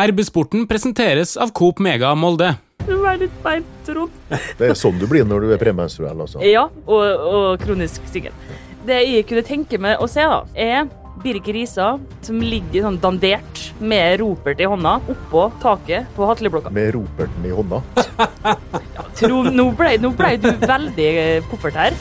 RB-sporten 0.00 0.62
presenteres 0.64 1.34
av 1.36 1.50
Coop 1.52 1.76
Mega 1.84 2.14
Molde. 2.16 2.54
Du 2.86 2.94
er 3.04 3.18
litt 3.20 3.34
feil, 3.44 3.60
Trond. 3.84 4.14
Det 4.58 4.70
er 4.70 4.78
sånn 4.78 4.96
du 4.96 5.04
blir 5.04 5.26
når 5.28 5.44
du 5.44 5.52
er 5.52 5.60
premenstruell, 5.60 6.16
altså. 6.24 6.40
Ja, 6.48 6.62
og, 6.86 7.26
og 7.28 7.60
kronisk 7.60 8.06
singel. 8.08 8.32
Det 8.88 9.02
jeg 9.04 9.26
kunne 9.28 9.42
tenke 9.44 9.76
meg 9.76 10.00
å 10.00 10.08
se, 10.08 10.24
da, 10.24 10.40
er 10.56 10.88
Birk 11.20 11.52
Risa 11.52 11.90
som 12.24 12.40
ligger 12.40 12.86
sånn 12.86 12.96
dandert 13.04 13.66
med 13.84 14.16
ropert 14.22 14.64
i 14.64 14.70
hånda 14.72 14.96
oppå 15.12 15.44
taket 15.60 16.08
på 16.16 16.24
Hatleblokka. 16.30 16.72
Med 16.72 16.94
roperten 16.96 17.44
i 17.44 17.52
hånda. 17.52 17.84
Trond, 19.20 19.52
nå 19.52 19.68
nå 19.76 20.16
ble 20.16 20.34
du 20.40 20.48
veldig 20.64 21.12
eh, 21.12 21.50
koffert 21.52 21.76
her. 21.84 22.00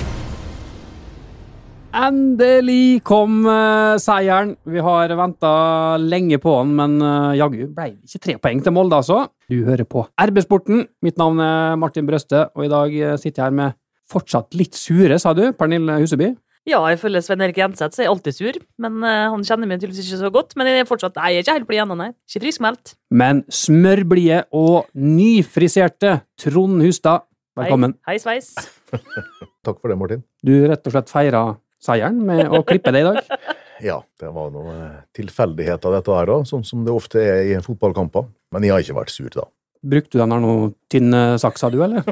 Endelig 1.91 3.01
kom 3.03 3.41
uh, 3.43 3.97
seieren. 3.99 4.53
Vi 4.63 4.79
har 4.79 5.11
venta 5.19 5.51
lenge 5.99 6.37
på 6.39 6.53
den, 6.61 6.69
men 6.77 6.93
uh, 7.03 7.33
jaggu 7.35 7.65
ble 7.67 7.89
det 7.89 8.07
ikke 8.07 8.21
tre 8.23 8.35
poeng 8.45 8.61
til 8.63 8.73
Molde, 8.75 9.01
altså. 9.01 9.25
Du 9.51 9.57
hører 9.67 9.83
på 9.83 10.05
RB-sporten. 10.15 10.85
Mitt 11.03 11.19
navn 11.19 11.41
er 11.43 11.75
Martin 11.79 12.07
Brøste, 12.07 12.45
og 12.55 12.63
i 12.63 12.69
dag 12.71 12.93
eh, 12.95 13.17
sitter 13.19 13.41
jeg 13.41 13.49
her 13.49 13.57
med 13.57 13.75
fortsatt 14.07 14.55
litt 14.55 14.77
sure, 14.79 15.17
sa 15.19 15.33
du, 15.35 15.49
Pernille 15.57 15.97
Huseby? 15.99 16.29
Ja, 16.69 16.79
ifølge 16.93 17.19
Sven 17.25 17.43
Erik 17.43 17.59
Jenseth 17.59 17.97
så 17.97 18.03
er 18.03 18.05
jeg 18.05 18.13
alltid 18.13 18.37
sur, 18.37 18.59
men 18.85 18.99
uh, 19.03 19.27
han 19.33 19.43
kjenner 19.43 19.67
meg 19.67 19.81
tydeligvis 19.81 20.13
ikke 20.13 20.21
så 20.21 20.31
godt. 20.31 20.55
Men 20.55 20.69
jeg 20.69 20.85
er 20.85 20.87
fortsatt 20.87 21.19
nei, 21.19 21.33
jeg 21.33 21.41
er 21.41 21.47
ikke 21.47 21.55
helt 21.57 21.69
blid 21.73 21.81
ennå, 21.83 21.97
nei. 21.99 22.11
Ikke 22.29 22.45
friskmeldt. 22.45 22.93
Men 23.11 23.41
smørblide 23.51 24.45
og 24.55 24.87
nyfriserte 24.95 26.21
Trond 26.39 26.85
Hustad, 26.85 27.27
velkommen. 27.59 27.97
Hei, 28.07 28.15
hei 28.15 28.23
sveis. 28.23 28.53
Takk 29.65 29.75
for 29.81 29.91
det, 29.91 29.99
Martin. 29.99 30.23
Du 30.45 30.53
rett 30.71 30.87
og 30.87 30.95
slett 30.95 31.11
feira 31.11 31.43
seieren 31.83 32.21
med 32.27 32.47
å 32.47 32.61
klippe 32.67 32.93
det 32.93 33.03
i 33.03 33.09
dag. 33.09 33.25
Ja, 33.81 33.95
det 34.21 34.27
var 34.29 34.51
noen 34.53 34.91
tilfeldigheter 35.17 35.95
dette 35.95 36.13
her 36.13 36.29
òg, 36.29 36.43
sånn 36.45 36.61
som 36.61 36.83
det 36.85 36.93
ofte 36.93 37.17
er 37.17 37.47
i 37.49 37.55
fotballkamper. 37.65 38.27
Men 38.53 38.67
jeg 38.67 38.75
har 38.75 38.83
ikke 38.83 38.97
vært 38.99 39.13
sur, 39.13 39.29
da. 39.33 39.47
Brukte 39.81 40.13
du 40.13 40.21
den 40.21 40.35
her 40.35 40.43
noe 40.43 40.67
tynne 40.91 41.21
saksa, 41.41 41.71
du, 41.73 41.79
eller? 41.81 42.05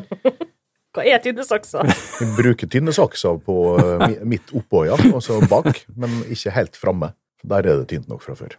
Hva 0.97 1.05
er 1.05 1.21
tynne 1.21 1.45
saksa? 1.45 1.83
Jeg 2.19 2.31
bruker 2.33 2.69
tynne 2.71 2.93
sakser 2.95 3.37
på 3.45 3.55
eh, 3.77 4.15
midt 4.25 4.49
oppå, 4.57 4.87
ja, 4.89 4.97
altså 5.13 5.37
bak, 5.45 5.83
men 5.93 6.23
ikke 6.33 6.55
helt 6.55 6.79
framme. 6.79 7.11
Der 7.45 7.61
er 7.61 7.83
det 7.83 7.91
tynt 7.91 8.09
nok 8.09 8.25
fra 8.25 8.33
før. 8.39 8.57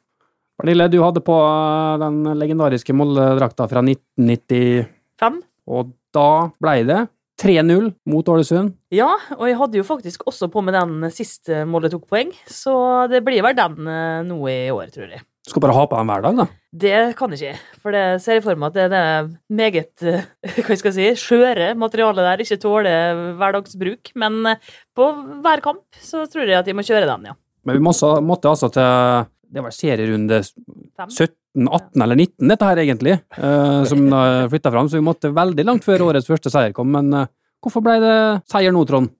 Pernille, 0.60 0.86
du 0.92 1.00
hadde 1.02 1.24
på 1.26 1.34
eh, 1.34 1.96
den 2.04 2.22
legendariske 2.38 2.94
Molde-drakta 2.94 3.66
fra 3.72 3.82
1995, 3.82 4.86
Fem? 5.18 5.42
og 5.66 5.90
da 6.14 6.28
ble 6.62 6.76
det 6.86 7.00
3-0 7.41 7.91
mot 8.12 8.28
Ålesund. 8.30 8.74
Ja, 8.92 9.08
og 9.38 9.46
jeg 9.48 9.58
hadde 9.58 9.80
jo 9.80 9.86
faktisk 9.86 10.27
også 10.28 10.50
på 10.52 10.62
med 10.64 10.77
den 10.77 11.08
sist 11.14 11.48
målet 11.48 11.80
Molde 11.80 11.91
tok 11.94 12.08
poeng, 12.12 12.32
så 12.44 12.72
det 13.08 13.22
blir 13.24 13.41
vel 13.44 13.56
den 13.56 13.88
eh, 13.88 14.20
nå 14.28 14.36
i 14.52 14.69
år, 14.72 14.91
tror 14.92 15.08
jeg. 15.08 15.22
Du 15.41 15.55
skal 15.55 15.62
bare 15.64 15.72
ha 15.72 15.86
på 15.88 15.97
den 15.97 16.10
hver 16.10 16.24
dag, 16.27 16.41
da. 16.42 16.44
Det 16.82 16.97
kan 17.16 17.32
jeg 17.32 17.41
ikke, 17.55 17.78
for 17.80 17.97
det 17.97 18.05
ser 18.20 18.36
jeg 18.36 18.44
for 18.44 18.60
meg 18.60 18.69
at 18.69 18.77
det 18.77 18.82
er 18.84 18.91
det 18.92 19.38
meget 19.56 20.05
eh, 20.05 20.27
hva 20.66 20.77
skal 20.77 20.92
jeg 20.92 21.16
si, 21.16 21.24
skjøre 21.24 21.70
materialet 21.80 22.28
der 22.28 22.44
ikke 22.44 22.60
tåler 22.60 23.22
hverdagsbruk. 23.41 24.12
Men 24.20 24.42
eh, 24.52 24.72
på 24.97 25.08
hver 25.41 25.64
kamp 25.64 26.02
så 26.04 26.27
tror 26.28 26.44
jeg 26.44 26.60
at 26.60 26.69
jeg 26.69 26.77
må 26.77 26.84
kjøre 26.84 27.08
den, 27.08 27.30
ja. 27.32 27.38
Men 27.64 27.77
vi 27.77 27.84
måtte, 27.84 28.12
måtte 28.25 28.52
altså 28.52 28.70
til 28.72 29.28
Det 29.50 29.62
var 29.64 29.74
serierunde 29.74 30.40
17, 30.44 31.34
18 31.66 32.02
eller 32.04 32.18
19, 32.18 32.48
dette 32.52 32.66
her 32.68 32.80
egentlig, 32.84 33.16
eh, 33.34 33.80
som 33.90 34.04
da 34.12 34.22
flytta 34.50 34.70
fram. 34.70 34.88
Så 34.88 35.00
vi 35.00 35.06
måtte 35.06 35.32
veldig 35.34 35.64
langt 35.66 35.86
før 35.86 36.06
årets 36.10 36.30
første 36.30 36.52
seier 36.52 36.74
kom. 36.76 36.92
Men 36.94 37.10
eh, 37.16 37.30
hvorfor 37.64 37.82
ble 37.84 37.96
det 38.04 38.18
seier 38.52 38.74
nå, 38.74 38.84
Trond? 38.86 39.10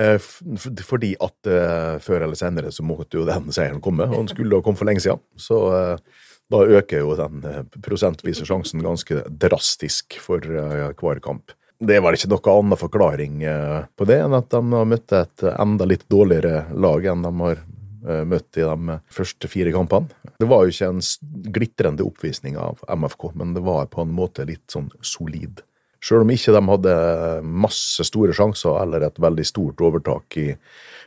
Eh, 0.00 0.20
Fordi 0.84 1.14
at 1.24 1.48
eh, 1.48 1.96
før 2.04 2.26
eller 2.26 2.36
senere 2.36 2.72
så 2.74 2.84
måtte 2.84 3.16
jo 3.16 3.26
den 3.28 3.48
seieren 3.54 3.82
komme, 3.84 4.08
og 4.10 4.18
den 4.18 4.32
skulle 4.32 4.58
ha 4.58 4.64
kommet 4.64 4.80
for 4.82 4.88
lenge 4.88 5.04
siden. 5.04 5.22
Så 5.40 5.60
eh, 5.72 6.24
da 6.52 6.64
øker 6.78 7.00
jo 7.02 7.14
den 7.18 7.40
prosentvise 7.82 8.46
sjansen 8.46 8.84
ganske 8.84 9.24
drastisk 9.26 10.18
for 10.22 10.44
hver 10.44 11.22
kamp. 11.24 11.54
Det 11.82 11.96
er 11.96 12.04
vel 12.04 12.16
ikke 12.16 12.30
noe 12.30 12.52
annen 12.52 12.78
forklaring 12.80 13.40
på 13.98 14.06
det 14.08 14.20
enn 14.22 14.36
at 14.38 14.46
de 14.54 14.60
har 14.62 14.86
møtt 14.88 15.12
et 15.12 15.42
enda 15.50 15.88
litt 15.90 16.06
dårligere 16.08 16.68
lag 16.78 17.08
enn 17.10 17.26
de 17.26 17.32
har 17.40 17.64
møtt 18.06 18.58
i 18.60 18.64
de 18.64 18.98
første 19.12 19.50
fire 19.50 19.72
kampene. 19.74 20.10
Det 20.38 20.48
var 20.50 20.64
jo 20.64 20.74
ikke 20.74 20.90
en 20.92 21.00
glitrende 21.54 22.06
oppvisning 22.06 22.58
av 22.60 22.82
MFK, 22.86 23.30
men 23.34 23.54
det 23.56 23.64
var 23.66 23.88
på 23.92 24.04
en 24.04 24.14
måte 24.14 24.46
litt 24.48 24.66
sånn 24.72 24.90
solid. 25.00 25.64
Selv 26.04 26.22
om 26.22 26.30
ikke 26.30 26.52
de 26.54 26.62
hadde 26.68 26.96
masse 27.42 28.04
store 28.06 28.34
sjanser 28.36 28.76
eller 28.82 29.06
et 29.08 29.18
veldig 29.22 29.46
stort 29.48 29.80
overtak 29.82 30.36
i 30.38 30.50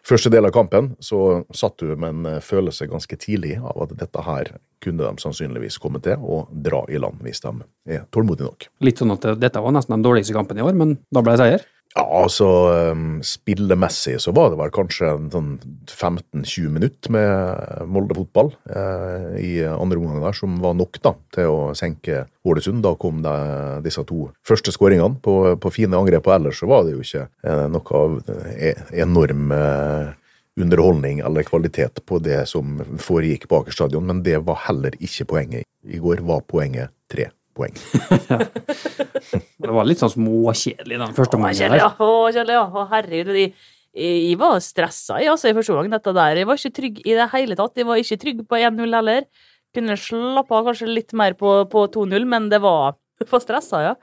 første 0.06 0.32
del 0.34 0.50
av 0.50 0.54
kampen, 0.56 0.94
så 1.00 1.44
satt 1.56 1.80
du 1.80 1.94
med 1.94 2.10
en 2.10 2.44
følelse 2.44 2.90
ganske 2.90 3.20
tidlig 3.22 3.56
av 3.60 3.86
at 3.86 3.96
dette 4.00 4.26
her 4.26 4.54
kunne 4.84 5.06
de 5.06 5.24
sannsynligvis 5.24 5.78
komme 5.82 6.02
til 6.04 6.20
å 6.20 6.42
dra 6.52 6.86
i 6.90 7.00
land 7.00 7.20
hvis 7.24 7.44
de 7.44 7.54
er 7.96 8.06
tålmodige 8.14 8.48
nok. 8.50 8.70
Litt 8.84 9.02
sånn 9.02 9.14
at 9.16 9.28
eh, 9.28 9.40
dette 9.40 9.62
var 9.64 9.76
nesten 9.76 9.98
den 9.98 10.06
dårligste 10.06 10.36
kampen 10.36 10.60
i 10.60 10.66
år, 10.66 10.76
men 10.76 10.98
da 11.14 11.24
ble 11.24 11.36
det 11.36 11.44
seier. 11.44 11.68
Ja, 11.98 12.04
altså 12.06 12.46
um, 12.94 13.18
spillemessig 13.26 14.20
så 14.22 14.30
var 14.38 14.52
det 14.52 14.60
vel 14.60 14.70
kanskje 14.74 15.10
sånn 15.34 15.56
15-20 15.90 16.68
minutter 16.76 17.14
med 17.16 17.88
Molde-fotball 17.90 18.52
eh, 18.70 19.26
i 19.42 19.50
andre 19.66 19.98
omgang 19.98 20.22
der, 20.22 20.38
som 20.38 20.60
var 20.62 20.78
nok 20.78 21.00
da 21.02 21.16
til 21.34 21.50
å 21.50 21.64
senke 21.78 22.28
Ålesund. 22.46 22.84
Da 22.86 22.94
kom 23.02 23.24
det 23.26 23.34
disse 23.88 24.06
to 24.06 24.28
første 24.46 24.74
skåringene 24.76 25.18
på, 25.26 25.36
på 25.58 25.74
fine 25.74 25.98
angrep, 25.98 26.30
og 26.30 26.36
ellers 26.38 26.62
så 26.62 26.70
var 26.70 26.86
det 26.86 26.94
jo 26.94 27.02
ikke 27.02 27.26
eh, 27.26 27.66
noe 27.74 28.04
av 28.04 28.22
eh, 28.54 28.86
enorm 29.08 29.50
eh, 29.58 30.14
underholdning 30.62 31.24
eller 31.26 31.48
kvalitet 31.48 32.04
på 32.06 32.22
det 32.22 32.44
som 32.54 32.78
foregikk 33.02 33.50
på 33.50 33.64
Aker 33.64 33.80
stadion, 33.80 34.06
men 34.06 34.22
det 34.22 34.38
var 34.46 34.62
heller 34.68 34.94
ikke 35.02 35.26
poenget. 35.34 35.66
I 35.90 35.98
går 35.98 36.22
var 36.28 36.46
poenget 36.46 36.94
tre 37.10 37.32
poeng. 37.60 37.76
Det 39.60 39.74
var 39.76 39.88
litt 39.88 40.02
sånn 40.02 40.14
småkjedelig 40.14 41.00
den 41.02 41.18
første 41.18 41.38
omgangen. 41.38 41.60
kjedelig, 41.60 41.82
ja. 41.84 41.92
Kjedelig, 42.00 42.56
ja. 42.56 42.64
Å, 42.66 42.86
herregud. 42.94 43.36
Jeg, 43.36 43.52
jeg 44.00 44.40
var 44.40 44.58
stressa 44.64 45.20
jeg, 45.20 45.32
altså, 45.34 45.50
i 45.50 45.58
første 45.58 45.76
omgang, 45.76 45.92
dette 45.94 46.16
der. 46.16 46.40
Jeg 46.42 46.50
var 46.50 46.62
ikke 46.62 46.78
trygg 46.80 47.04
i 47.04 47.18
det 47.20 47.28
hele 47.34 47.60
tatt. 47.60 47.78
Jeg 47.80 47.90
var 47.90 48.02
ikke 48.02 48.20
trygg 48.24 48.42
på 48.48 48.62
1-0 48.62 48.98
heller. 49.00 49.28
Kunne 49.76 50.00
slappe 50.00 50.56
av 50.56 50.72
kanskje 50.72 50.90
litt 50.90 51.14
mer 51.18 51.36
på, 51.38 51.54
på 51.70 51.86
2-0, 51.94 52.26
men 52.30 52.50
det 52.50 52.62
var, 52.64 52.98
for 53.28 53.44
stressa, 53.44 53.84
ja. 53.92 53.94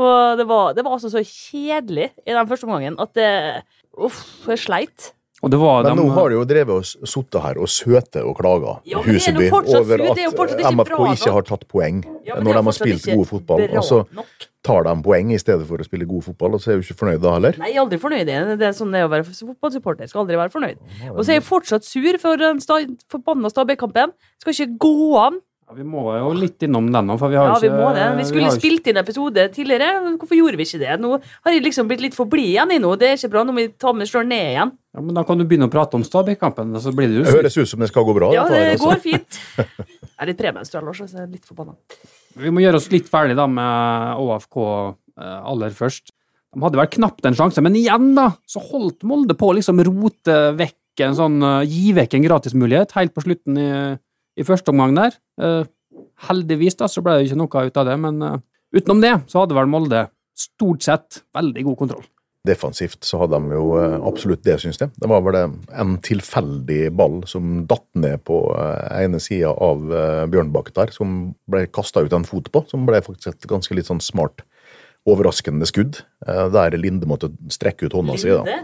Og 0.00 0.40
det 0.40 0.48
var, 0.50 0.74
det 0.76 0.82
var 0.84 0.96
altså 0.96 1.12
så 1.12 1.22
kjedelig 1.22 2.10
i 2.26 2.34
den 2.34 2.50
første 2.50 2.66
omgangen 2.66 2.98
at 3.02 3.14
det 3.16 3.30
Uff, 3.94 4.24
jeg 4.50 4.58
sleit. 4.58 5.12
Og 5.44 5.50
det 5.52 5.60
var 5.60 5.84
Men 5.84 5.98
dem, 5.98 6.06
nå 6.06 6.14
har 6.16 6.32
de 6.32 6.38
jo 6.38 6.46
drevet 6.48 6.72
og 6.74 7.08
sittet 7.10 7.40
her 7.44 7.60
og 7.60 7.68
søte 7.68 8.22
og 8.24 8.38
klaga 8.38 8.78
Ja, 8.88 9.02
Huseby 9.04 9.50
over 9.52 10.00
er 10.00 10.06
at 10.08 10.22
ikke 10.24 10.72
MFK 10.72 10.96
bra 10.96 11.12
ikke 11.12 11.34
har 11.36 11.46
tatt 11.50 11.68
poeng 11.68 12.02
Ja, 12.24 12.40
når 12.40 12.58
de 12.58 12.64
har 12.70 12.76
spilt 12.78 13.04
ikke 13.04 13.18
god 13.20 13.30
fotball. 13.34 13.64
Og 13.76 13.84
så 13.84 14.00
tar 14.64 14.86
de 14.88 14.94
poeng 15.04 15.32
i 15.34 15.40
stedet 15.40 15.66
for 15.68 15.82
å 15.82 15.86
spille 15.86 16.08
god 16.08 16.24
fotball, 16.30 16.56
og 16.56 16.62
så 16.64 16.72
er 16.72 16.80
du 16.80 16.86
ikke 16.86 16.96
fornøyd 17.02 17.20
da 17.20 17.34
heller. 17.36 17.58
Nei, 17.60 17.72
jeg 17.74 17.76
er 17.76 17.84
aldri 17.84 17.98
fornøyd. 18.00 18.28
det. 18.30 18.36
Er 18.64 18.76
sånn 18.76 18.94
det 18.94 19.02
er 19.02 19.08
å 19.08 19.12
være 19.12 19.26
fotballsupporter. 19.28 20.08
Skal 20.08 20.24
aldri 20.24 20.38
være 20.40 20.54
fornøyd. 20.54 20.78
Og 21.12 21.20
så 21.20 21.34
er 21.34 21.40
jeg 21.42 21.48
fortsatt 21.50 21.84
sur 21.84 22.16
for 22.22 22.40
den 22.40 22.62
sta 22.64 22.80
forbanna 23.12 23.52
Stabæk-kampen. 23.52 24.14
Skal 24.40 24.56
ikke 24.56 24.78
gå 24.86 24.94
an. 25.20 25.42
Ja, 25.64 25.76
vi 25.78 25.84
må 25.88 26.02
jo 26.12 26.32
litt 26.36 26.64
innom 26.64 26.90
den 26.92 27.06
nå, 27.08 27.16
for 27.20 27.32
vi 27.32 27.38
har 27.40 27.48
Ja, 27.48 27.56
jo 27.56 27.64
vi 27.64 27.72
må 27.72 27.92
det. 27.96 28.08
Vi 28.18 28.24
skulle 28.28 28.50
vi 28.50 28.60
spilt 28.60 28.88
inn 28.90 29.00
episode 29.00 29.46
tidligere. 29.52 30.16
Hvorfor 30.20 30.36
gjorde 30.36 30.60
vi 30.60 30.66
ikke 30.68 30.80
det? 30.82 30.96
Nå 31.00 31.18
har 31.20 31.52
jeg 31.54 31.64
liksom 31.64 31.88
blitt 31.88 32.04
litt 32.04 32.16
for 32.16 32.28
blid 32.28 32.50
igjen 32.52 32.74
i 32.74 32.80
nå. 32.80 32.96
Det 33.00 33.08
er 33.12 33.20
ikke 33.20 33.32
bra. 33.32 33.44
Nå 33.44 33.52
må 33.56 33.64
vi 33.64 33.70
ta 33.80 33.92
med 33.96 34.08
slår 34.10 34.28
ned 34.28 34.50
igjen. 34.54 34.74
Ja, 34.94 35.02
men 35.02 35.16
Da 35.16 35.24
kan 35.26 35.40
du 35.40 35.44
begynne 35.48 35.66
å 35.66 35.72
prate 35.72 35.98
om 35.98 36.04
Stabæk-kampen, 36.06 36.74
så 36.80 36.92
blir 36.94 37.10
det 37.10 37.18
jo 37.18 37.24
Det 37.26 37.34
høres 37.34 37.56
ut 37.58 37.70
som 37.70 37.82
det 37.82 37.90
skal 37.90 38.06
gå 38.06 38.14
bra. 38.14 38.30
Ja, 38.34 38.44
det 38.50 38.60
altså. 38.76 38.92
går 38.92 39.00
fint. 39.02 39.40
Jeg 40.14 40.20
er 40.22 40.30
litt 40.30 40.38
premenstruell 40.38 40.90
også, 40.92 41.08
så 41.10 41.16
jeg 41.18 41.24
er 41.24 41.32
litt 41.32 41.48
forbanna. 41.48 41.72
Vi 42.38 42.52
må 42.54 42.62
gjøre 42.62 42.78
oss 42.78 42.86
litt 42.92 43.08
ferdig 43.10 43.34
da 43.34 43.48
med 43.50 44.20
ÅFK 44.22 44.58
eh, 44.62 45.40
aller 45.50 45.74
først. 45.74 46.12
De 46.54 46.62
hadde 46.62 46.78
vel 46.78 46.90
knapt 46.94 47.26
en 47.26 47.34
sjanse, 47.34 47.64
men 47.66 47.74
igjen 47.74 48.12
da, 48.14 48.28
så 48.46 48.62
holdt 48.62 49.02
Molde 49.10 49.34
på 49.34 49.50
å 49.50 49.56
liksom 49.58 49.82
rote 49.90 50.38
vekk 50.54 51.02
en 51.02 51.18
sånn, 51.18 51.42
eh, 51.42 51.66
gi 51.66 51.90
vekk 51.98 52.14
en 52.14 52.28
gratismulighet 52.28 52.94
helt 52.94 53.16
på 53.16 53.26
slutten 53.26 53.58
i, 53.58 53.68
i 54.38 54.46
første 54.46 54.70
omgang 54.70 54.94
der. 55.00 55.18
Eh, 55.42 55.66
heldigvis 56.30 56.78
da, 56.78 56.86
så 56.86 57.02
ble 57.02 57.18
det 57.18 57.26
ikke 57.26 57.42
noe 57.42 57.66
ut 57.66 57.82
av 57.82 57.90
det, 57.90 57.98
men 58.06 58.22
utenom 58.70 59.02
det 59.02 59.16
så 59.34 59.42
hadde 59.42 59.58
vel 59.58 59.74
Molde 59.74 60.06
stort 60.38 60.86
sett 60.86 61.24
veldig 61.34 61.66
god 61.72 61.80
kontroll. 61.82 62.06
Defensivt 62.44 63.06
så 63.08 63.22
hadde 63.22 63.38
de 63.40 63.56
jo 63.56 63.68
eh, 63.80 63.94
absolutt 64.04 64.42
det, 64.44 64.58
syns 64.60 64.80
jeg. 64.82 64.92
Det 65.00 65.08
var 65.08 65.22
vel 65.24 65.38
en 65.40 65.94
tilfeldig 66.04 66.90
ball 66.92 67.22
som 67.28 67.62
datt 67.70 67.86
ned 67.96 68.20
på 68.28 68.40
eh, 68.52 69.04
ene 69.06 69.20
sida 69.22 69.54
av 69.54 69.86
eh, 69.88 70.24
Bjørnbakk 70.32 70.68
der, 70.76 70.92
som 70.92 71.32
ble 71.48 71.64
kasta 71.72 72.04
ut 72.04 72.12
en 72.12 72.26
fot 72.28 72.50
på, 72.52 72.66
som 72.68 72.84
ble 72.88 73.00
faktisk 73.06 73.32
et 73.32 73.48
ganske 73.48 73.76
litt 73.78 73.88
sånn 73.88 74.02
smart, 74.04 74.44
overraskende 75.08 75.66
skudd, 75.68 75.98
der 76.24 76.76
Linde 76.80 77.04
måtte 77.04 77.28
strekke 77.52 77.90
ut 77.90 77.96
hånda 77.96 78.14
si. 78.16 78.30
Linde? 78.32 78.54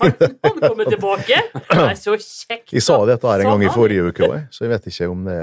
Han, 0.00 0.16
han 0.44 0.58
kommer 0.60 0.90
tilbake. 0.92 1.38
Det 1.56 1.86
er 1.86 1.96
så 1.96 2.18
kjekt. 2.20 2.74
Jeg 2.76 2.84
sa 2.84 2.98
dette 3.08 3.24
her 3.24 3.44
en 3.46 3.54
gang 3.54 3.64
i 3.64 3.72
forrige 3.72 4.10
uke 4.12 4.28
òg, 4.28 4.42
så 4.52 4.66
jeg 4.66 4.74
vet 4.74 4.90
ikke 4.92 5.08
om 5.08 5.24
det 5.24 5.40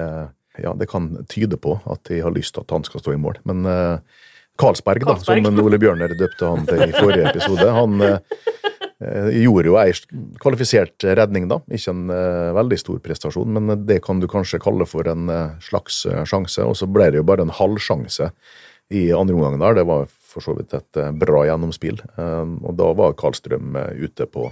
ja, 0.61 0.73
det 0.73 0.89
kan 0.89 1.25
tyde 1.29 1.57
på 1.61 1.77
at 1.85 2.03
de 2.09 2.21
har 2.23 2.33
lyst 2.33 2.55
til 2.55 2.65
at 2.65 2.73
han 2.73 2.85
skal 2.85 3.01
stå 3.03 3.13
i 3.13 3.21
mål. 3.21 3.39
Men 3.47 3.65
eh, 3.69 4.23
Karlsberg, 4.57 5.05
da, 5.05 5.15
Karlsberg. 5.15 5.45
som 5.45 5.59
Ole 5.63 5.79
Bjørner 5.81 6.15
døpte 6.17 6.49
han 6.49 6.65
til 6.69 6.87
i 6.87 6.93
forrige 6.95 7.29
episode, 7.31 7.67
han, 7.77 8.01
eh, 8.01 8.41
Eh, 8.97 9.29
Gjorde 9.43 9.69
jo 9.69 9.75
ei 9.77 9.91
kvalifisert 10.41 11.05
redning, 11.17 11.47
da. 11.51 11.59
Ikke 11.69 11.93
en 11.93 12.07
eh, 12.13 12.53
veldig 12.57 12.79
stor 12.81 13.01
prestasjon, 13.03 13.51
men 13.53 13.85
det 13.85 13.99
kan 14.05 14.21
du 14.21 14.27
kanskje 14.31 14.61
kalle 14.63 14.87
for 14.89 15.07
en 15.11 15.29
eh, 15.29 15.57
slags 15.63 16.03
eh, 16.09 16.23
sjanse. 16.29 16.65
Og 16.65 16.77
så 16.79 16.89
ble 16.89 17.11
det 17.13 17.21
jo 17.21 17.27
bare 17.27 17.45
en 17.45 17.53
halvsjanse 17.53 18.31
i 18.97 19.09
andre 19.13 19.37
omgang 19.37 19.59
der. 19.61 19.77
Det 19.77 19.85
var 19.89 20.07
for 20.09 20.45
så 20.45 20.55
vidt 20.57 20.73
et 20.77 21.01
eh, 21.01 21.13
bra 21.13 21.45
gjennomspill. 21.49 22.01
Og 22.17 22.71
da 22.79 22.89
var 22.97 23.17
Karlstrøm 23.19 23.77
ute 24.01 24.29
på 24.31 24.49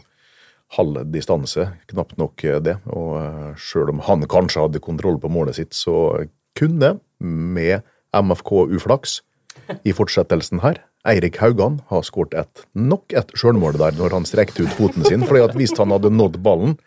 halv 0.75 1.03
distanse, 1.13 1.67
knapt 1.89 2.17
nok 2.19 2.41
det. 2.65 2.79
Og 2.93 3.57
sjøl 3.61 3.93
om 3.93 4.01
han 4.05 4.25
kanskje 4.29 4.65
hadde 4.65 4.81
kontroll 4.83 5.17
på 5.21 5.29
målet 5.31 5.57
sitt, 5.57 5.77
så 5.77 6.25
kunne, 6.57 6.97
med 7.21 7.85
MFK 8.15 8.51
uflaks, 8.75 9.19
i 9.83 9.93
fortsettelsen 9.95 10.61
her. 10.63 10.81
Eirik 11.05 11.37
Haugan 11.41 11.79
har 11.91 12.05
skåret 12.05 12.33
et, 12.39 12.63
nok 12.73 13.13
et 13.13 13.33
sjølmål 13.37 13.77
der 13.81 13.97
når 13.99 14.17
han 14.17 14.25
strekte 14.27 14.65
ut 14.65 14.73
foten 14.77 15.05
sin. 15.05 15.25
fordi 15.27 15.43
at 15.45 15.55
hvis 15.57 15.75
han 15.77 15.93
hadde 15.93 16.13
nådd 16.13 16.41
ballen, 16.45 16.77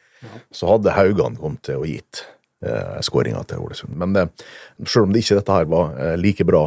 så 0.50 0.74
hadde 0.74 0.96
Haugan 0.96 1.38
kommet 1.38 1.62
til 1.66 1.78
å 1.82 1.86
gitt 1.86 2.24
eh, 2.66 2.98
skåringa 3.04 3.44
til 3.46 3.62
Ålesund. 3.62 3.94
Men 4.00 4.16
eh, 4.16 4.30
selv 4.84 5.06
om 5.06 5.14
det 5.14 5.22
ikke 5.22 5.38
dette 5.38 5.58
her 5.60 5.70
var 5.70 5.94
eh, 5.94 6.16
like 6.18 6.46
bra 6.48 6.64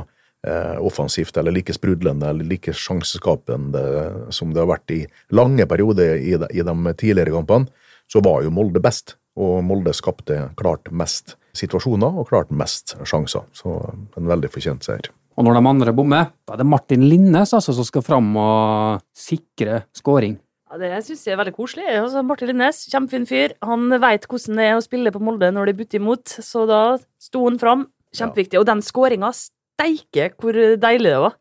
eh, 0.48 0.78
offensivt, 0.80 1.36
eller 1.38 1.56
like 1.56 1.76
sprudlende 1.76 2.32
eller 2.32 2.48
like 2.48 2.74
sjanseskapende 2.74 3.84
som 4.32 4.54
det 4.56 4.64
har 4.64 4.72
vært 4.72 4.96
i 4.96 5.02
lange 5.36 5.68
perioder 5.68 6.16
i 6.22 6.38
de, 6.40 6.52
i 6.56 6.64
de 6.64 6.96
tidligere 6.96 7.36
kampene, 7.36 7.68
så 8.12 8.24
var 8.24 8.46
jo 8.46 8.54
Molde 8.56 8.84
best. 8.84 9.18
Og 9.40 9.62
Molde 9.64 9.94
skapte 9.96 10.50
klart 10.60 10.90
mest 10.92 11.38
situasjoner 11.56 12.20
og 12.20 12.30
klart 12.32 12.52
mest 12.56 12.96
sjanser. 13.08 13.48
Så 13.56 13.76
en 13.92 14.32
veldig 14.32 14.52
fortjent 14.52 14.88
seier. 14.88 15.12
Og 15.42 15.48
når 15.48 15.58
de 15.58 15.70
andre 15.72 15.92
bommer, 15.98 16.28
da 16.46 16.54
er 16.54 16.60
det 16.62 16.70
Martin 16.70 17.04
Linnes 17.10 17.50
altså, 17.58 17.74
som 17.74 17.86
skal 17.88 18.04
fram 18.06 18.28
og 18.38 19.02
sikre 19.18 19.80
scoring. 19.98 20.36
Ja, 20.70 20.78
det 20.78 20.92
syns 21.08 21.24
jeg 21.26 21.34
er 21.34 21.40
veldig 21.40 21.56
koselig. 21.56 21.88
Altså, 21.98 22.22
Martin 22.24 22.52
Linnes, 22.52 22.84
kjempefin 22.92 23.26
fyr. 23.26 23.56
Han 23.66 23.90
veit 24.04 24.28
hvordan 24.30 24.62
det 24.62 24.68
er 24.70 24.78
å 24.78 24.84
spille 24.86 25.12
på 25.12 25.24
Molde 25.26 25.50
når 25.50 25.72
de 25.72 25.76
butter 25.82 25.98
imot, 25.98 26.36
så 26.46 26.68
da 26.70 26.82
sto 27.18 27.42
han 27.48 27.58
fram. 27.58 27.88
Kjempeviktig. 28.14 28.62
Og 28.62 28.68
den 28.70 28.86
skåringa, 28.86 29.34
steike 29.34 30.30
hvor 30.38 30.62
deilig 30.78 31.10
det 31.10 31.20
var. 31.26 31.38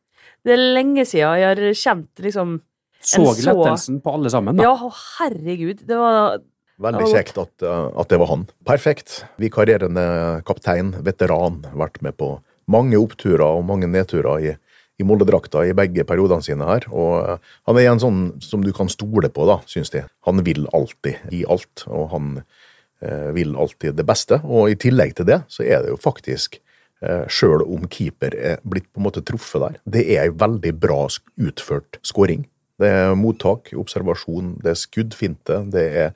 Det 0.48 0.56
er 0.56 0.66
lenge 0.80 1.04
siden 1.04 1.36
jeg 1.36 1.50
har 1.50 1.62
kjent 1.76 2.24
liksom 2.24 2.56
så- 3.04 3.28
lettelsen 3.36 4.00
på 4.00 4.14
alle 4.16 4.32
sammen, 4.32 4.56
da. 4.56 4.64
Ja, 4.64 4.76
å, 4.80 4.88
herregud. 5.18 5.84
Det 5.84 6.00
var 6.00 6.40
Veldig 6.80 7.12
kjekt 7.12 7.36
at, 7.36 7.60
eh, 7.60 8.00
at 8.00 8.08
det 8.08 8.18
var 8.18 8.30
han. 8.32 8.46
Perfekt. 8.64 9.24
Vikarierende 9.36 10.42
kaptein, 10.48 10.94
veteran, 11.04 11.60
vært 11.76 12.00
med 12.00 12.16
på 12.16 12.38
mange 12.70 13.00
oppturer 13.00 13.46
og 13.46 13.66
mange 13.68 13.88
nedturer 13.90 14.46
i, 14.46 14.54
i 15.00 15.06
Molde-drakta 15.06 15.64
i 15.66 15.76
begge 15.76 16.04
periodene 16.08 16.44
sine 16.44 16.68
her. 16.68 16.86
Og 16.92 17.14
eh, 17.20 17.52
han 17.68 17.80
er 17.80 17.90
en 17.92 18.02
sånn 18.02 18.22
som 18.44 18.64
du 18.64 18.72
kan 18.76 18.90
stole 18.92 19.32
på, 19.32 19.46
da, 19.48 19.60
syns 19.70 19.92
de. 19.94 20.04
Han 20.28 20.42
vil 20.46 20.66
alltid 20.76 21.30
gi 21.32 21.44
alt, 21.50 21.86
og 21.88 22.10
han 22.14 22.32
eh, 22.40 23.30
vil 23.36 23.56
alltid 23.58 23.98
det 24.00 24.06
beste. 24.08 24.42
Og 24.46 24.72
i 24.72 24.78
tillegg 24.80 25.16
til 25.18 25.30
det, 25.30 25.42
så 25.52 25.66
er 25.66 25.84
det 25.84 25.94
jo 25.94 26.00
faktisk 26.00 26.60
eh, 27.02 27.26
Sjøl 27.32 27.64
om 27.66 27.88
keeper 27.90 28.36
er 28.36 28.62
blitt 28.62 28.90
på 28.90 29.02
en 29.02 29.08
måte 29.08 29.24
truffet 29.26 29.64
der, 29.66 29.82
det 29.98 30.06
er 30.06 30.26
ei 30.28 30.34
veldig 30.34 30.74
bra 30.80 31.02
utført 31.08 32.00
scoring. 32.06 32.46
Det 32.80 32.88
er 32.88 33.16
mottak, 33.18 33.74
observasjon, 33.76 34.54
det 34.62 34.72
er 34.72 34.78
skuddfinte, 34.80 35.58
det 35.68 35.82
er 36.04 36.14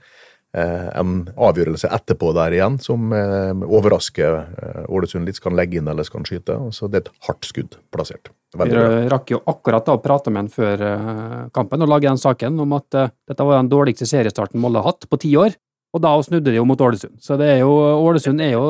en 0.55 1.15
avgjørelse 1.35 1.89
etterpå 1.91 2.31
der 2.37 2.55
igjen 2.55 2.79
som 2.83 3.13
eh, 3.17 3.65
overrasker 3.67 4.37
eh, 4.39 4.85
Ålesund 4.87 5.27
litt. 5.27 5.41
Skal 5.41 5.57
legge 5.59 5.81
inn 5.81 5.91
eller 5.91 6.07
skal 6.07 6.25
skyte? 6.29 6.57
Så 6.75 6.87
det 6.91 7.01
er 7.01 7.07
et 7.09 7.27
hardt 7.29 7.49
skudd 7.49 7.77
plassert. 7.95 8.31
Vi 8.55 8.61
Veldig 8.63 8.79
bra. 8.79 9.03
rakk 9.17 9.33
jo 9.35 9.41
akkurat 9.51 9.87
da 9.87 9.97
å 9.97 10.03
prate 10.03 10.31
med 10.31 10.45
han 10.45 10.53
før 10.53 10.85
eh, 10.87 11.39
kampen 11.55 11.83
og 11.83 11.91
lage 11.91 12.07
den 12.07 12.21
saken 12.21 12.61
om 12.63 12.77
at 12.79 12.99
eh, 13.01 13.11
dette 13.31 13.47
var 13.47 13.59
den 13.59 13.73
dårligste 13.73 14.07
seriestarten 14.07 14.63
Molde 14.63 14.83
har 14.83 14.95
hatt 14.95 15.09
på 15.11 15.21
ti 15.25 15.35
år. 15.41 15.57
Og 15.95 16.03
da 16.03 16.11
snudde 16.27 16.51
de 16.51 16.59
jo 16.59 16.67
mot 16.67 16.81
Ålesund. 16.83 17.21
Så 17.23 17.37
det 17.39 17.53
er 17.53 17.61
jo, 17.63 17.71
Ålesund 18.03 18.43
er 18.43 18.57
jo 18.57 18.65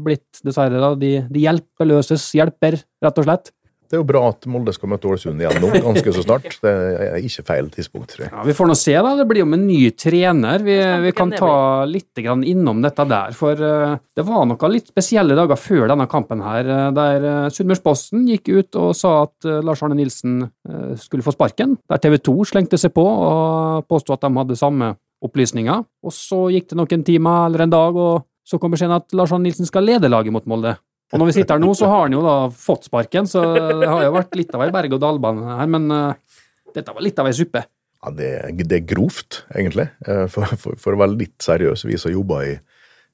blitt, 0.00 0.28
dessverre, 0.44 0.80
da, 0.80 0.94
de, 0.96 1.18
de 1.28 1.42
hjelpeløses 1.44 2.30
hjelper, 2.38 2.78
rett 3.04 3.20
og 3.20 3.26
slett. 3.28 3.52
Det 3.92 3.98
er 3.98 4.00
jo 4.00 4.08
bra 4.08 4.22
at 4.30 4.46
Molde 4.48 4.72
skal 4.72 4.88
møte 4.88 5.04
Ålesund 5.04 5.42
igjen 5.42 5.58
nå, 5.60 5.68
ganske 5.84 6.12
så 6.16 6.22
snart. 6.24 6.46
Det 6.64 6.70
er 6.72 7.18
ikke 7.20 7.42
feil 7.44 7.66
tidspunkt, 7.74 8.14
tror 8.14 8.22
jeg. 8.24 8.30
Ja, 8.32 8.44
Vi 8.48 8.54
får 8.56 8.70
nå 8.70 8.76
se, 8.80 8.94
da. 8.96 9.10
Det 9.18 9.26
blir 9.28 9.42
jo 9.42 9.48
med 9.50 9.58
en 9.58 9.66
ny 9.68 9.90
trener. 9.92 10.62
Vi, 10.64 10.76
vi 11.02 11.10
kan 11.12 11.34
ta 11.36 11.84
litt 11.84 12.22
grann 12.24 12.40
innom 12.48 12.80
dette 12.80 13.04
der. 13.10 13.34
For 13.36 13.52
eh, 13.52 13.98
det 14.16 14.24
var 14.24 14.46
noen 14.48 14.72
litt 14.72 14.88
spesielle 14.88 15.36
dager 15.36 15.60
før 15.60 15.92
denne 15.92 16.06
kampen 16.08 16.40
her, 16.40 16.70
eh, 16.72 16.86
der 16.96 17.26
uh, 17.26 17.50
Sunnmørsposten 17.52 18.24
gikk 18.30 18.48
ut 18.48 18.78
og 18.80 18.94
sa 18.96 19.12
at 19.26 19.48
eh, 19.48 19.60
Lars 19.60 19.82
Arne 19.84 19.98
Nilsen 19.98 20.38
eh, 20.46 20.94
skulle 20.96 21.26
få 21.26 21.34
sparken. 21.36 21.76
Der 21.92 22.00
TV 22.00 22.16
2 22.16 22.36
slengte 22.48 22.80
seg 22.80 22.94
på 22.96 23.04
og 23.04 23.84
påsto 23.92 24.16
at 24.16 24.24
de 24.24 24.32
hadde 24.38 24.56
samme 24.56 24.94
opplysninger. 25.20 25.84
Og 26.00 26.16
så 26.16 26.46
gikk 26.54 26.70
det 26.72 26.80
noen 26.80 27.04
timer 27.04 27.50
eller 27.50 27.66
en 27.66 27.76
dag, 27.76 28.00
og 28.08 28.24
så 28.48 28.56
kom 28.56 28.72
beskjeden 28.72 28.96
at 28.96 29.12
Lars 29.12 29.36
Arne 29.36 29.50
Nilsen 29.50 29.68
skal 29.68 29.84
lede 29.84 30.08
laget 30.08 30.32
mot 30.32 30.48
Molde. 30.48 30.78
Og 31.12 31.20
når 31.20 31.28
vi 31.28 31.36
sitter 31.36 31.58
her 31.58 31.62
nå, 31.62 31.74
så 31.76 31.90
har 31.92 32.06
han 32.06 32.16
jo 32.16 32.22
da 32.24 32.36
fått 32.56 32.88
sparken, 32.88 33.28
så 33.28 33.44
det 33.52 33.88
har 33.88 34.06
jo 34.06 34.14
vært 34.16 34.36
litt 34.38 34.54
av 34.56 34.64
ei 34.64 34.72
berg-og-dal-bane 34.72 35.58
her, 35.60 35.70
men 35.74 35.90
uh, 35.92 36.38
dette 36.72 36.94
var 36.94 37.04
litt 37.04 37.20
av 37.20 37.28
ei 37.28 37.34
suppe. 37.36 37.66
Ja, 38.02 38.10
det, 38.16 38.30
det 38.64 38.78
er 38.80 38.86
grovt, 38.88 39.44
egentlig. 39.54 39.86
Eh, 40.08 40.24
For, 40.32 40.56
for, 40.58 40.78
for 40.80 40.96
å 40.96 41.02
være 41.04 41.20
litt 41.20 41.36
seriøs, 41.44 41.84
vi 41.86 42.00
som 42.00 42.10
jobber 42.10 42.46
i 42.48 42.54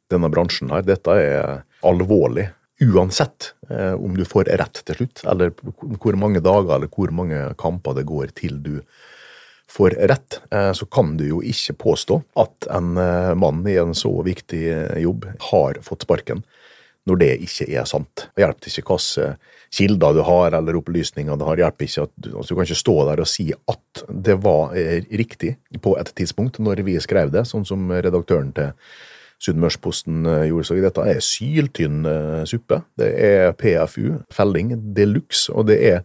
denne 0.09 0.31
bransjen 0.33 0.71
her, 0.73 0.87
dette 0.87 1.13
er 1.21 1.59
alvorlig. 1.85 2.47
Uansett 2.81 3.53
eh, 3.69 3.93
om 3.99 4.15
du 4.17 4.23
får 4.25 4.49
rett 4.63 4.81
til 4.87 5.01
slutt, 5.01 5.25
eller 5.29 5.51
hvor 5.99 6.17
mange 6.17 6.41
dager 6.41 6.77
eller 6.79 6.89
hvor 6.95 7.11
mange 7.11 7.43
kamper 7.59 7.99
det 7.99 8.07
går 8.09 8.31
til 8.39 8.61
du 8.63 8.77
får 9.69 9.99
rett, 10.09 10.39
eh, 10.55 10.71
så 10.73 10.87
kan 10.87 11.17
du 11.19 11.27
jo 11.27 11.43
ikke 11.45 11.75
påstå 11.83 12.23
at 12.41 12.71
en 12.73 12.95
eh, 13.03 13.35
mann 13.37 13.67
i 13.69 13.75
en 13.83 13.93
så 13.99 14.15
viktig 14.25 14.63
jobb 15.03 15.27
har 15.51 15.83
fått 15.85 16.07
sparken, 16.07 16.45
når 17.09 17.21
det 17.23 17.31
ikke 17.47 17.69
er 17.73 17.87
sant. 17.89 18.29
Det 18.37 18.45
hjelper 18.45 18.71
ikke 18.71 18.99
hvilke 18.99 19.29
kilder 19.79 20.17
du 20.17 20.23
har 20.25 20.57
eller 20.59 20.79
opplysninger 20.79 21.37
du 21.37 21.45
har. 21.49 21.61
Hjelper 21.61 21.89
ikke 21.89 22.07
at 22.07 22.15
du, 22.17 22.31
altså, 22.37 22.55
du 22.55 22.59
kan 22.59 22.69
ikke 22.69 22.83
stå 22.85 22.97
der 23.11 23.23
og 23.25 23.31
si 23.31 23.51
at 23.57 24.03
det 24.29 24.39
var 24.45 24.75
eh, 24.79 25.05
riktig 25.21 25.57
på 25.85 25.95
et 26.01 26.13
tidspunkt 26.17 26.61
når 26.63 26.85
vi 26.87 26.97
skrev 27.03 27.33
det, 27.35 27.47
sånn 27.49 27.67
som 27.69 27.91
redaktøren 27.93 28.53
til 28.57 28.75
Sunnmørsposten 29.43 30.27
eh, 30.27 30.49
gjorde. 30.51 30.71
Så 30.71 30.81
dette 30.83 31.05
er 31.13 31.23
syltynn 31.25 32.03
eh, 32.09 32.43
suppe. 32.49 32.83
Det 32.99 33.13
er 33.29 33.55
PFU, 33.59 34.19
felling 34.35 34.75
de 34.97 35.07
luxe, 35.09 35.53
og 35.55 35.69
det 35.71 35.79
er 35.93 36.03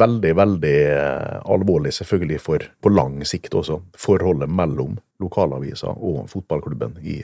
veldig, 0.00 0.32
veldig 0.36 0.76
eh, 0.90 1.40
alvorlig 1.44 1.92
selvfølgelig 1.94 2.40
for 2.42 2.66
på 2.82 2.92
lang 2.92 3.20
sikt 3.26 3.54
også, 3.54 3.80
forholdet 3.98 4.50
mellom 4.50 4.98
lokalavisa 5.22 5.94
og 5.94 6.28
fotballklubben 6.32 6.98
i 7.02 7.20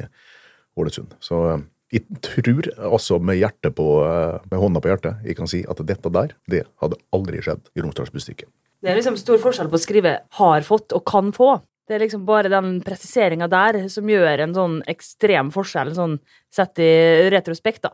Ålesund. 0.79 1.17
Så 1.21 1.43
eh, 1.51 1.65
jeg 1.91 2.07
tror 2.23 2.69
altså 2.79 3.19
med 3.19 3.43
på, 3.75 3.89
eh, 4.07 4.39
med 4.51 4.59
hånda 4.59 4.81
på 4.81 4.91
hjertet, 4.93 5.25
jeg 5.27 5.37
kan 5.37 5.51
si 5.51 5.65
at 5.69 5.81
dette 5.87 6.13
der, 6.13 6.35
det 6.47 6.65
hadde 6.83 7.01
aldri 7.13 7.43
skjedd 7.43 7.67
i 7.75 7.83
Romsdalsbustikket. 7.83 8.49
Det 8.81 8.89
er 8.89 8.97
liksom 8.97 9.19
stor 9.21 9.41
forskjell 9.43 9.69
på 9.69 9.77
å 9.77 9.83
skrive 9.83 10.21
'har 10.31 10.61
fått' 10.63 10.95
og 10.95 11.05
'kan 11.05 11.33
få'. 11.33 11.61
Det 11.91 11.97
er 11.97 12.07
liksom 12.07 12.25
bare 12.25 12.49
den 12.49 12.81
presiseringa 12.83 13.49
der 13.51 13.89
som 13.89 14.07
gjør 14.07 14.39
en 14.45 14.55
sånn 14.55 14.83
ekstrem 14.87 15.51
forskjell, 15.51 15.93
sånn 15.93 16.21
sett 16.49 16.79
i 16.79 17.29
retrospekt, 17.29 17.83
da. 17.83 17.91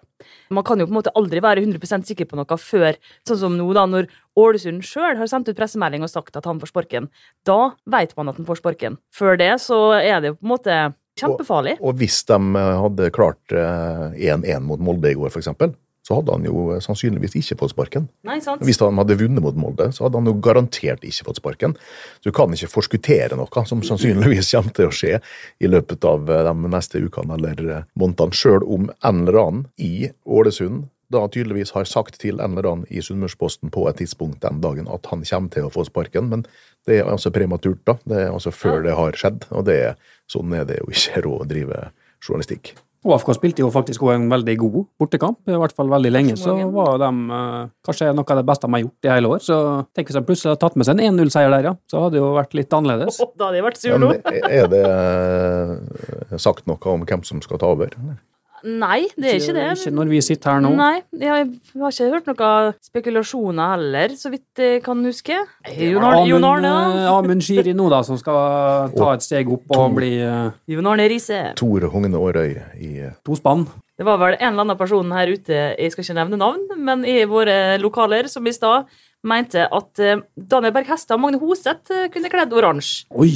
Man 0.50 0.64
kan 0.64 0.78
jo 0.78 0.84
på 0.84 0.92
en 0.92 1.00
måte 1.00 1.14
aldri 1.16 1.40
være 1.40 1.64
100% 1.64 2.04
sikker 2.04 2.26
på 2.26 2.36
noe 2.36 2.44
før, 2.44 2.94
sånn 3.26 3.38
som 3.38 3.56
nå, 3.56 3.72
da, 3.72 3.86
når 3.86 4.06
Ålesund 4.36 4.84
sjøl 4.84 5.16
har 5.16 5.26
sendt 5.26 5.48
ut 5.48 5.56
pressemelding 5.56 6.02
og 6.02 6.10
sagt 6.10 6.36
at 6.36 6.44
han 6.44 6.60
får 6.60 6.68
sparken. 6.74 7.08
Da 7.46 7.72
veit 7.86 8.14
man 8.18 8.28
at 8.28 8.36
han 8.36 8.44
får 8.44 8.60
sparken. 8.60 8.98
Før 9.10 9.38
det 9.38 9.54
så 9.64 9.96
er 9.96 10.20
det 10.20 10.28
jo 10.28 10.34
på 10.34 10.44
en 10.44 10.52
måte 10.52 10.94
kjempefarlig. 11.20 11.76
Og 11.80 11.98
hvis 12.00 12.22
de 12.28 12.38
eh, 12.38 12.76
hadde 12.84 13.10
klart 13.16 13.56
eh, 13.56 14.30
1-1 14.34 14.64
mot 14.68 14.82
Molde 14.82 15.12
i 15.12 15.18
går, 15.18 15.34
eksempel, 15.40 15.74
så 16.06 16.20
hadde 16.20 16.34
han 16.36 16.46
jo 16.46 16.68
eh, 16.74 16.82
sannsynligvis 16.84 17.34
ikke 17.40 17.58
fått 17.62 17.74
sparken. 17.74 18.06
Nei, 18.26 18.38
sant? 18.44 18.62
Hvis 18.64 18.78
han 18.82 18.98
hadde 19.00 19.18
vunnet 19.18 19.42
mot 19.42 19.56
Molde, 19.58 19.88
så 19.94 20.06
hadde 20.06 20.20
han 20.20 20.30
jo 20.30 20.36
garantert 20.44 21.04
ikke 21.06 21.28
fått 21.28 21.40
sparken. 21.40 21.74
Så 22.20 22.30
du 22.30 22.36
kan 22.36 22.52
ikke 22.54 22.70
forskuttere 22.70 23.38
noe 23.38 23.64
som 23.66 23.82
sannsynligvis 23.86 24.52
kommer 24.54 24.76
til 24.76 24.90
å 24.90 24.94
skje 24.94 25.16
i 25.58 25.70
løpet 25.70 26.06
av 26.06 26.30
eh, 26.30 26.44
de 26.46 26.72
neste 26.76 27.02
ukene 27.02 27.38
eller 27.40 27.64
eh, 27.66 27.88
månedene, 27.98 28.36
sjøl 28.36 28.62
om 28.62 28.90
en 28.94 29.24
eller 29.24 29.40
annen 29.42 29.64
i 29.82 30.10
Ålesund 30.26 30.86
da 31.12 31.22
tydeligvis 31.30 31.74
har 31.76 31.86
sagt 31.88 32.18
til 32.22 32.40
en 32.42 32.56
eller 32.56 32.70
annen 32.70 32.88
i 32.90 33.02
Sunnmørsposten 33.04 33.70
på 33.74 33.86
et 33.90 34.00
tidspunkt 34.02 34.42
den 34.42 34.62
dagen 34.64 34.88
at 34.92 35.06
han 35.12 35.22
kommer 35.26 35.52
til 35.54 35.68
å 35.68 35.72
få 35.74 35.86
sparken, 35.86 36.32
men 36.32 36.46
det 36.86 37.00
er 37.00 37.10
altså 37.10 37.32
prematurt, 37.34 37.84
da. 37.86 37.98
Det 38.06 38.24
er 38.24 38.32
altså 38.32 38.54
før 38.54 38.82
det 38.86 38.96
har 38.98 39.18
skjedd, 39.18 39.46
og 39.50 39.68
det 39.68 39.78
er, 39.90 40.10
sånn 40.30 40.54
er 40.54 40.66
det 40.68 40.80
jo 40.82 40.90
ikke 40.94 41.24
råd 41.26 41.40
å 41.46 41.52
drive 41.54 41.86
journalistikk. 42.24 42.74
Og 43.06 43.12
AFK 43.14 43.28
spilte 43.36 43.62
jo 43.62 43.68
faktisk 43.70 44.02
også 44.02 44.16
en 44.16 44.26
veldig 44.32 44.54
god 44.58 44.76
bortekamp, 44.98 45.38
i 45.46 45.58
hvert 45.60 45.74
fall 45.76 45.90
veldig 45.92 46.10
lenge. 46.10 46.34
Så 46.40 46.56
var 46.74 46.96
de 46.98 47.10
eh, 47.38 47.68
kanskje 47.86 48.08
noe 48.16 48.34
av 48.34 48.40
det 48.40 48.46
beste 48.48 48.66
de 48.66 48.74
har 48.74 48.82
gjort 48.82 49.06
i 49.06 49.12
hele 49.12 49.30
år. 49.30 49.44
Så 49.46 49.58
tenk 49.94 50.10
hvis 50.10 50.18
de 50.18 50.22
plutselig 50.26 50.50
hadde 50.50 50.62
tatt 50.64 50.78
med 50.80 50.88
seg 50.88 50.98
en 50.98 51.14
1-0-seier 51.14 51.54
der, 51.54 51.68
ja. 51.70 51.74
Så 51.86 52.02
hadde 52.02 52.16
det 52.16 52.24
jo 52.24 52.32
vært 52.34 52.56
litt 52.58 52.74
annerledes. 52.74 53.20
Åh, 53.22 53.30
da 53.38 53.46
hadde 53.46 53.60
jeg 53.60 53.66
vært 53.68 53.82
sur 53.82 54.02
nå. 54.02 54.10
Men 54.10 54.48
er 54.50 54.72
det 54.72 54.82
eh, 54.90 56.38
sagt 56.42 56.66
noe 56.66 56.96
om 56.96 57.06
hvem 57.06 57.22
som 57.28 57.44
skal 57.44 57.62
ta 57.62 57.70
over? 57.76 57.94
eller? 57.94 58.18
Nei, 58.66 59.06
det 59.14 59.28
er 59.30 59.36
ikke 59.38 59.54
det. 59.54 59.64
Ikke 59.78 59.92
når 59.94 60.08
vi 60.10 60.20
sitter 60.26 60.56
her 60.56 60.62
nå. 60.64 60.72
Nei, 60.74 60.96
jeg 61.14 61.30
har 61.30 61.92
ikke 61.92 62.08
hørt 62.10 62.30
noen 62.32 62.74
spekulasjoner 62.82 63.72
heller, 63.76 64.14
så 64.18 64.32
vidt 64.32 64.62
jeg 64.62 64.82
kan 64.82 65.04
huske. 65.06 65.38
Jon 65.78 66.02
Arne, 66.02 66.24
Amund, 66.34 66.66
da. 66.66 66.74
eh, 67.04 67.08
Amund 67.12 67.46
Shiri 67.46 67.76
nå, 67.78 67.86
da, 67.92 68.02
som 68.06 68.18
skal 68.18 68.90
ta 68.96 69.12
et 69.14 69.22
steg 69.26 69.50
opp 69.54 69.70
og 69.76 69.94
bli 70.00 70.16
eh, 70.18 70.50
Jon 70.74 70.90
Arne 70.90 71.06
Riise. 71.12 71.42
Tor 71.58 71.86
Hogne 71.94 72.18
Aarøy 72.18 72.56
i 72.82 72.92
to 73.26 73.38
spann. 73.38 73.68
Det 73.96 74.04
var 74.04 74.18
vel 74.20 74.34
en 74.36 74.50
eller 74.50 74.66
annen 74.66 74.76
person 74.76 75.12
her 75.16 75.30
ute, 75.32 75.60
jeg 75.78 75.92
skal 75.94 76.04
ikke 76.04 76.16
nevne 76.18 76.36
navn, 76.42 76.66
men 76.84 77.06
i 77.08 77.22
våre 77.24 77.78
lokaler, 77.80 78.26
som 78.28 78.44
i 78.44 78.52
stad 78.52 78.90
mente 79.28 79.66
at 79.66 80.02
eh, 80.02 80.20
Daniel 80.36 80.74
Berg 80.74 80.88
Hestad 80.90 81.16
og 81.16 81.22
Magne 81.24 81.40
Hoseth 81.40 81.92
eh, 81.94 82.06
kunne 82.12 82.30
kledd 82.32 82.54
oransje. 82.56 83.06
Oi! 83.16 83.32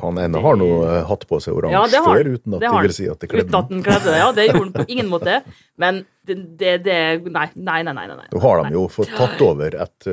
Han 0.00 0.16
ene 0.20 0.40
har 0.40 0.56
nå 0.56 0.68
eh, 0.86 1.00
hatt 1.08 1.26
på 1.28 1.38
seg 1.44 1.58
oransje 1.58 1.98
Ja, 1.98 2.02
før, 2.06 2.30
uten 2.36 2.56
at 2.56 2.62
Det 2.62 2.70
det, 2.70 2.82
vil 2.86 2.96
si 2.96 3.08
at 3.12 3.20
det 3.20 3.28
kledde 3.32 3.50
Uten 3.50 3.58
at 3.60 3.72
den 3.72 3.84
kledde 3.84 4.08
det. 4.08 4.18
Ja, 4.22 4.30
det 4.36 4.46
gjorde 4.48 4.64
han 4.64 4.74
på 4.78 4.86
ingen 4.96 5.12
måte. 5.12 5.38
Men 5.80 6.02
det, 6.24 6.38
det, 6.60 6.74
det 6.86 6.98
Nei, 7.28 7.46
nei, 7.54 7.80
nei. 7.84 7.92
nei, 7.92 8.08
nei. 8.14 8.28
Nå 8.32 8.42
har 8.44 8.64
de 8.64 8.74
jo 8.78 8.86
fått 8.92 9.12
tatt 9.18 9.42
over 9.44 9.76
et 9.84 10.10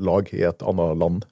lag 0.00 0.32
i 0.32 0.44
et 0.48 0.64
annet 0.72 1.00
land 1.02 1.26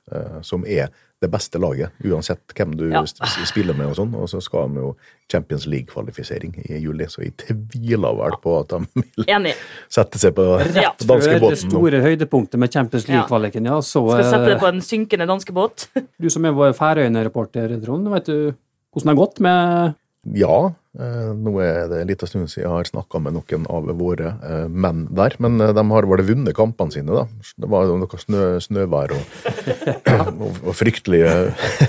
som 0.44 0.66
er 0.68 0.90
det 1.22 1.30
beste 1.32 1.56
laget, 1.58 1.90
uansett 2.04 2.52
hvem 2.54 2.74
du 2.76 2.90
Ja. 2.90 3.00
spiller 3.06 3.72
med 3.74 3.86
og 3.88 3.94
sånn. 3.96 4.14
Og 4.14 4.28
så 4.28 4.40
skal 4.42 4.68
de 4.68 4.82
jo 4.82 4.96
Champions 5.32 5.64
League-kvalifisering 5.66 6.52
i 6.70 6.78
juli, 6.82 7.06
så 7.08 7.22
jeg 7.24 7.36
tviler 7.40 8.12
vel 8.18 8.36
på 8.42 8.60
at 8.60 8.68
de 8.68 9.02
vil 9.16 9.24
Enig. 9.26 9.54
sette 9.88 10.18
seg 10.20 10.34
på 10.36 10.44
Ja. 10.76 10.92
Før 11.00 11.40
det 11.48 11.58
store 11.58 12.02
høydepunktet 12.04 12.58
med 12.58 12.70
Champions 12.72 13.08
League-kvaliken, 13.08 13.64
ja, 13.64 13.78
så 13.80 14.04
Skal 14.12 14.24
sette 14.24 14.44
det 14.44 14.56
eh, 14.56 14.60
på 14.60 14.68
en 14.68 14.80
synkende 14.80 15.26
danskebåt. 15.26 15.88
Du 16.20 16.28
som 16.28 16.44
er 16.44 16.52
vår 16.52 16.74
Færøyene-reporter, 16.76 17.80
Trond, 17.84 18.08
vet 18.12 18.24
du 18.26 18.54
hvordan 18.92 19.04
det 19.04 19.16
har 19.16 19.26
gått 19.26 19.40
med 19.40 19.94
Ja, 20.36 20.74
nå 20.96 21.52
er 21.60 21.88
det 21.90 21.98
en 22.00 22.08
liten 22.08 22.28
stund 22.30 22.48
siden 22.48 22.64
jeg 22.64 22.72
har 22.72 22.88
snakka 22.88 23.20
med 23.20 23.34
noen 23.36 23.66
av 23.68 23.90
våre 23.98 24.30
eh, 24.40 24.66
menn 24.72 25.02
der. 25.12 25.34
Men 25.44 25.60
eh, 25.60 25.74
de 25.76 25.84
har 25.92 26.08
vel 26.08 26.22
vunnet 26.24 26.56
kampene 26.56 26.94
sine, 26.94 27.12
da. 27.12 27.26
Det 27.60 27.68
var 27.72 27.90
noe 28.00 28.20
snø, 28.22 28.44
snøvær 28.64 29.12
og, 29.16 29.34
og, 30.46 30.62
og 30.64 30.72
fryktelige 30.78 31.34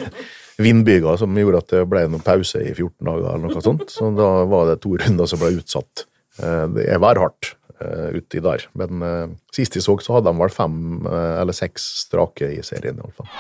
vindbyger 0.66 1.20
som 1.22 1.38
gjorde 1.40 1.62
at 1.64 1.72
det 1.76 1.86
ble 1.92 2.04
noen 2.10 2.26
pause 2.26 2.60
i 2.66 2.74
14 2.74 2.98
dager 3.08 3.30
eller 3.30 3.46
noe 3.48 3.64
sånt. 3.64 3.88
Så 3.94 4.12
da 4.18 4.30
var 4.50 4.68
det 4.74 4.80
to 4.84 4.96
runder 5.00 5.30
som 5.30 5.40
ble 5.44 5.54
utsatt. 5.62 6.04
Eh, 6.42 6.66
Det 6.76 6.90
er 6.92 7.00
værhardt 7.04 7.54
eh, 7.80 8.12
uti 8.20 8.44
der. 8.44 8.68
Men 8.76 9.08
eh, 9.08 9.26
sist 9.56 9.80
jeg 9.80 9.88
så, 9.88 9.96
så 10.04 10.18
hadde 10.18 10.34
de 10.34 10.44
vel 10.44 10.52
fem 10.54 10.78
eh, 11.08 11.34
eller 11.46 11.56
seks 11.56 11.88
strake 12.04 12.52
i 12.58 12.64
serien, 12.66 13.00
iallfall. 13.00 13.32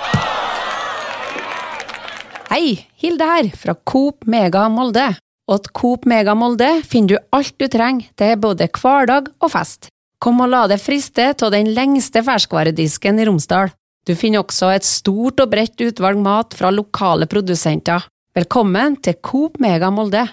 Hei, 2.47 2.77
Hilde 3.03 3.25
her, 3.27 3.49
fra 3.59 3.75
Coop 3.83 4.23
Mega 4.31 4.69
Molde. 4.71 5.09
Og 5.47 5.63
Coop 5.71 6.03
Mega 6.03 6.33
Molde 6.35 6.67
finner 6.83 7.13
du 7.13 7.27
alt 7.31 7.53
du 7.55 7.69
trenger 7.71 8.09
til 8.19 8.33
både 8.43 8.65
hverdag 8.67 9.29
og 9.39 9.51
fest. 9.53 9.87
Kom 10.19 10.41
og 10.43 10.49
la 10.51 10.65
deg 10.67 10.81
friste 10.83 11.29
av 11.31 11.53
den 11.53 11.69
lengste 11.71 12.19
ferskvaredisken 12.25 13.21
i 13.21 13.27
Romsdal. 13.29 13.71
Du 14.03 14.11
finner 14.19 14.43
også 14.43 14.73
et 14.75 14.87
stort 14.87 15.39
og 15.39 15.53
bredt 15.53 15.79
utvalg 15.85 16.19
mat 16.19 16.57
fra 16.57 16.71
lokale 16.73 17.29
produsenter. 17.31 18.09
Velkommen 18.35 18.99
til 18.99 19.15
Coop 19.23 19.55
Mega 19.63 19.87
Molde. 19.87 20.25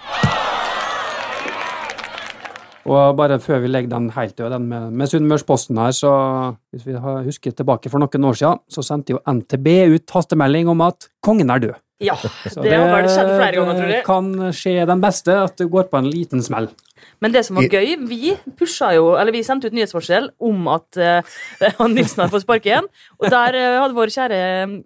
Og 2.84 3.14
bare 3.16 3.38
før 3.38 3.62
vi 3.62 3.70
legger 3.70 3.94
den 3.94 4.10
helt 4.18 4.34
død, 4.34 4.50
den 4.50 4.66
med, 4.68 4.90
med 4.98 5.14
Sunnmørsposten 5.14 5.78
her, 5.78 5.94
så 5.94 6.10
hvis 6.74 6.90
vi 6.90 6.98
husker 6.98 7.54
tilbake 7.54 7.88
for 7.88 8.02
noen 8.02 8.30
år 8.32 8.42
siden, 8.42 8.66
så 8.66 8.82
sendte 8.82 9.14
jo 9.14 9.22
NTB 9.30 9.94
ut 9.94 10.18
hastemelding 10.18 10.74
om 10.74 10.82
at 10.90 11.06
kongen 11.22 11.54
er 11.54 11.68
død. 11.68 11.83
Ja, 12.04 12.16
det, 12.44 12.56
det 12.62 12.78
har 12.78 12.90
vel 12.92 13.10
skjedd 13.10 13.30
flere 13.34 13.54
ganger, 13.58 13.78
tror 13.78 13.88
jeg. 13.90 14.00
det 14.00 14.06
kan 14.06 14.32
skje 14.56 14.74
den 14.90 15.04
beste, 15.04 15.38
at 15.48 15.56
det 15.60 15.70
går 15.72 15.88
på 15.92 16.00
en 16.00 16.10
liten 16.10 16.44
smell. 16.44 16.70
Men 17.22 17.32
det 17.34 17.44
som 17.46 17.58
var 17.58 17.66
gøy, 17.68 17.94
vi 18.08 18.34
pusha 18.58 18.90
jo, 18.96 19.12
eller 19.18 19.34
vi 19.34 19.42
sendte 19.46 19.68
ut 19.70 19.76
nyhetsforskjell 19.76 20.30
om 20.44 20.66
at 20.72 20.98
uh, 21.00 21.36
han 21.80 21.94
Nilsen 21.96 22.24
hadde 22.24 22.32
fått 22.34 22.44
sparken. 22.46 22.88
Og 23.20 23.28
der 23.32 23.58
uh, 23.58 23.78
hadde 23.82 23.96
vår 23.96 24.12
kjære 24.14 24.40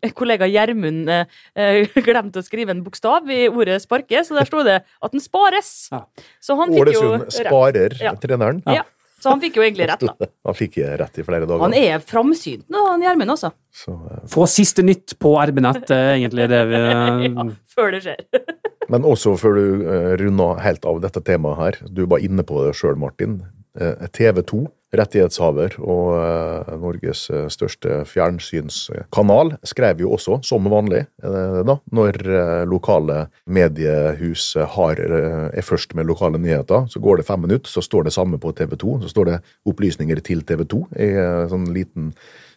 eh, 0.06 0.12
kollega 0.16 0.48
Gjermund 0.50 1.10
eh, 1.10 1.96
glemt 2.08 2.38
å 2.38 2.44
skrive 2.44 2.74
en 2.74 2.84
bokstav 2.86 3.28
i 3.32 3.46
ordet 3.48 3.80
'sparke', 3.82 4.22
så 4.26 4.38
der 4.38 4.48
sto 4.50 4.62
det 4.66 4.78
at 4.84 5.14
den 5.14 5.24
spares. 5.24 5.72
Ja. 5.94 6.04
Så 6.42 6.58
han 6.60 6.74
fikk 6.74 6.94
jo 6.94 7.02
Ålesund 7.08 7.26
rett. 7.26 7.40
sparer 7.40 7.98
Ja. 8.02 8.14
treneren. 8.22 8.62
Ja. 8.66 8.86
Så 9.18 9.32
han 9.32 9.40
fikk 9.42 9.58
jo 9.58 9.64
egentlig 9.64 9.88
rett, 9.90 10.04
da. 10.06 10.28
Han 10.48 10.56
fikk 10.56 10.78
rett 11.00 11.18
i 11.18 11.24
flere 11.26 11.46
dager. 11.48 11.64
Han 11.64 11.74
er 11.76 11.98
framsynt 12.04 12.68
nå, 12.70 12.84
han 12.86 13.02
Gjermund, 13.02 13.34
altså. 13.34 13.50
Så, 13.74 13.96
eh, 14.12 14.22
Få 14.30 14.46
siste 14.50 14.84
nytt 14.86 15.16
på 15.20 15.34
RB-nett, 15.42 15.90
er 15.90 16.14
egentlig 16.14 16.46
det 16.52 16.62
vi 16.70 16.80
Ja, 17.26 17.46
før 17.74 17.94
det 17.96 18.04
skjer. 18.06 18.22
Men 18.92 19.04
også 19.04 19.34
før 19.36 19.58
du 19.58 19.64
uh, 19.84 20.12
runder 20.16 20.62
helt 20.64 20.86
av 20.88 21.02
dette 21.02 21.20
temaet 21.26 21.58
her, 21.60 21.80
du 21.92 22.06
var 22.08 22.22
inne 22.24 22.44
på 22.46 22.62
det 22.64 22.72
sjøl, 22.78 22.96
Martin. 23.00 23.42
Eh, 23.78 24.06
TV 24.14 24.40
2, 24.48 24.62
rettighetshaver 24.96 25.76
og 25.84 26.14
eh, 26.16 26.70
Norges 26.80 27.26
eh, 27.32 27.46
største 27.52 28.00
fjernsynskanal, 28.08 29.54
skrev 29.66 30.00
jo 30.04 30.14
også, 30.16 30.38
som 30.46 30.68
vanlig, 30.72 31.04
eh, 31.20 31.60
da, 31.68 31.76
når 31.92 32.20
lokale 32.68 33.26
mediehus 33.44 34.50
har, 34.76 35.00
er 35.00 35.64
først 35.64 35.94
med 35.98 36.08
lokale 36.08 36.40
nyheter, 36.40 36.86
så 36.88 37.02
går 37.04 37.20
det 37.20 37.28
fem 37.28 37.44
minutter, 37.44 37.68
så 37.70 37.84
står 37.84 38.08
det 38.08 38.14
samme 38.16 38.40
på 38.40 38.52
TV 38.56 38.76
2. 38.80 38.98
Så 39.04 39.12
står 39.12 39.28
det 39.28 39.38
opplysninger 39.68 40.20
til 40.24 40.42
TV 40.46 40.64
2 40.68 40.80
i 41.04 41.08
sånn 41.50 41.68
liten 41.74 42.10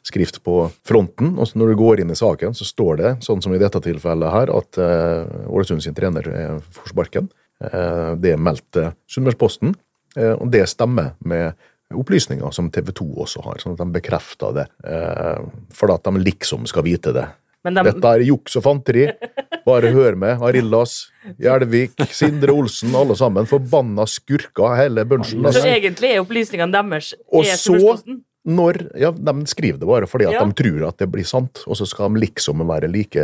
skrift 0.07 0.39
på 0.45 0.63
fronten. 0.88 1.35
Og 1.38 1.50
så 1.50 1.59
når 1.59 1.73
du 1.73 1.79
går 1.81 2.01
inn 2.01 2.13
i 2.13 2.17
saken, 2.17 2.55
så 2.57 2.67
står 2.67 3.01
det, 3.01 3.13
sånn 3.25 3.43
som 3.43 3.53
i 3.55 3.61
dette 3.61 3.81
tilfellet 3.83 4.33
her, 4.33 4.51
at 4.55 4.79
Ålesund 5.47 5.83
sin 5.85 5.97
trener 5.97 6.27
er 6.31 6.59
for 6.71 6.91
sparken. 6.91 7.29
Det 8.21 8.35
meldte 8.41 8.91
Sunnmørsposten, 9.11 9.75
og 10.17 10.47
det 10.51 10.65
stemmer 10.71 11.13
med 11.23 11.53
opplysninger 11.98 12.51
som 12.53 12.69
TV 12.71 12.91
2 12.91 13.05
også 13.25 13.43
har, 13.43 13.55
sånn 13.62 13.74
at 13.74 13.83
de 13.83 13.91
bekrefter 14.00 14.53
det. 14.53 14.67
Eh, 14.86 15.43
for 15.74 15.91
at 15.93 16.03
de 16.03 16.12
liksom 16.24 16.67
skal 16.67 16.83
vite 16.83 17.13
det. 17.13 17.27
De, 17.63 17.69
Dette 17.86 18.10
er 18.15 18.24
juks 18.25 18.55
og 18.57 18.63
fanteri. 18.65 19.03
Bare 19.67 19.91
hør 19.93 20.15
med. 20.17 20.41
Arillas, 20.41 21.12
Hjelvik 21.38 21.93
Sindre 22.10 22.55
Olsen, 22.57 22.95
alle 22.98 23.13
sammen. 23.19 23.45
Forbanna 23.45 24.07
skurker, 24.10 24.74
hele 24.79 25.05
bunchen. 25.05 25.43
så 25.43 25.51
Altså. 25.51 25.67
egentlig 25.69 26.15
er 26.15 26.24
opplysningene 26.24 26.71
deres 26.74 27.13
Og 27.31 27.45
så- 27.45 28.19
Når, 28.43 28.98
ja, 28.98 29.12
De 29.12 29.45
skriver 29.45 29.77
det 29.77 29.86
bare 29.86 30.07
fordi 30.07 30.25
at 30.25 30.33
Ja. 30.33 30.43
de 30.43 30.51
tror 30.53 30.88
at 30.88 30.98
det 30.98 31.12
blir 31.12 31.24
sant, 31.24 31.63
og 31.67 31.75
så 31.77 31.86
skal 31.86 32.10
de 32.10 32.21
liksom 32.25 32.57
være 32.65 32.89
like 32.91 33.21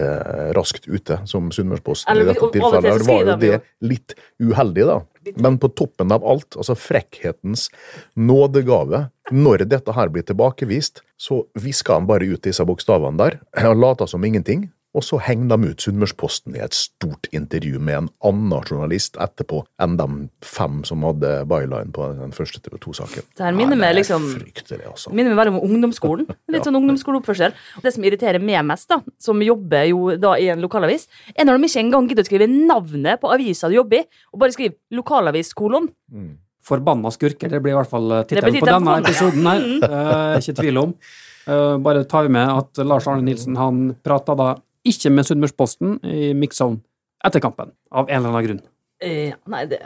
raskt 0.53 0.85
ute 0.87 1.25
som 1.27 1.49
Sunnmørsposten. 1.49 2.13
I 2.15 2.23
dette 2.23 2.37
tilfellet. 2.53 2.83
Det 2.83 3.07
var 3.07 3.25
jo- 3.25 3.37
det 3.39 3.61
litt 3.81 4.13
uheldig, 4.39 4.85
da. 4.85 5.01
Men 5.35 5.59
på 5.61 5.69
toppen 5.75 6.13
av 6.15 6.25
alt, 6.25 6.55
altså 6.55 6.77
frekkhetens 6.77 7.67
nådegave, 8.15 9.07
når 9.31 9.65
dette 9.67 9.95
her 9.95 10.11
blir 10.13 10.25
tilbakevist, 10.27 11.03
så 11.19 11.43
visker 11.59 11.97
han 11.97 12.07
bare 12.09 12.29
ut 12.29 12.45
disse 12.45 12.63
bokstavene 12.67 13.19
der, 13.19 13.39
og 13.69 13.81
later 13.81 14.09
som 14.09 14.23
ingenting. 14.23 14.69
Og 14.95 15.03
så 15.05 15.19
henger 15.21 15.51
de 15.51 15.71
ut 15.71 15.83
Sunnmørsposten 15.83 16.55
i 16.55 16.61
et 16.63 16.75
stort 16.75 17.27
intervju 17.35 17.79
med 17.83 17.97
en 17.97 18.07
annen 18.25 18.63
journalist 18.63 19.17
etterpå 19.21 19.61
enn 19.83 19.97
de 19.99 20.07
fem 20.45 20.79
som 20.87 21.03
hadde 21.05 21.33
byline 21.49 21.91
på 21.93 22.07
den 22.17 22.33
første 22.35 22.61
TV 22.63 22.79
2-saken. 22.81 23.27
Det 23.37 23.45
her 23.45 23.57
minner 23.57 23.79
meg 23.79 23.97
liksom 23.97 24.25
altså. 24.31 25.11
minner 25.11 25.33
meg 25.33 25.41
veldig 25.41 25.53
om 25.57 25.75
ungdomsskolen. 25.75 26.31
Litt 26.53 26.65
sånn 26.65 26.79
ungdomsskoleoppførsel. 26.79 27.53
Det 27.83 27.93
som 27.93 28.07
irriterer 28.07 28.41
meg 28.41 28.63
mest, 28.67 28.89
da, 28.89 29.01
som 29.21 29.43
jobber 29.43 29.85
jo 29.91 30.15
da 30.17 30.33
i 30.39 30.49
en 30.53 30.63
lokalavis, 30.63 31.07
er 31.35 31.47
når 31.47 31.59
de 31.59 31.69
ikke 31.69 31.83
engang 31.83 32.09
gidder 32.09 32.25
å 32.25 32.31
skrive 32.31 32.49
navnet 32.49 33.21
på 33.21 33.31
avisa 33.35 33.69
du 33.69 33.77
jobber 33.77 34.01
i, 34.01 34.19
og 34.33 34.41
bare 34.41 34.55
skriver 34.55 34.77
lokalavis, 34.97 35.53
kolon. 35.57 35.91
Forbanna 36.67 37.11
skurker, 37.13 37.51
det 37.51 37.61
blir 37.63 37.75
i 37.75 37.77
hvert 37.77 37.91
fall 37.91 38.11
eh, 38.11 38.25
tittelen 38.27 38.59
på 38.59 38.67
denne 38.67 38.99
episoden 39.03 39.47
her. 39.47 39.67
Eh, 39.87 40.39
ikke 40.41 40.57
tvil 40.57 40.81
om. 40.81 40.95
Eh, 41.47 41.77
bare 41.83 42.03
tar 42.03 42.25
vi 42.27 42.33
med 42.35 42.49
at 42.51 42.81
Lars 42.83 43.07
Arne 43.07 43.23
Nilsen 43.23 43.55
han 43.59 43.91
prata 44.03 44.35
da 44.35 44.49
ikke 44.89 45.11
med 45.13 45.27
Sunnmørsposten 45.27 45.99
i 46.07 46.33
mix-zone 46.37 46.81
etter 47.25 47.41
kampen, 47.43 47.71
av 47.91 48.09
en 48.09 48.19
eller 48.19 48.33
annen 48.33 48.45
grunn. 48.47 48.59
Ja, 49.03 49.37
nei, 49.49 49.63
det 49.69 49.81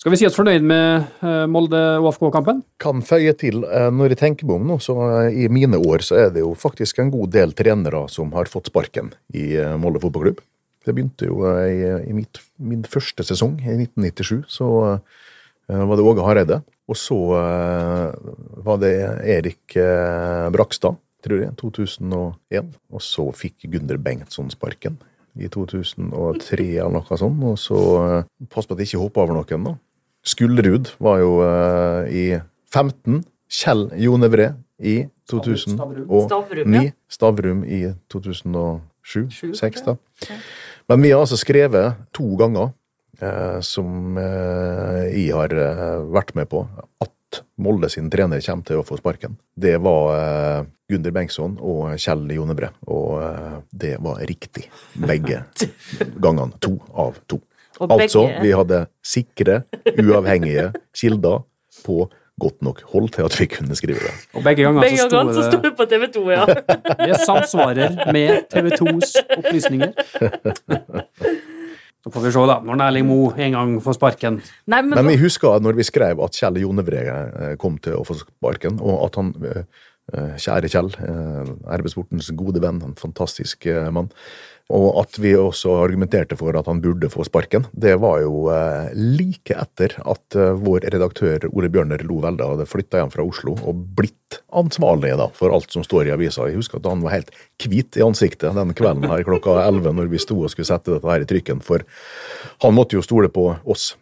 Skal 0.00 0.12
vi 0.14 0.18
si 0.20 0.26
oss 0.28 0.36
fornøyd 0.36 0.64
med 0.64 1.10
eh, 1.24 1.46
Molde-OFK-kampen? 1.52 2.62
kan 2.80 3.02
føye 3.04 3.34
til, 3.36 3.62
eh, 3.68 3.90
når 3.92 4.14
jeg 4.14 4.20
tenker 4.22 4.48
meg 4.48 4.56
om 4.56 4.70
nå, 4.70 4.78
så 4.80 4.96
eh, 5.26 5.42
i 5.44 5.48
mine 5.52 5.76
år 5.76 6.04
så 6.04 6.16
er 6.22 6.30
det 6.32 6.40
jo 6.40 6.54
faktisk 6.56 7.02
en 7.02 7.12
god 7.12 7.34
del 7.36 7.52
trenere 7.56 8.06
som 8.08 8.32
har 8.32 8.48
fått 8.48 8.70
sparken 8.72 9.12
i 9.36 9.50
eh, 9.60 9.76
Molde 9.80 10.00
fotballklubb. 10.00 10.40
Det 10.86 10.94
begynte 10.96 11.28
jo 11.28 11.44
eh, 11.52 11.68
i, 11.68 11.92
i 12.08 12.16
mitt, 12.16 12.40
min 12.56 12.86
første 12.88 13.24
sesong, 13.28 13.58
i 13.60 13.76
1997, 13.76 14.48
så 14.48 14.70
eh, 14.96 15.84
var 15.84 16.00
det 16.00 16.08
Åge 16.08 16.24
Hareide. 16.24 16.62
Og 16.90 16.96
så 16.98 17.18
eh, 17.38 18.32
var 18.64 18.80
det 18.82 18.94
Erik 19.36 19.76
eh, 19.78 20.48
Brakstad, 20.56 20.96
tror 21.24 21.44
jeg, 21.44 21.54
2001. 21.60 22.74
Og 22.90 23.04
så 23.04 23.26
fikk 23.36 23.68
Gunder 23.72 24.00
Bengtsson 24.02 24.50
sparken 24.52 24.98
i 25.38 25.48
2003 25.52 26.66
eller 26.72 26.96
noe 26.98 27.20
sånt. 27.20 27.44
Og 27.46 27.58
så 27.60 27.80
eh, 28.00 28.28
Pass 28.50 28.68
på 28.68 28.76
at 28.76 28.82
jeg 28.82 28.92
ikke 28.92 29.04
hopper 29.04 29.26
over 29.26 29.40
noen, 29.40 29.68
da. 29.70 29.76
Skuldrud 30.26 30.90
var 31.00 31.20
jo 31.22 31.36
uh, 31.40 32.04
i 32.12 32.26
15. 32.68 33.22
Kjell 33.50 33.86
Jonevre 33.98 34.50
i 34.78 35.06
2009. 35.30 36.26
Stavrum, 36.26 36.74
ja. 36.76 36.82
Stavrum 37.08 37.62
i 37.64 37.80
2007-2006, 38.12 39.86
da. 39.86 39.96
Men 40.90 41.02
vi 41.02 41.12
har 41.12 41.22
altså 41.22 41.38
skrevet 41.38 41.98
to 42.16 42.26
ganger 42.40 42.72
eh, 43.22 43.58
som 43.64 44.18
eh, 44.18 45.06
jeg 45.14 45.30
har 45.36 45.54
eh, 45.54 45.98
vært 46.14 46.34
med 46.38 46.50
på 46.50 46.64
at 47.30 47.42
Molde 47.62 47.88
sin 47.92 48.08
trener 48.10 48.40
kommer 48.42 48.64
til 48.66 48.80
å 48.80 48.84
få 48.86 48.96
sparken. 48.98 49.36
Det 49.54 49.76
var 49.82 50.08
eh, 50.16 50.64
Gunder 50.90 51.12
Bengtsson 51.14 51.56
og 51.62 51.92
Kjell 52.00 52.24
Jonebre, 52.34 52.72
og 52.90 53.20
eh, 53.22 53.58
det 53.70 53.92
var 54.02 54.18
riktig 54.26 54.66
begge 54.98 55.44
gangene. 56.24 56.52
To 56.60 56.74
av 56.94 57.20
to. 57.30 57.40
Og 57.80 57.92
Altså, 57.94 58.26
begge- 58.26 58.42
vi 58.42 58.50
hadde 58.58 58.80
sikre, 59.06 59.60
uavhengige 59.96 60.72
kilder 60.96 61.44
på 61.86 62.08
godt 62.40 62.62
nok 62.64 62.80
hold 62.92 63.10
til 63.12 63.26
at 63.28 63.34
vi 63.38 63.46
kunne 63.52 63.76
skrive 63.76 64.00
det. 64.00 64.12
Og 64.34 64.42
begge 64.44 64.64
ganger 64.64 64.80
Begge 64.80 64.96
så 65.02 65.08
sto 65.10 65.22
det, 65.28 65.34
så 65.36 65.60
det 65.60 65.72
på 65.76 65.86
TV 65.90 66.06
2, 66.14 66.22
ja. 66.32 66.44
Det 67.06 67.18
samsvarer 67.26 67.98
med 68.16 68.46
TV 68.52 68.70
2s 68.80 69.14
opplysninger. 69.38 69.92
Så 72.04 72.10
får 72.10 72.24
vi 72.24 72.32
se, 72.32 72.42
da, 72.48 72.56
når 72.64 72.82
Erling 72.86 73.08
Moe 73.08 73.34
en 73.44 73.56
gang 73.56 73.72
får 73.84 73.98
sparken. 73.98 74.38
Nei, 74.72 74.80
men, 74.86 74.96
Men 74.96 75.12
jeg 75.12 75.20
husker 75.26 75.60
når 75.60 75.76
vi 75.76 75.84
skrev 75.84 76.22
at 76.24 76.38
Kjell 76.38 76.56
Jonevre 76.62 77.02
eh, 77.04 77.56
kom 77.60 77.76
til 77.82 77.98
å 77.98 78.06
få 78.08 78.16
sparken, 78.22 78.78
og 78.80 79.02
at 79.04 79.18
han 79.20 79.34
eh, 79.44 79.82
eh, 80.14 80.38
Kjære 80.40 80.70
Kjell, 80.72 80.88
arbeidssportens 81.68 82.32
gode 82.38 82.62
venn, 82.64 82.80
en 82.86 82.96
fantastisk 82.96 83.68
mann. 83.92 84.08
Og 84.70 85.00
at 85.00 85.16
vi 85.18 85.32
også 85.34 85.72
argumenterte 85.82 86.36
for 86.38 86.54
at 86.54 86.68
han 86.70 86.78
burde 86.84 87.08
få 87.10 87.24
sparken. 87.26 87.64
Det 87.74 87.96
var 87.98 88.20
jo 88.22 88.44
eh, 88.54 88.92
like 88.94 89.56
etter 89.58 89.96
at 90.06 90.36
eh, 90.38 90.52
vår 90.62 90.84
redaktør 90.94 91.48
Ole 91.50 91.70
Bjørner 91.74 92.04
Lo 92.06 92.20
Velde 92.22 92.46
hadde 92.46 92.68
flytta 92.70 93.00
hjem 93.02 93.10
fra 93.10 93.26
Oslo 93.26 93.56
og 93.58 93.80
blitt 93.98 94.38
ansvarlig 94.54 95.10
da, 95.18 95.26
for 95.34 95.50
alt 95.56 95.74
som 95.74 95.82
står 95.82 96.06
i 96.06 96.14
avisa. 96.14 96.46
Jeg 96.46 96.60
husker 96.60 96.78
at 96.78 96.86
han 96.86 97.02
var 97.02 97.16
helt 97.16 97.32
hvit 97.66 97.98
i 97.98 98.04
ansiktet 98.06 98.54
den 98.54 98.70
kvelden 98.78 99.08
her 99.10 99.24
klokka 99.26 99.56
11 99.66 99.90
når 99.98 100.10
vi 100.12 100.20
sto 100.22 100.38
og 100.38 100.52
skulle 100.54 100.70
sette 100.70 100.94
dette 100.94 101.10
her 101.10 101.24
i 101.24 101.28
trykken, 101.32 101.62
for 101.66 101.82
han 102.62 102.76
måtte 102.76 102.94
jo 102.94 103.02
stole 103.02 103.26
på 103.34 103.48
oss 103.66 103.96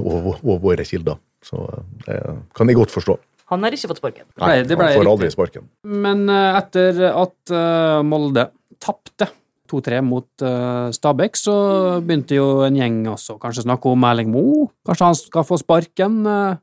og, 0.00 0.38
og 0.40 0.54
våre 0.64 0.86
kilder. 0.88 1.20
Så 1.44 1.66
det 2.06 2.16
kan 2.56 2.66
jeg 2.72 2.78
godt 2.80 2.90
forstå. 2.96 3.18
han 3.52 3.62
har 3.64 3.76
ikke 3.76 3.88
fått 3.92 4.00
sparken. 4.00 4.24
Nei, 4.40 4.48
Nei, 4.48 4.56
det 4.64 4.76
ble 4.76 4.88
han 4.88 4.96
får 4.96 5.04
riktig. 5.04 5.12
aldri 5.12 5.28
sparken. 5.36 5.68
Men 5.84 6.24
eh, 6.32 6.56
etter 6.62 6.98
at 7.12 7.52
eh, 7.54 8.00
Molde 8.08 8.48
tapte 8.82 9.28
2-3 9.70 10.00
mot 10.04 10.26
uh, 10.44 10.88
Stabæk, 10.94 11.36
så 11.38 11.56
begynte 12.04 12.38
jo 12.38 12.48
en 12.66 12.78
gjeng 12.78 13.02
også 13.12 13.38
kanskje 13.42 13.66
snakke 13.66 13.92
om 13.92 14.06
Erling 14.08 14.32
Moe. 14.32 14.70
Kanskje 14.86 15.10
han 15.10 15.18
skal 15.18 15.46
få 15.48 15.60
sparken. 15.60 16.24
eh. 16.26 16.56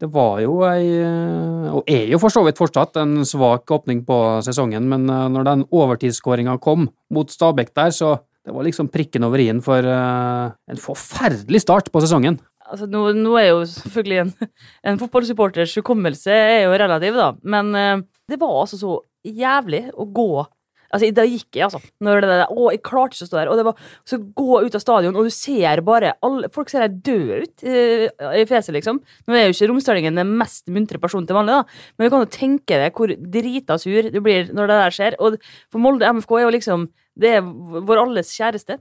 Det 0.00 0.08
var 0.10 0.40
jo 0.42 0.64
ei 0.66 0.88
eh, 0.98 1.66
Og 1.70 1.84
er 1.86 2.08
jo 2.10 2.18
for 2.18 2.34
så 2.34 2.42
vidt 2.42 2.58
fortsatt 2.58 2.96
en 2.98 3.22
svak 3.22 3.70
åpning 3.70 4.00
på 4.02 4.16
sesongen, 4.42 4.88
men 4.90 5.06
når 5.06 5.46
den 5.46 5.62
overtidsskåringa 5.70 6.58
kom 6.58 6.88
mot 7.14 7.30
Stabæk 7.30 7.70
der, 7.70 7.94
så 7.94 8.16
det 8.44 8.52
var 8.52 8.66
liksom 8.66 8.90
prikken 8.92 9.24
over 9.24 9.40
i-en 9.40 9.62
for 9.64 9.86
uh, 9.88 10.52
en 10.68 10.80
forferdelig 10.80 11.62
start 11.64 11.88
på 11.92 12.02
sesongen. 12.04 12.36
Altså, 12.64 12.88
nå, 12.88 13.06
nå 13.16 13.32
er 13.40 13.50
jo 13.50 13.62
selvfølgelig 13.68 14.18
en, 14.20 14.32
en 14.90 15.00
fotballsupporters 15.00 15.76
hukommelse 15.80 16.32
er 16.32 16.66
jo 16.66 16.76
relativ, 16.76 17.16
da, 17.16 17.30
men 17.40 17.72
uh, 17.72 18.04
det 18.28 18.40
var 18.40 18.60
altså 18.64 18.80
så 18.80 18.98
jævlig 19.24 19.86
å 19.96 20.04
gå 20.12 20.28
Altså, 20.92 21.10
Da 21.14 21.24
gikk 21.26 21.58
jeg, 21.58 21.68
altså. 21.68 21.80
Når 22.04 22.24
det 22.24 22.30
der, 22.30 22.44
å, 22.50 22.68
jeg 22.72 22.82
klarte 22.86 23.16
ikke 23.16 23.26
å 23.26 23.30
stå 23.30 23.40
der. 23.40 23.52
Og 23.52 23.60
det 23.60 23.66
var 23.68 23.84
så 24.08 24.18
gå 24.40 24.60
ut 24.64 24.78
av 24.78 24.82
stadion, 24.82 25.16
og 25.18 25.28
du 25.28 25.34
ser 25.34 25.82
bare 25.86 26.14
alle, 26.24 26.50
Folk 26.54 26.70
ser 26.70 26.84
deg 26.86 26.98
døde 27.06 27.40
ut 27.44 27.64
eh, 27.68 28.06
i 28.40 28.44
fjeset, 28.48 28.74
liksom. 28.76 29.00
Nå 29.26 29.36
er 29.36 29.48
jo 29.48 29.54
ikke 29.56 29.70
romsdalingen 29.70 30.20
den 30.20 30.34
mest 30.40 30.68
muntre 30.72 31.00
personen 31.02 31.28
til 31.28 31.38
vanlig, 31.38 31.56
da, 31.60 31.88
men 31.96 32.06
du 32.06 32.14
kan 32.14 32.26
jo 32.26 32.32
tenke 32.34 32.80
deg 32.80 32.98
hvor 32.98 33.14
drita 33.14 33.78
sur 33.80 34.10
du 34.10 34.20
blir 34.24 34.52
når 34.54 34.70
det 34.70 34.82
der 34.82 34.94
skjer. 34.98 35.18
Og 35.22 35.38
for 35.72 35.82
Molde 35.82 36.10
MFK 36.14 36.38
er 36.38 36.46
jo 36.46 36.52
liksom 36.54 36.86
Det 37.14 37.30
er 37.36 37.42
vår 37.46 38.00
alles 38.02 38.32
kjæreste. 38.34 38.80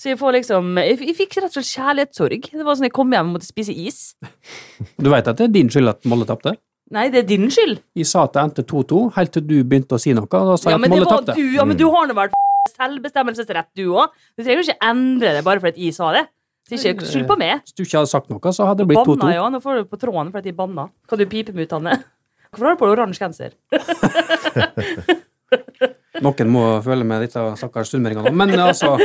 Så 0.00 0.08
jeg 0.08 0.18
liksom 0.38 0.78
Jeg, 0.80 0.98
jeg 1.04 1.16
fikk 1.18 1.36
rett 1.36 1.52
og 1.52 1.58
slett 1.58 1.74
kjærlighetssorg. 1.74 2.48
Det 2.52 2.64
var 2.64 2.78
sånn 2.78 2.88
jeg 2.88 2.96
kom 2.96 3.12
hjem 3.12 3.32
og 3.32 3.38
måtte 3.38 3.50
spise 3.50 3.72
is. 3.72 4.14
Du 5.02 5.10
veit 5.12 5.28
at 5.28 5.36
det 5.36 5.50
er 5.50 5.52
din 5.52 5.68
skyld 5.72 5.92
at 5.92 6.08
Molde 6.08 6.28
tapte? 6.28 6.56
Nei, 6.92 7.06
det 7.10 7.22
er 7.22 7.26
din 7.28 7.48
skyld. 7.50 7.78
Jeg 7.96 8.06
sa 8.06 8.26
at 8.28 8.34
det 8.36 8.42
endte 8.42 8.62
2-2, 8.68 8.98
helt 9.16 9.32
til 9.32 9.44
du 9.48 9.54
begynte 9.64 9.96
å 9.96 10.00
si 10.02 10.12
noe. 10.16 10.28
Da 10.28 10.56
sa 10.60 10.68
Ja, 10.70 10.76
jeg 10.76 10.82
men 10.82 10.92
at 10.92 10.92
det 10.92 11.00
Molde 11.00 11.10
var 11.10 11.22
tapte. 11.24 11.36
du, 11.40 11.54
ja, 11.56 11.64
men 11.64 11.78
du 11.80 11.86
har 11.90 12.06
nå 12.10 12.16
vært 12.18 12.36
selvbestemmelsesrett, 12.74 13.70
du 13.76 13.86
òg. 13.94 14.12
Du 14.36 14.42
trenger 14.44 14.60
jo 14.60 14.66
ikke 14.68 14.90
endre 14.90 15.32
det 15.38 15.44
bare 15.46 15.62
fordi 15.64 15.88
jeg 15.88 15.96
sa 15.96 16.10
det. 16.12 16.26
Så 16.68 16.76
ikke 16.80 17.04
skyld 17.08 17.26
på 17.28 17.36
meg. 17.40 17.60
Hvis 17.64 17.76
du 17.76 17.82
ikke 17.84 17.98
hadde 18.00 18.10
sagt 18.12 18.30
noe, 18.32 18.52
så 18.56 18.68
hadde 18.68 18.84
det 18.84 18.88
blitt 18.92 19.00
Banna 19.04 19.30
2-2. 19.30 19.34
ja, 19.36 19.48
nå 19.52 19.60
får 19.64 19.80
du 19.82 19.88
på 19.90 19.98
tråden 20.00 20.30
fordi 20.32 20.52
jeg 20.52 20.56
banna. 20.56 20.86
Kan 21.08 21.20
du 21.20 21.26
pipe 21.28 21.52
meg 21.56 21.66
ut, 21.68 21.74
Hanne? 21.76 21.98
Hvorfor 22.54 22.70
har 22.70 22.76
du 22.76 22.80
på 22.80 22.88
oransje 22.92 23.24
genser? 23.24 23.56
Noen 26.24 26.50
må 26.54 26.62
føle 26.84 27.04
med 27.06 27.24
disse 27.26 27.42
stakkars 27.60 27.90
sunnmøringene. 27.92 28.32
Men 28.32 28.54
altså 28.64 28.94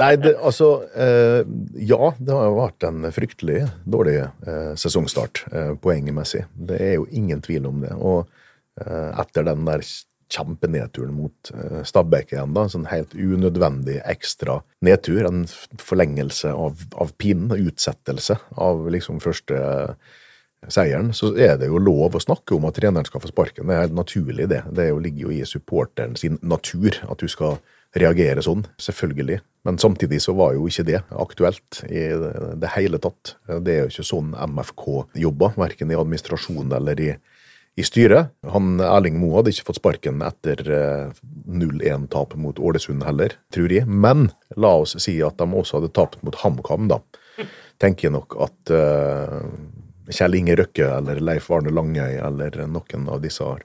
Nei, 0.00 0.14
det, 0.20 0.34
altså 0.38 0.70
eh, 0.96 1.40
Ja, 1.76 2.12
det 2.18 2.36
har 2.36 2.46
jo 2.48 2.60
vært 2.60 2.86
en 2.88 3.08
fryktelig 3.14 3.64
dårlig 3.84 4.18
eh, 4.22 4.72
sesongstart 4.80 5.44
eh, 5.52 5.72
poengmessig. 5.80 6.46
Det 6.54 6.78
er 6.80 6.94
jo 6.98 7.08
ingen 7.10 7.42
tvil 7.44 7.68
om 7.68 7.82
det. 7.84 7.92
Og 7.96 8.22
eh, 8.80 9.10
etter 9.20 9.46
den 9.50 9.66
der 9.68 9.84
kjempenedturen 10.30 11.12
mot 11.16 11.50
eh, 11.54 11.82
Stabæk 11.86 12.34
igjen, 12.34 12.54
da, 12.56 12.66
sånn 12.70 12.88
helt 12.90 13.14
unødvendig 13.14 13.98
ekstra 14.08 14.60
nedtur, 14.86 15.24
en 15.26 15.44
forlengelse 15.82 16.52
av, 16.54 16.86
av 16.94 17.12
pinen, 17.20 17.52
utsettelse 17.58 18.38
av 18.62 18.86
liksom 18.94 19.20
første 19.24 19.58
eh, 19.58 20.14
seieren, 20.70 21.10
så 21.16 21.32
er 21.40 21.56
det 21.60 21.70
jo 21.70 21.80
lov 21.80 22.16
å 22.16 22.22
snakke 22.22 22.54
om 22.56 22.68
at 22.68 22.76
treneren 22.78 23.08
skal 23.08 23.22
få 23.24 23.32
sparken. 23.32 23.66
Det 23.66 23.76
er 23.76 23.86
helt 23.86 23.96
naturlig, 23.96 24.48
det. 24.52 24.62
Det 24.76 24.90
jo, 24.90 25.02
ligger 25.02 25.28
jo 25.28 25.36
i 25.40 25.44
supporteren 25.48 26.16
sin 26.20 26.38
natur 26.42 27.00
at 27.08 27.22
du 27.22 27.30
skal 27.32 27.58
reagere 27.98 28.42
sånn, 28.44 28.64
selvfølgelig. 28.80 29.40
Men 29.66 29.78
samtidig 29.80 30.22
så 30.24 30.34
var 30.38 30.54
jo 30.56 30.68
ikke 30.70 30.86
det 30.88 31.00
aktuelt 31.10 31.82
i 31.90 32.06
det, 32.10 32.70
hele 32.76 33.00
tatt. 33.02 33.34
Det 33.60 33.74
er 33.74 33.82
jo 33.84 33.90
ikke 33.92 34.06
sånn 34.08 34.32
MFK 34.32 34.86
jobber, 35.20 35.52
verken 35.60 35.92
i 35.92 35.98
administrasjon 35.98 36.72
eller 36.78 37.02
i, 37.02 37.10
i 37.76 37.84
styret. 37.84 38.32
Han 38.54 38.80
Erling 38.84 39.18
Moe 39.20 39.40
hadde 39.40 39.52
ikke 39.52 39.68
fått 39.68 39.82
sparken 39.82 40.24
etter 40.24 40.62
eh, 40.64 41.20
0-1-tap 41.50 42.38
mot 42.40 42.62
Ålesund 42.62 43.04
heller, 43.04 43.36
tror 43.52 43.74
jeg. 43.74 43.84
Men 43.84 44.30
la 44.56 44.76
oss 44.80 44.96
si 45.02 45.18
at 45.26 45.36
de 45.42 45.50
også 45.50 45.80
hadde 45.80 45.92
tapt 45.98 46.24
mot 46.24 46.40
HamKam, 46.40 46.88
da. 46.92 47.02
Tenker 47.80 48.08
jeg 48.08 48.12
nok 48.12 48.36
at 48.44 48.72
uh, 48.76 49.40
Kjell 50.12 50.36
Inge 50.36 50.56
Røkke 50.60 50.88
eller 50.98 51.20
Leif 51.24 51.46
Arne 51.54 51.72
Langøy 51.72 52.18
eller 52.20 52.58
noen 52.68 53.06
av 53.08 53.22
disse 53.24 53.46
eh, 53.46 53.62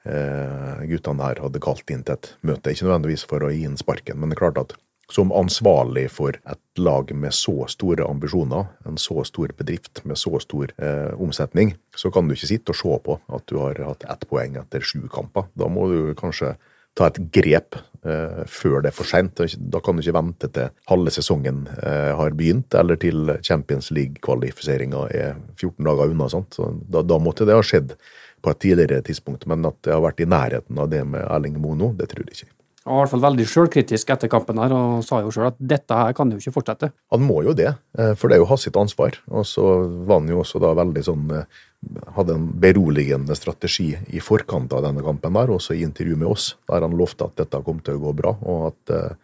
guttene 0.00 1.26
her 1.26 1.42
hadde 1.44 1.60
kalt 1.60 1.90
inn 1.92 2.00
til 2.06 2.16
et 2.16 2.30
møte. 2.46 2.72
Ikke 2.72 2.86
nødvendigvis 2.86 3.26
for 3.28 3.44
å 3.44 3.50
gi 3.52 3.66
inn 3.68 3.76
sparken, 3.76 4.16
men 4.16 4.32
det 4.32 4.38
er 4.38 4.40
klart 4.46 4.60
at 4.62 4.72
som 5.10 5.32
ansvarlig 5.34 6.06
for 6.12 6.36
et 6.38 6.80
lag 6.80 7.10
med 7.16 7.34
så 7.34 7.66
store 7.70 8.06
ambisjoner, 8.06 8.68
en 8.86 8.98
så 9.00 9.24
stor 9.26 9.52
bedrift 9.58 10.02
med 10.06 10.18
så 10.18 10.38
stor 10.42 10.70
eh, 10.78 11.12
omsetning, 11.20 11.74
så 11.96 12.12
kan 12.14 12.28
du 12.28 12.36
ikke 12.36 12.50
sitte 12.52 12.74
og 12.74 12.80
se 12.80 12.98
på 13.06 13.18
at 13.34 13.46
du 13.50 13.58
har 13.60 13.80
hatt 13.88 14.06
ett 14.06 14.28
poeng 14.30 14.58
etter 14.60 14.84
sju 14.86 15.08
kamper. 15.12 15.50
Da 15.58 15.68
må 15.70 15.88
du 15.90 16.12
kanskje 16.18 16.54
ta 16.98 17.08
et 17.10 17.20
grep 17.34 17.76
eh, 18.06 18.42
før 18.50 18.80
det 18.84 18.92
er 18.92 18.96
for 18.96 19.08
seint. 19.08 19.42
Da 19.58 19.82
kan 19.82 19.98
du 19.98 20.04
ikke 20.04 20.16
vente 20.16 20.50
til 20.54 20.70
halve 20.90 21.14
sesongen 21.14 21.64
eh, 21.80 22.12
har 22.18 22.38
begynt, 22.38 22.74
eller 22.78 22.98
til 23.00 23.34
Champions 23.46 23.90
League-kvalifiseringa 23.94 25.06
er 25.10 25.36
14 25.56 25.86
dager 25.86 26.14
unna. 26.14 26.30
Sant? 26.32 26.54
Så 26.54 26.72
da, 26.86 27.02
da 27.02 27.18
måtte 27.22 27.48
det 27.48 27.58
ha 27.58 27.66
skjedd 27.66 27.96
på 28.42 28.52
et 28.54 28.62
tidligere 28.66 29.02
tidspunkt. 29.06 29.46
Men 29.50 29.64
at 29.68 29.76
det 29.86 29.92
har 29.94 30.02
vært 30.04 30.22
i 30.24 30.28
nærheten 30.30 30.78
av 30.80 30.88
det 30.92 31.04
med 31.06 31.22
Erling 31.26 31.60
Moe 31.60 31.78
nå, 31.78 31.92
det 31.98 32.10
tror 32.12 32.26
jeg 32.26 32.40
ikke. 32.40 32.52
Han 32.88 32.96
var 32.96 33.02
i 33.02 33.04
hvert 33.04 33.12
fall 33.12 33.24
veldig 33.26 33.44
sjølkritisk 33.44 34.10
etter 34.14 34.30
kampen 34.32 34.58
her, 34.58 34.72
og 34.72 35.02
sa 35.04 35.18
jo 35.20 35.28
sjøl 35.34 35.50
at 35.50 35.58
dette 35.60 35.94
her 35.98 36.14
kan 36.16 36.30
jo 36.32 36.38
ikke 36.40 36.54
fortsette. 36.54 36.88
Han 37.12 37.20
må 37.28 37.42
jo 37.44 37.52
det, 37.54 37.74
eh, 38.00 38.14
for 38.16 38.28
det 38.32 38.38
er 38.38 38.40
jo 38.40 38.48
hans 38.48 38.64
sitt 38.64 38.78
ansvar. 38.80 39.18
Og 39.28 39.44
så 39.46 39.64
var 40.08 40.22
han 40.22 40.30
jo 40.32 40.40
også 40.40 40.62
da 40.64 40.72
veldig 40.78 41.04
sånn 41.10 41.26
eh, 41.42 41.66
Hadde 42.12 42.34
en 42.36 42.42
beroligende 42.60 43.32
strategi 43.32 43.94
i 44.12 44.20
forkant 44.20 44.72
av 44.76 44.82
denne 44.84 45.00
kampen, 45.00 45.32
der, 45.32 45.48
også 45.54 45.72
i 45.72 45.80
intervju 45.86 46.18
med 46.20 46.28
oss, 46.28 46.50
der 46.68 46.84
han 46.84 46.92
lovte 46.92 47.24
at 47.24 47.38
dette 47.40 47.60
kom 47.64 47.78
til 47.80 47.96
å 47.96 48.02
gå 48.02 48.12
bra, 48.18 48.34
og 48.44 48.66
at 48.68 48.92
eh, 48.96 49.14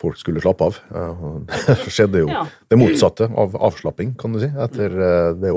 folk 0.00 0.16
skulle 0.16 0.40
slappe 0.40 0.64
av. 0.70 0.78
Det 1.68 1.92
skjedde 1.92 2.22
jo 2.22 2.30
Ja. 2.32 2.46
det 2.72 2.78
motsatte 2.80 3.28
av 3.28 3.52
avslapping, 3.60 4.14
kan 4.16 4.32
du 4.32 4.40
si, 4.40 4.48
etter 4.48 4.96
det 4.96 5.12
det 5.42 5.52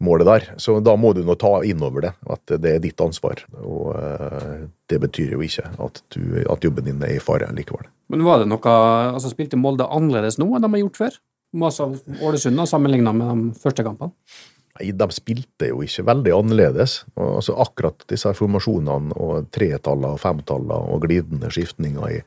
overtidsmålet 0.00 0.26
der. 0.26 0.58
Så 0.58 0.80
da 0.80 0.96
må 0.96 1.12
du 1.12 1.24
nå 1.24 1.34
ta 1.34 1.62
inn 1.64 1.82
over 1.82 2.00
det, 2.02 2.12
at 2.26 2.60
det 2.60 2.74
er 2.74 2.80
ditt 2.80 3.00
ansvar. 3.00 3.44
Og 3.62 3.94
eh, 3.96 4.68
det 4.88 5.00
betyr 5.00 5.32
jo 5.32 5.42
ikke 5.42 5.68
at, 5.78 6.02
du, 6.14 6.44
at 6.48 6.64
jobben 6.64 6.84
din 6.84 7.02
er 7.02 7.16
i 7.16 7.20
fare 7.20 7.52
likevel. 7.52 7.86
Men 8.08 8.24
var 8.24 8.40
det 8.40 8.48
noe 8.48 8.60
altså 9.14 9.30
Spilte 9.30 9.56
Molde 9.56 9.86
annerledes 9.86 10.38
nå 10.38 10.46
enn 10.54 10.62
de 10.62 10.70
har 10.70 10.84
gjort 10.84 10.96
før? 10.96 11.16
Altså 11.56 11.94
Ålesund 12.22 12.60
sammenligna 12.68 13.12
med 13.12 13.52
de 13.54 13.60
første 13.60 13.82
kampene? 13.82 14.12
Nei, 14.76 14.92
De 14.92 15.06
spilte 15.14 15.70
jo 15.70 15.80
ikke 15.84 16.04
veldig 16.06 16.32
annerledes. 16.36 16.98
Altså 17.16 17.56
Akkurat 17.62 18.04
disse 18.10 18.32
formasjonene 18.36 19.16
og 19.16 19.48
tretallene 19.54 20.14
og 20.16 20.20
femtallene 20.20 20.78
og 20.92 21.04
glidende 21.06 21.50
skiftninger 21.52 22.12
i 22.12 22.20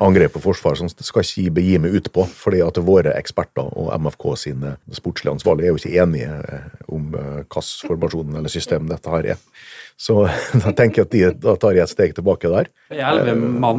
angrep 0.00 0.38
og 0.38 0.46
forsvar 0.48 0.78
som 0.80 0.88
skal 0.90 1.24
ikke 1.24 1.44
jeg 1.44 1.54
begi 1.56 1.76
meg 1.82 1.96
ut 1.98 2.10
på, 2.14 2.24
fordi 2.24 2.62
at 2.64 2.80
våre 2.84 3.14
eksperter 3.18 3.68
og 3.76 3.92
MFK 4.00 4.26
sine 4.40 4.74
sportslige 4.96 5.36
ansvarlige 5.36 5.68
er 5.68 5.74
jo 5.74 5.80
ikke 5.80 6.04
enige 6.04 6.40
eh, 6.40 6.66
om 6.88 7.12
eh, 7.14 7.30
hvilken 7.44 7.88
formasjon 7.90 8.40
eller 8.40 8.52
system 8.52 8.88
dette 8.90 9.12
her 9.12 9.34
er. 9.34 9.44
Så 10.00 10.14
da 10.64 10.72
tenker 10.72 11.02
jeg 11.02 11.06
at 11.08 11.12
de, 11.12 11.22
da 11.44 11.54
tar 11.60 11.76
jeg 11.76 11.84
et 11.84 11.92
steg 11.92 12.14
tilbake 12.16 12.48
der. 12.48 12.70
Er 12.88 13.20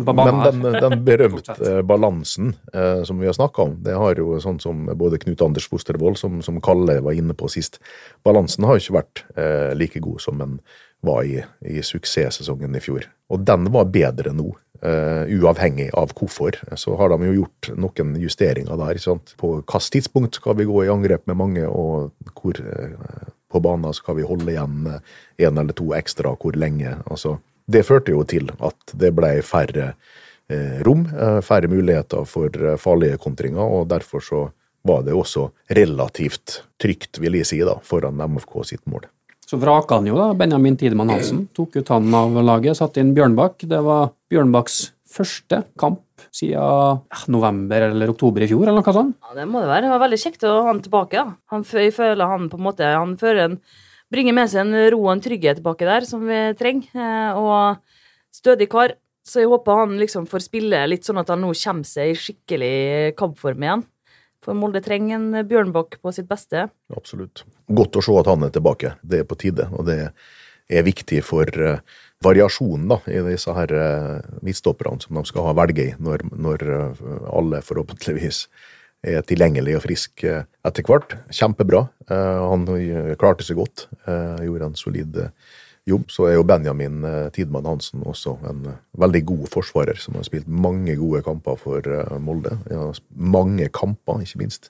på 0.05 0.13
Men 0.17 0.43
den, 0.45 0.61
den 0.77 1.01
berømte 1.07 1.79
balansen 1.87 2.53
eh, 2.73 3.01
som 3.07 3.17
vi 3.21 3.29
har 3.29 3.37
snakka 3.37 3.65
om, 3.65 3.75
det 3.81 3.97
har 3.97 4.21
jo 4.21 4.37
sånn 4.43 4.61
som 4.61 4.85
både 4.99 5.17
Knut 5.23 5.41
Anders 5.41 5.65
Fostervold, 5.71 6.19
som, 6.21 6.37
som 6.45 6.61
Kalle 6.61 6.99
var 7.01 7.17
inne 7.17 7.33
på 7.37 7.49
sist, 7.49 7.81
balansen 8.27 8.69
har 8.69 8.77
jo 8.77 8.85
ikke 8.85 8.99
vært 8.99 9.25
eh, 9.33 9.71
like 9.77 10.03
god 10.03 10.21
som 10.21 10.37
den 10.41 10.59
var 11.01 11.25
i, 11.25 11.39
i 11.65 11.81
suksesssesongen 11.81 12.77
i 12.77 12.83
fjor. 12.83 13.09
Og 13.33 13.41
den 13.47 13.71
var 13.73 13.89
bedre 13.89 14.35
nå. 14.37 14.51
eh, 14.85 15.25
uavhengig 15.41 15.89
av 15.97 16.13
hvorfor, 16.17 16.59
så 16.77 16.95
har 17.01 17.09
de 17.15 17.31
jo 17.31 17.39
gjort 17.41 17.71
noen 17.81 18.15
justeringer 18.21 18.77
der. 18.77 19.01
sant? 19.01 19.33
På 19.41 19.55
hvilket 19.57 19.89
tidspunkt 19.97 20.37
skal 20.37 20.57
vi 20.61 20.69
gå 20.69 20.85
i 20.85 20.93
angrep 20.93 21.25
med 21.25 21.41
mange, 21.41 21.65
og 21.65 22.13
hvor 22.37 22.61
eh, 22.61 23.29
på 23.51 23.61
banen 23.63 23.93
skal 23.93 24.17
vi 24.17 24.27
holde 24.27 24.49
igjen 24.53 24.89
én 25.41 25.59
eller 25.59 25.75
to 25.77 25.91
ekstra, 25.97 26.33
hvor 26.39 26.57
lenge. 26.57 26.97
altså 27.05 27.37
det 27.71 27.85
førte 27.87 28.13
jo 28.13 28.23
til 28.27 28.51
at 28.59 28.95
det 28.97 29.11
ble 29.15 29.31
færre 29.45 29.93
eh, 30.51 30.81
rom, 30.85 31.05
eh, 31.07 31.39
færre 31.45 31.69
muligheter 31.71 32.25
for 32.29 32.49
eh, 32.49 32.77
farlige 32.81 33.19
kontringer, 33.21 33.63
og 33.63 33.87
derfor 33.91 34.25
så 34.25 34.43
var 34.87 35.03
det 35.05 35.13
også 35.13 35.49
relativt 35.77 36.61
trygt, 36.81 37.21
vil 37.21 37.37
jeg 37.37 37.49
si, 37.51 37.59
da, 37.65 37.77
foran 37.85 38.17
MFK 38.17 38.63
sitt 38.73 38.83
mål. 38.89 39.05
Så 39.45 39.59
vraka 39.61 39.99
han 39.99 40.07
jo 40.07 40.15
da 40.17 40.31
Benjamin 40.37 40.77
Tidemann 40.79 41.11
Hansen. 41.11 41.43
Tok 41.53 41.75
ut 41.81 41.89
han 41.91 42.07
av 42.15 42.37
laget, 42.39 42.79
satte 42.79 43.01
inn 43.03 43.11
Bjørnbakk. 43.17 43.65
Det 43.67 43.81
var 43.83 44.13
Bjørnbakks 44.31 44.77
første 45.11 45.65
kamp 45.81 46.01
siden 46.29 47.31
november 47.33 47.87
eller 47.89 48.11
oktober 48.13 48.45
i 48.45 48.49
fjor, 48.51 48.67
eller 48.67 48.81
noe 48.81 48.95
sånt. 48.95 49.15
Ja, 49.21 49.37
det 49.37 49.47
må 49.49 49.63
det 49.63 49.71
være. 49.71 49.85
Det 49.87 49.93
var 49.93 50.03
veldig 50.05 50.19
kjekt 50.23 50.47
å 50.47 50.55
ha 50.57 50.65
han 50.69 50.81
tilbake. 50.85 51.21
Da. 51.21 51.37
Han, 51.53 51.65
jeg 51.65 51.95
føler 51.95 52.33
han 52.33 52.49
på 52.51 52.59
en 52.59 52.65
måte 52.65 52.91
Han 52.95 53.15
fører 53.19 53.45
en, 53.45 53.61
bringer 54.11 54.35
med 54.35 54.51
seg 54.51 54.65
en 54.65 54.89
ro 54.93 55.05
og 55.05 55.13
en 55.15 55.23
trygghet 55.23 55.61
tilbake 55.61 55.87
der, 55.87 56.07
som 56.07 56.25
vi 56.27 56.41
trenger. 56.59 56.91
Eh, 56.95 57.39
og 57.39 58.35
stødig 58.35 58.69
kar. 58.71 58.97
Så 59.27 59.43
jeg 59.43 59.51
håper 59.51 59.83
han 59.83 59.97
liksom 60.01 60.25
får 60.29 60.47
spille 60.47 60.79
litt 60.89 61.05
sånn 61.05 61.21
at 61.21 61.29
han 61.29 61.43
nå 61.43 61.51
kommer 61.53 61.87
seg 61.87 62.11
i 62.11 62.17
skikkelig 62.17 62.75
kampform 63.19 63.65
igjen. 63.67 63.83
For 64.41 64.57
Molde 64.57 64.81
trenger 64.81 65.19
en 65.19 65.45
Bjørnbakk 65.45 65.99
på 66.01 66.13
sitt 66.15 66.25
beste. 66.29 66.65
Absolutt. 66.97 67.43
Godt 67.69 67.99
å 67.99 68.01
se 68.01 68.15
at 68.17 68.29
han 68.31 68.47
er 68.47 68.53
tilbake. 68.55 68.95
Det 69.05 69.21
er 69.21 69.27
på 69.29 69.37
tide, 69.37 69.67
og 69.77 69.85
det 69.85 69.99
er 70.71 70.87
viktig 70.87 71.21
for 71.25 71.45
eh, 71.45 71.83
variasjonen 72.21 72.91
da, 72.91 72.99
i 73.09 73.21
disse 73.25 73.53
her 73.55 73.73
eh, 73.75 74.35
midtstopperne 74.45 75.01
som 75.01 75.17
de 75.17 75.25
skal 75.29 75.47
ha 75.49 75.55
velge 75.57 75.87
i 75.89 75.95
når, 76.01 76.27
når 76.31 76.67
eh, 76.67 77.01
alle 77.33 77.63
forhåpentligvis 77.65 78.45
er 79.01 79.23
tilgjengelige 79.25 79.79
og 79.79 79.85
frisk 79.87 80.23
eh, 80.29 80.45
etter 80.67 80.85
hvert. 80.85 81.17
Kjempebra. 81.33 81.87
Eh, 82.11 82.41
Han 82.51 82.67
klarte 83.19 83.45
seg 83.47 83.57
godt, 83.61 83.87
gjorde 84.05 84.69
en 84.69 84.77
solid 84.77 85.17
jobb. 85.89 86.05
Så 86.13 86.27
er 86.29 86.35
jo 86.37 86.45
Benjamin 86.45 87.01
Tidman 87.33 87.65
Hansen 87.65 88.05
også 88.05 88.35
en 88.49 88.67
veldig 89.01 89.23
god 89.31 89.47
forsvarer, 89.55 89.97
som 89.97 90.19
har 90.19 90.27
spilt 90.27 90.45
mange 90.45 90.93
gode 90.99 91.23
kamper 91.25 91.57
for 91.57 91.89
Molde. 92.21 92.53
Mange 93.09 93.71
kamper, 93.73 94.21
ikke 94.21 94.43
minst. 94.43 94.69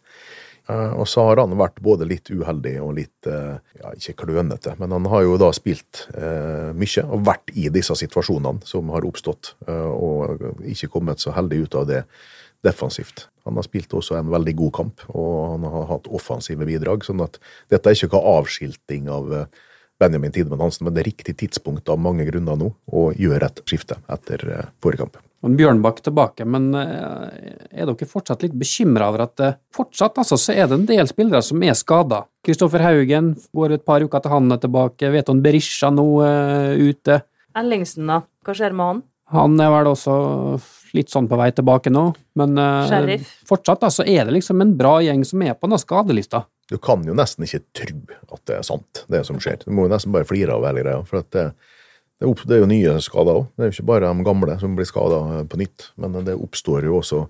Eh, 0.72 0.94
Og 1.02 1.08
så 1.10 1.24
har 1.28 1.42
han 1.42 1.56
vært 1.60 1.82
både 1.84 2.08
litt 2.08 2.30
uheldig 2.32 2.76
og 2.84 2.94
litt 3.00 3.28
eh, 3.30 3.58
ja, 3.82 3.92
ikke 3.98 4.26
klønete, 4.26 4.76
men 4.80 4.94
han 4.96 5.08
har 5.12 5.26
jo 5.26 5.38
da 5.42 5.50
spilt 5.56 6.06
eh, 6.16 6.70
mye 6.78 7.04
og 7.08 7.26
vært 7.28 7.52
i 7.58 7.68
disse 7.74 7.96
situasjonene 8.00 8.64
som 8.68 8.92
har 8.96 9.08
oppstått, 9.08 9.56
eh, 9.68 9.90
og 9.92 10.46
ikke 10.64 10.92
kommet 10.94 11.20
så 11.24 11.34
heldig 11.36 11.66
ut 11.66 11.76
av 11.82 11.90
det 11.90 12.04
defensivt. 12.64 13.26
Han 13.48 13.58
har 13.58 13.66
spilt 13.66 13.94
også 13.98 14.20
en 14.20 14.30
veldig 14.30 14.54
god 14.60 14.74
kamp, 14.78 15.04
og 15.10 15.34
han 15.56 15.64
har 15.74 15.88
hatt 15.96 16.10
offensive 16.14 16.68
bidrag, 16.70 17.04
sånn 17.08 17.24
at 17.26 17.40
dette 17.74 17.90
er 17.90 17.98
ikke 17.98 18.12
noe 18.14 18.36
avskilting 18.38 19.10
av 19.10 19.34
eh, 19.34 19.62
Benjamin 20.02 20.34
Tidemann 20.34 20.64
Hansen, 20.66 20.88
men 20.88 20.96
det 20.96 21.04
er 21.04 21.12
riktig 21.12 21.38
tidspunkt 21.44 21.90
av 21.92 22.00
mange 22.02 22.26
grunner 22.26 22.58
nå 22.58 22.72
å 22.90 23.10
gjøre 23.14 23.52
et 23.52 23.62
skifte 23.70 24.00
etter 24.10 24.48
eh, 24.50 24.72
forrige 24.82 25.06
kamp. 25.06 25.22
Bjørnbakk 25.42 26.04
tilbake, 26.06 26.46
men 26.46 26.68
eh, 26.78 27.54
er 27.74 27.88
dere 27.90 28.08
fortsatt 28.10 28.44
litt 28.46 28.54
bekymra 28.58 29.08
over 29.10 29.24
at 29.26 29.42
eh, 29.42 29.56
fortsatt 29.74 30.20
altså, 30.22 30.38
så 30.38 30.54
er 30.54 30.68
det 30.70 30.78
en 30.78 30.90
del 30.90 31.10
spillere 31.10 31.42
som 31.46 31.64
er 31.66 31.74
skada? 31.78 32.24
Kristoffer 32.46 32.84
Haugen 32.86 33.34
går 33.58 33.78
et 33.78 33.86
par 33.86 34.06
uker 34.06 34.22
til 34.22 34.34
han 34.36 34.54
er 34.54 34.62
tilbake. 34.62 35.10
Veton 35.14 35.42
Berisha 35.42 35.90
nå 35.94 36.06
uh, 36.22 36.78
ute. 36.78 37.20
Ellingsen, 37.58 38.10
da? 38.10 38.22
Hva 38.46 38.56
skjer 38.58 38.78
med 38.78 38.88
han? 38.88 39.02
Han 39.34 39.58
er 39.64 39.70
vel 39.74 39.90
også 39.94 40.14
litt 40.98 41.10
sånn 41.14 41.30
på 41.32 41.38
vei 41.40 41.50
tilbake 41.56 41.94
nå, 41.94 42.10
men 42.38 42.58
uh, 42.60 43.14
fortsatt 43.48 43.86
så 43.94 44.06
er 44.06 44.26
det 44.28 44.36
liksom 44.36 44.62
en 44.62 44.74
bra 44.78 44.98
gjeng 45.06 45.24
som 45.26 45.42
er 45.46 45.56
på 45.56 45.70
denne 45.70 45.82
skadelista. 45.82 46.46
Du 46.72 46.78
kan 46.80 47.04
jo 47.04 47.16
nesten 47.18 47.44
ikke 47.44 47.66
tro 47.76 48.00
at 48.32 48.44
det 48.48 48.58
er 48.62 48.66
sant, 48.66 49.04
det 49.12 49.26
som 49.28 49.40
skjer. 49.44 49.60
Du 49.66 49.74
må 49.76 49.88
jo 49.88 49.92
nesten 49.92 50.14
bare 50.16 50.28
flire 50.28 50.56
av 50.56 50.68
hele 50.70 50.86
greia. 50.86 51.02
for 51.08 51.20
at 51.20 51.32
det, 51.36 51.50
det, 52.22 52.30
opp, 52.30 52.46
det 52.48 52.56
er 52.56 52.64
jo 52.64 52.70
nye 52.72 52.94
skader 53.04 53.42
òg. 53.42 53.50
Det 53.56 53.66
er 53.66 53.72
jo 53.72 53.76
ikke 53.76 53.90
bare 53.92 54.12
de 54.14 54.28
gamle 54.28 54.56
som 54.62 54.78
blir 54.78 54.88
skada 54.88 55.42
på 55.52 55.60
nytt. 55.60 55.90
Men 56.00 56.22
det 56.28 56.38
oppstår 56.40 56.88
jo 56.88 57.02
også 57.02 57.26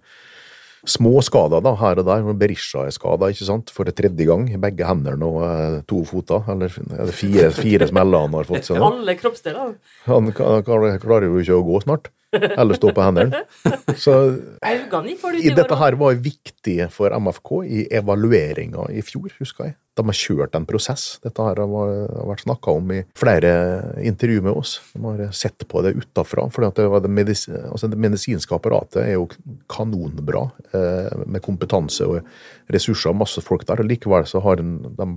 små 0.86 1.22
skader 1.26 1.62
da, 1.66 1.74
her 1.82 2.02
og 2.02 2.08
der. 2.08 2.30
Berisha 2.38 2.86
er 2.86 2.94
skada 2.94 3.32
for 3.74 3.90
tredje 3.90 4.30
gang. 4.30 4.46
Begge 4.62 4.86
hendene 4.86 5.26
og 5.26 5.42
eh, 5.48 5.82
to 5.90 6.04
foter. 6.06 6.46
Eller 6.54 6.78
er 6.78 7.10
det 7.10 7.18
fire, 7.18 7.50
fire 7.58 7.90
smeller 7.90 8.28
han 8.28 8.38
har 8.38 8.50
fått 8.50 8.70
seg 8.70 8.78
nå. 8.78 8.94
Alle 8.94 9.18
kroppsdeler. 9.18 9.76
Han 10.06 10.34
klarer 10.38 11.30
jo 11.30 11.42
ikke 11.42 11.58
å 11.58 11.66
gå 11.66 11.82
snart. 11.88 12.14
Eller 12.32 12.78
stå 12.80 12.92
på 12.96 13.04
hendene. 13.04 13.44
Så 14.00 14.16
i 15.42 15.54
dette 15.56 15.78
her 15.78 15.98
var 16.00 16.20
viktig 16.24 16.78
for 16.94 17.12
MFK 17.12 17.52
i 17.66 17.86
evalueringa 18.00 18.88
i 18.94 19.04
fjor, 19.06 19.32
husker 19.40 19.70
jeg. 19.70 19.76
De 20.00 20.06
har 20.08 20.16
kjørt 20.16 20.56
en 20.56 20.66
prosess. 20.68 21.18
Dette 21.24 21.44
her 21.44 21.60
har 21.60 21.72
vært 22.30 22.46
snakka 22.46 22.76
om 22.80 22.94
i 22.96 23.02
flere 23.20 23.52
intervju 24.08 24.46
med 24.46 24.56
oss. 24.56 24.78
De 24.94 25.04
har 25.04 25.36
sett 25.36 25.68
på 25.68 25.84
det 25.84 25.94
utafra. 26.00 26.48
For 26.54 26.64
det, 26.64 26.88
det, 27.04 27.12
medis 27.12 27.44
altså 27.52 27.92
det 27.92 28.00
medisinske 28.00 28.56
apparatet 28.56 29.04
er 29.04 29.18
jo 29.18 29.28
kanonbra, 29.72 30.48
eh, 30.72 31.26
med 31.28 31.44
kompetanse 31.44 32.08
og 32.08 32.72
ressurser, 32.72 33.18
masse 33.18 33.44
folk 33.44 33.68
der. 33.68 33.84
og 33.84 33.92
Likevel 33.92 34.28
så 34.30 34.40
har 34.48 34.62
den, 34.64 34.78
de, 34.96 35.10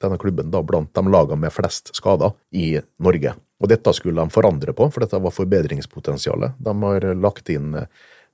denne 0.00 0.18
klubben 0.22 0.54
da 0.54 0.62
blant 0.62 0.94
de 0.94 1.06
lagene 1.10 1.42
med 1.48 1.54
flest 1.54 1.90
skader 1.98 2.36
i 2.54 2.76
Norge. 3.02 3.34
Og 3.60 3.68
dette 3.68 3.92
skulle 3.96 4.20
de 4.20 4.32
forandre 4.32 4.72
på, 4.76 4.88
for 4.92 5.04
dette 5.04 5.20
var 5.20 5.36
forbedringspotensialet. 5.36 6.56
De 6.58 6.74
har 6.82 7.06
lagt 7.20 7.52
inn 7.52 7.74
eh, 7.76 7.90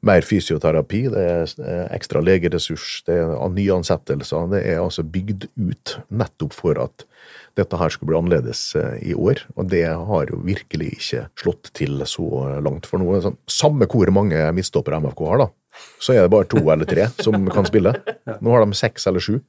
mer 0.06 0.22
fysioterapi, 0.22 1.02
det 1.10 1.24
er 1.24 1.52
eh, 1.64 1.84
ekstra 1.96 2.22
legeressurs, 2.22 3.00
det 3.08 3.16
er 3.24 3.50
nye 3.54 3.74
ansettelser. 3.74 4.46
Det 4.52 4.62
er 4.62 4.82
altså 4.82 5.02
bygd 5.02 5.48
ut 5.56 5.96
nettopp 6.08 6.54
for 6.54 6.78
at 6.82 7.06
dette 7.58 7.80
her 7.80 7.90
skulle 7.90 8.12
bli 8.12 8.20
annerledes 8.20 8.62
eh, 8.78 8.98
i 9.10 9.16
år. 9.18 9.42
Og 9.56 9.70
det 9.72 9.84
har 9.88 10.30
jo 10.30 10.40
virkelig 10.46 10.92
ikke 10.98 11.26
slått 11.42 11.72
til 11.76 11.98
så 12.06 12.28
langt. 12.62 12.86
For 12.86 13.02
noe. 13.02 13.18
Sånn, 13.24 13.38
samme 13.50 13.90
hvor 13.90 14.12
mange 14.14 14.46
midtstoppere 14.54 15.00
MFK 15.02 15.26
har, 15.32 15.46
da, 15.46 15.86
så 15.98 16.14
er 16.14 16.24
det 16.24 16.34
bare 16.36 16.50
to 16.54 16.62
eller 16.62 16.88
tre 16.88 17.10
som 17.18 17.50
kan 17.52 17.66
spille. 17.68 17.96
Nå 18.42 18.54
har 18.54 18.62
de 18.62 18.78
seks 18.78 19.10
eller 19.10 19.24
sju. 19.24 19.40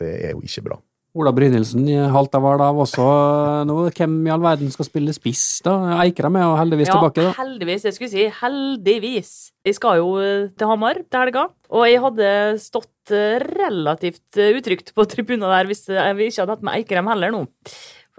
Det 0.00 0.16
er 0.26 0.34
jo 0.34 0.42
ikke 0.42 0.66
bra. 0.72 0.82
Ola 1.12 1.28
Brynildsen 1.36 1.84
i 1.92 1.96
Haltavad 2.08 2.62
av 2.64 2.78
også 2.86 3.04
eh, 3.04 3.64
nå. 3.68 3.74
Hvem 3.92 4.14
i 4.24 4.30
all 4.32 4.40
verden 4.40 4.70
skal 4.72 4.86
spille 4.88 5.12
spiss, 5.12 5.42
da? 5.66 5.74
Eikrem 6.00 6.38
er 6.40 6.46
jo 6.46 6.54
heldigvis 6.56 6.88
Ja, 6.88 6.94
tilbake, 6.96 7.26
da. 7.26 7.34
heldigvis. 7.36 7.84
Jeg 7.84 7.96
skulle 7.98 8.12
si 8.14 8.24
heldigvis. 8.38 9.32
Jeg 9.68 9.76
skal 9.76 10.00
jo 10.00 10.14
eh, 10.22 10.46
til 10.56 10.70
Hamar 10.72 11.02
til 11.04 11.20
helga, 11.20 11.44
og 11.68 11.84
jeg 11.90 12.00
hadde 12.06 12.30
stått 12.64 13.12
eh, 13.12 13.36
relativt 13.44 14.40
utrygt 14.40 14.94
på 14.96 15.04
tribunen 15.12 15.44
der 15.52 15.68
hvis 15.68 15.84
vi 15.90 16.30
ikke 16.30 16.46
hadde 16.46 16.56
hatt 16.56 16.64
med 16.70 16.80
Eikrem 16.80 17.12
heller 17.12 17.34
nå. 17.36 17.44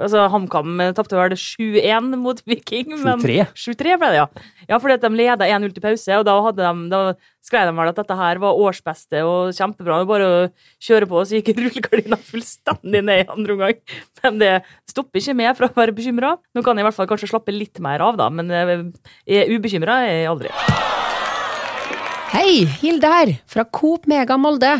Altså, 0.02 0.24
HamKam 0.34 0.80
eh, 0.82 0.92
tapte 0.98 1.14
vel 1.14 1.36
7-1 1.38 2.16
mot 2.18 2.40
Viking. 2.50 2.88
men- 3.04 3.20
7-3. 3.22 3.44
7-3 3.54 3.98
ble 4.02 4.08
det, 4.10 4.18
ja. 4.24 4.28
Ja, 4.72 4.80
fordi 4.82 4.96
at 4.96 5.04
de 5.06 5.12
leda 5.14 5.46
1-0 5.46 5.74
til 5.76 5.84
pause, 5.86 6.18
og 6.18 6.26
da, 6.26 6.34
hadde 6.48 6.64
de, 6.66 6.90
da 6.90 7.02
skrev 7.46 7.68
de 7.70 7.76
vel 7.78 7.92
at 7.92 8.00
dette 8.00 8.18
her 8.18 8.40
var 8.42 8.58
årsbeste 8.58 9.22
og 9.22 9.52
kjempebra. 9.54 10.00
Det 10.02 10.10
bare 10.10 10.30
å 10.32 10.40
kjøre 10.82 11.06
på, 11.12 11.20
og 11.22 11.28
så 11.30 11.38
gikk 11.38 11.54
rullegardina 11.62 12.18
fullstendig 12.18 13.04
ned 13.06 13.22
i 13.22 13.30
andre 13.36 13.54
omgang. 13.54 13.84
Men 14.24 14.40
det 14.42 14.54
stopper 14.90 15.22
ikke 15.22 15.38
meg 15.38 15.54
fra 15.60 15.70
å 15.70 15.76
være 15.78 15.94
bekymra. 15.94 16.34
Nå 16.58 16.64
kan 16.66 16.74
jeg 16.80 16.86
i 16.86 16.90
hvert 16.90 16.98
fall 16.98 17.12
kanskje 17.14 17.30
slappe 17.30 17.54
litt 17.54 17.78
mer 17.84 18.02
av, 18.02 18.18
da, 18.18 18.32
men 18.34 18.50
eh, 18.50 18.74
jeg 19.30 19.46
er 19.46 19.54
ubekymra 19.60 20.00
er 20.08 20.24
jeg 20.24 20.32
aldri. 20.34 20.56
Hei, 22.34 22.64
Hilde 22.82 23.10
her, 23.14 23.36
fra 23.46 23.62
Coop 23.70 24.08
Mega 24.10 24.40
Molde. 24.42 24.72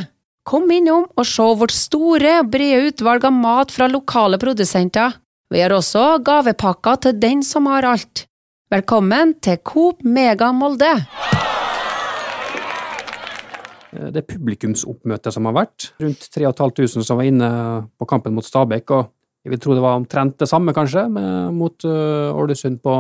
Kom 0.44 0.68
innom 0.76 1.06
og 1.16 1.24
se 1.24 1.44
vårt 1.56 1.72
store, 1.72 2.42
brede 2.52 2.90
utvalg 2.90 3.24
av 3.24 3.32
mat 3.32 3.70
fra 3.72 3.88
lokale 3.88 4.36
produsenter. 4.42 5.14
Vi 5.48 5.62
har 5.64 5.72
også 5.72 6.18
gavepakker 6.20 6.98
til 7.06 7.14
den 7.22 7.44
som 7.48 7.70
har 7.72 7.86
alt. 7.88 8.26
Velkommen 8.74 9.38
til 9.40 9.62
Coop 9.64 10.02
Mega 10.04 10.50
Molde. 10.52 10.90
Det 13.94 14.12
Det 14.12 14.26
publikumsoppmøtet 14.28 15.32
som 15.32 15.48
har 15.48 15.56
vært, 15.56 15.94
rundt 16.04 16.28
3500 16.36 17.08
som 17.08 17.22
var 17.22 17.30
inne 17.30 17.50
på 17.96 18.08
kampen 18.10 18.36
mot 18.36 18.44
Stabæk, 18.44 18.92
og 18.92 19.14
jeg 19.46 19.54
vil 19.54 19.62
tro 19.64 19.78
det 19.78 19.86
var 19.86 19.96
omtrent 19.96 20.36
det 20.40 20.50
samme, 20.50 20.74
kanskje, 20.76 21.06
mot 21.54 21.86
uh, 21.88 22.36
Ålesund 22.36 22.82
på 22.84 22.98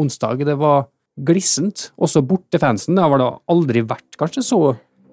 onsdag. 0.00 0.42
Det 0.42 0.58
var 0.58 0.88
glissent. 1.14 1.92
Også 1.94 2.24
bortefansen. 2.26 2.96
Det 2.96 3.04
har 3.04 3.14
vel 3.14 3.28
aldri 3.46 3.86
vært 3.86 4.18
kanskje 4.18 4.42
så 4.42 4.60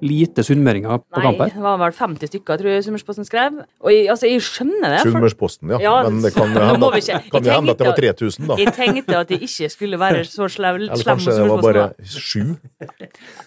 lite 0.02 0.44
sunnmøringer 0.46 0.98
på 1.04 1.20
Nei, 1.20 1.24
kamp 1.28 1.42
her? 1.44 1.52
det 1.56 1.62
var 1.64 1.78
vel 1.82 1.94
50 1.94 2.30
stykker, 2.32 2.58
tror 2.62 2.70
jeg 2.74 2.84
Sunnmørsposten 2.88 3.28
skrev. 3.28 3.60
Og 3.86 3.92
jeg, 3.94 4.08
altså, 4.10 4.28
jeg 4.30 4.42
skjønner 4.42 4.96
det. 4.96 5.00
for- 5.04 5.12
Sunnmørsposten, 5.12 5.70
ja. 5.76 5.80
Ja, 5.84 5.94
Men 6.10 6.22
det 6.26 6.34
kan 6.34 6.50
hende 6.50 6.90
at, 6.90 7.10
kan 7.32 7.44
hende 7.46 7.76
at 7.76 7.78
det 7.78 7.88
var 7.88 7.98
3000, 8.00 8.48
da. 8.50 8.58
Jeg 8.62 8.74
tenkte 8.74 9.18
at 9.20 9.30
jeg 9.36 9.42
ikke 9.48 9.70
skulle 9.70 10.00
være 10.02 10.26
så 10.36 10.50
slem, 10.50 10.76
Eller 10.88 11.06
kanskje 11.06 11.36
det 11.38 11.48
var 11.50 11.62
bare 11.62 11.86
sju. 12.04 12.56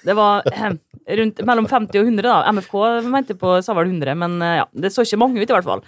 Det 0.04 0.16
var 0.16 0.42
eh, 0.52 0.76
rundt 1.18 1.42
mellom 1.46 1.66
50 1.68 1.98
og 2.00 2.06
100, 2.08 2.22
da. 2.28 2.52
MFK 2.54 2.74
mente 3.10 3.34
på 3.40 3.56
sa 3.64 3.74
vel 3.76 3.90
100, 3.90 4.14
men 4.22 4.38
eh, 4.42 4.56
ja, 4.62 4.66
det 4.86 4.92
så 4.94 5.04
ikke 5.04 5.20
mange 5.20 5.42
ut, 5.42 5.48
i 5.50 5.56
hvert 5.56 5.68
fall. 5.68 5.82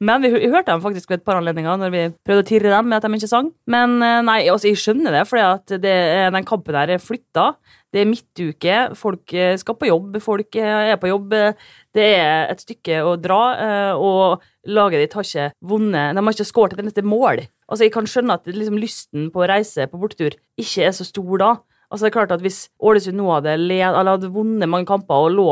Men 0.00 0.22
vi, 0.26 0.32
vi 0.36 0.50
hørte 0.52 0.72
dem 0.74 0.82
faktisk 0.84 1.10
ved 1.12 1.20
et 1.20 1.26
par 1.28 1.38
anledninger 1.40 1.80
når 1.80 1.94
vi 1.94 2.04
prøvde 2.26 2.44
å 2.44 2.48
tirre 2.50 2.74
dem 2.74 2.90
med 2.90 2.98
at 2.98 3.06
de 3.08 3.20
ikke 3.20 3.30
sang. 3.30 3.52
Men 3.70 3.98
eh, 4.02 4.20
nei, 4.26 4.40
altså, 4.50 4.68
jeg 4.72 4.80
skjønner 4.82 5.14
det, 5.20 5.26
for 5.30 5.38
den 5.80 6.48
kampen 6.48 6.76
der 6.76 6.96
er 6.96 7.02
flytta. 7.02 7.52
Det 7.90 8.02
er 8.04 8.06
midtuke, 8.06 8.74
folk 8.94 9.32
eh, 9.34 9.56
skal 9.58 9.74
på 9.74 9.88
jobb, 9.88 10.18
folk 10.22 10.54
eh, 10.60 10.90
er 10.92 10.98
på 11.02 11.10
jobb. 11.10 11.32
eh, 11.34 11.70
Det 11.92 12.04
er 12.20 12.52
et 12.52 12.62
stykke 12.62 13.00
å 13.02 13.16
dra, 13.18 13.40
og 13.98 14.44
laget 14.70 15.02
ditt 15.02 15.16
har 15.18 15.26
ikke 15.26 15.48
vunnet 15.66 16.14
De 16.14 16.22
har 16.22 16.36
ikke 16.36 16.46
skåret 16.46 16.76
et 16.76 16.84
eneste 16.84 17.02
mål. 17.02 17.42
Altså, 17.66 17.84
Jeg 17.84 17.94
kan 17.96 18.06
skjønne 18.06 18.36
at 18.38 18.46
liksom, 18.46 18.78
lysten 18.78 19.30
på 19.34 19.42
å 19.42 19.48
reise 19.50 19.88
på 19.90 19.98
bortetur 19.98 20.38
ikke 20.60 20.86
er 20.86 20.94
så 20.94 21.06
stor 21.08 21.42
da. 21.42 21.50
Altså, 21.90 22.04
det 22.06 22.12
er 22.12 22.18
klart 22.20 22.36
at 22.36 22.44
Hvis 22.44 22.68
Ålesund 22.78 23.18
nå 23.18 23.26
hadde, 23.34 23.58
hadde 23.58 24.30
vunnet 24.30 24.70
mange 24.70 24.86
kamper 24.86 25.26
og 25.26 25.34
lå 25.34 25.50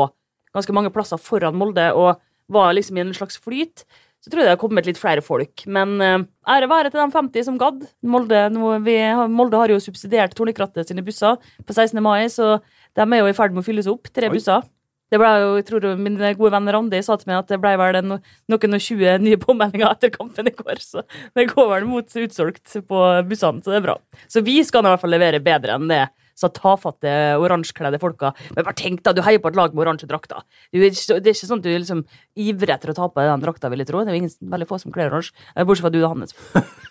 ganske 0.55 0.73
mange 0.73 0.89
plasser 0.95 1.19
foran 1.21 1.57
Molde 1.59 1.91
og 1.93 2.21
var 2.49 2.71
liksom 2.73 2.97
i 2.97 3.03
en 3.03 3.13
slags 3.13 3.37
flyt, 3.37 3.83
så 4.19 4.29
tror 4.31 4.41
jeg 4.41 4.47
det 4.49 4.53
hadde 4.53 4.61
kommet 4.63 4.87
litt 4.89 4.99
flere 4.99 5.21
folk. 5.23 5.63
Men 5.67 5.93
eh, 6.03 6.17
ære 6.55 6.67
være 6.71 6.91
til 6.91 6.99
de 7.01 7.07
50 7.15 7.45
som 7.47 7.59
gadd. 7.61 7.85
Molde, 8.03 8.41
vi, 8.85 8.97
har- 8.99 9.29
Molde 9.31 9.57
har 9.61 9.71
jo 9.71 9.79
subsidiert 9.83 10.35
Tornekrattet 10.35 10.87
sine 10.91 11.03
busser 11.05 11.37
på 11.63 11.73
16. 11.75 12.01
mai, 12.03 12.25
så 12.33 12.57
de 12.97 13.05
er 13.05 13.21
jo 13.23 13.29
i 13.31 13.37
ferd 13.37 13.55
med 13.55 13.63
å 13.63 13.69
fylles 13.69 13.87
opp. 13.91 14.11
Tre 14.11 14.27
Oi. 14.27 14.35
busser. 14.35 14.67
Det 15.09 15.17
ble 15.17 15.29
jo, 15.41 15.53
jeg 15.57 15.65
tror 15.65 15.95
Min 15.97 16.19
gode 16.37 16.51
venn 16.53 16.67
Randi 16.69 16.99
sa 17.01 17.15
til 17.17 17.31
meg 17.31 17.39
at 17.39 17.47
det 17.49 17.57
ble 17.63 17.71
vel 17.81 17.95
en, 17.97 18.11
noen 18.51 18.75
og 18.77 18.83
20 18.85 19.15
nye 19.23 19.39
påmeldinger 19.41 19.89
etter 19.89 20.11
kampen 20.13 20.45
i 20.51 20.53
går. 20.53 20.77
Så 20.85 21.01
det 21.33 21.47
går 21.49 21.69
vel 21.71 21.87
mot 21.89 22.05
utsolgt 22.05 22.75
på 22.85 22.99
bussene, 23.25 23.63
så 23.65 23.73
det 23.73 23.79
er 23.79 23.87
bra. 23.87 23.95
Så 24.29 24.43
vi 24.45 24.59
skal 24.67 24.85
i 24.85 24.91
hvert 24.91 25.01
fall 25.01 25.15
levere 25.15 25.41
bedre 25.41 25.79
enn 25.79 25.87
det 25.89 26.03
så 26.39 26.49
tafatte 26.55 27.11
oransjekledde 27.41 27.99
folka. 28.01 28.33
Men 28.55 28.65
bare 28.65 28.77
tenk 28.79 29.03
da, 29.05 29.13
du 29.15 29.23
heier 29.25 29.41
på 29.43 29.51
et 29.51 29.59
lag 29.59 29.75
med 29.75 29.85
oransje 29.85 30.09
drakter. 30.09 30.45
Er 30.71 30.85
det 30.87 31.19
er 31.19 31.33
ikke 31.33 31.49
sånn 31.49 31.61
at 31.61 31.67
du 31.67 31.71
liksom 31.73 32.05
ivrer 32.39 32.75
etter 32.77 32.93
å 32.93 32.97
ta 32.97 33.09
på 33.11 33.25
den 33.25 33.43
drakta, 33.43 33.71
vil 33.71 33.83
jeg 33.83 33.91
tro. 33.91 34.03
Det 34.03 34.13
er 34.13 34.19
jo 34.19 34.23
ingen, 34.23 34.35
veldig 34.55 34.69
få 34.69 34.79
som 34.81 34.95
kler 34.95 35.11
oransje. 35.11 35.35
Eh, 35.55 35.67
Bortsett 35.67 35.87
fra 35.87 35.93
du, 35.93 36.01
Hannes. 36.05 36.35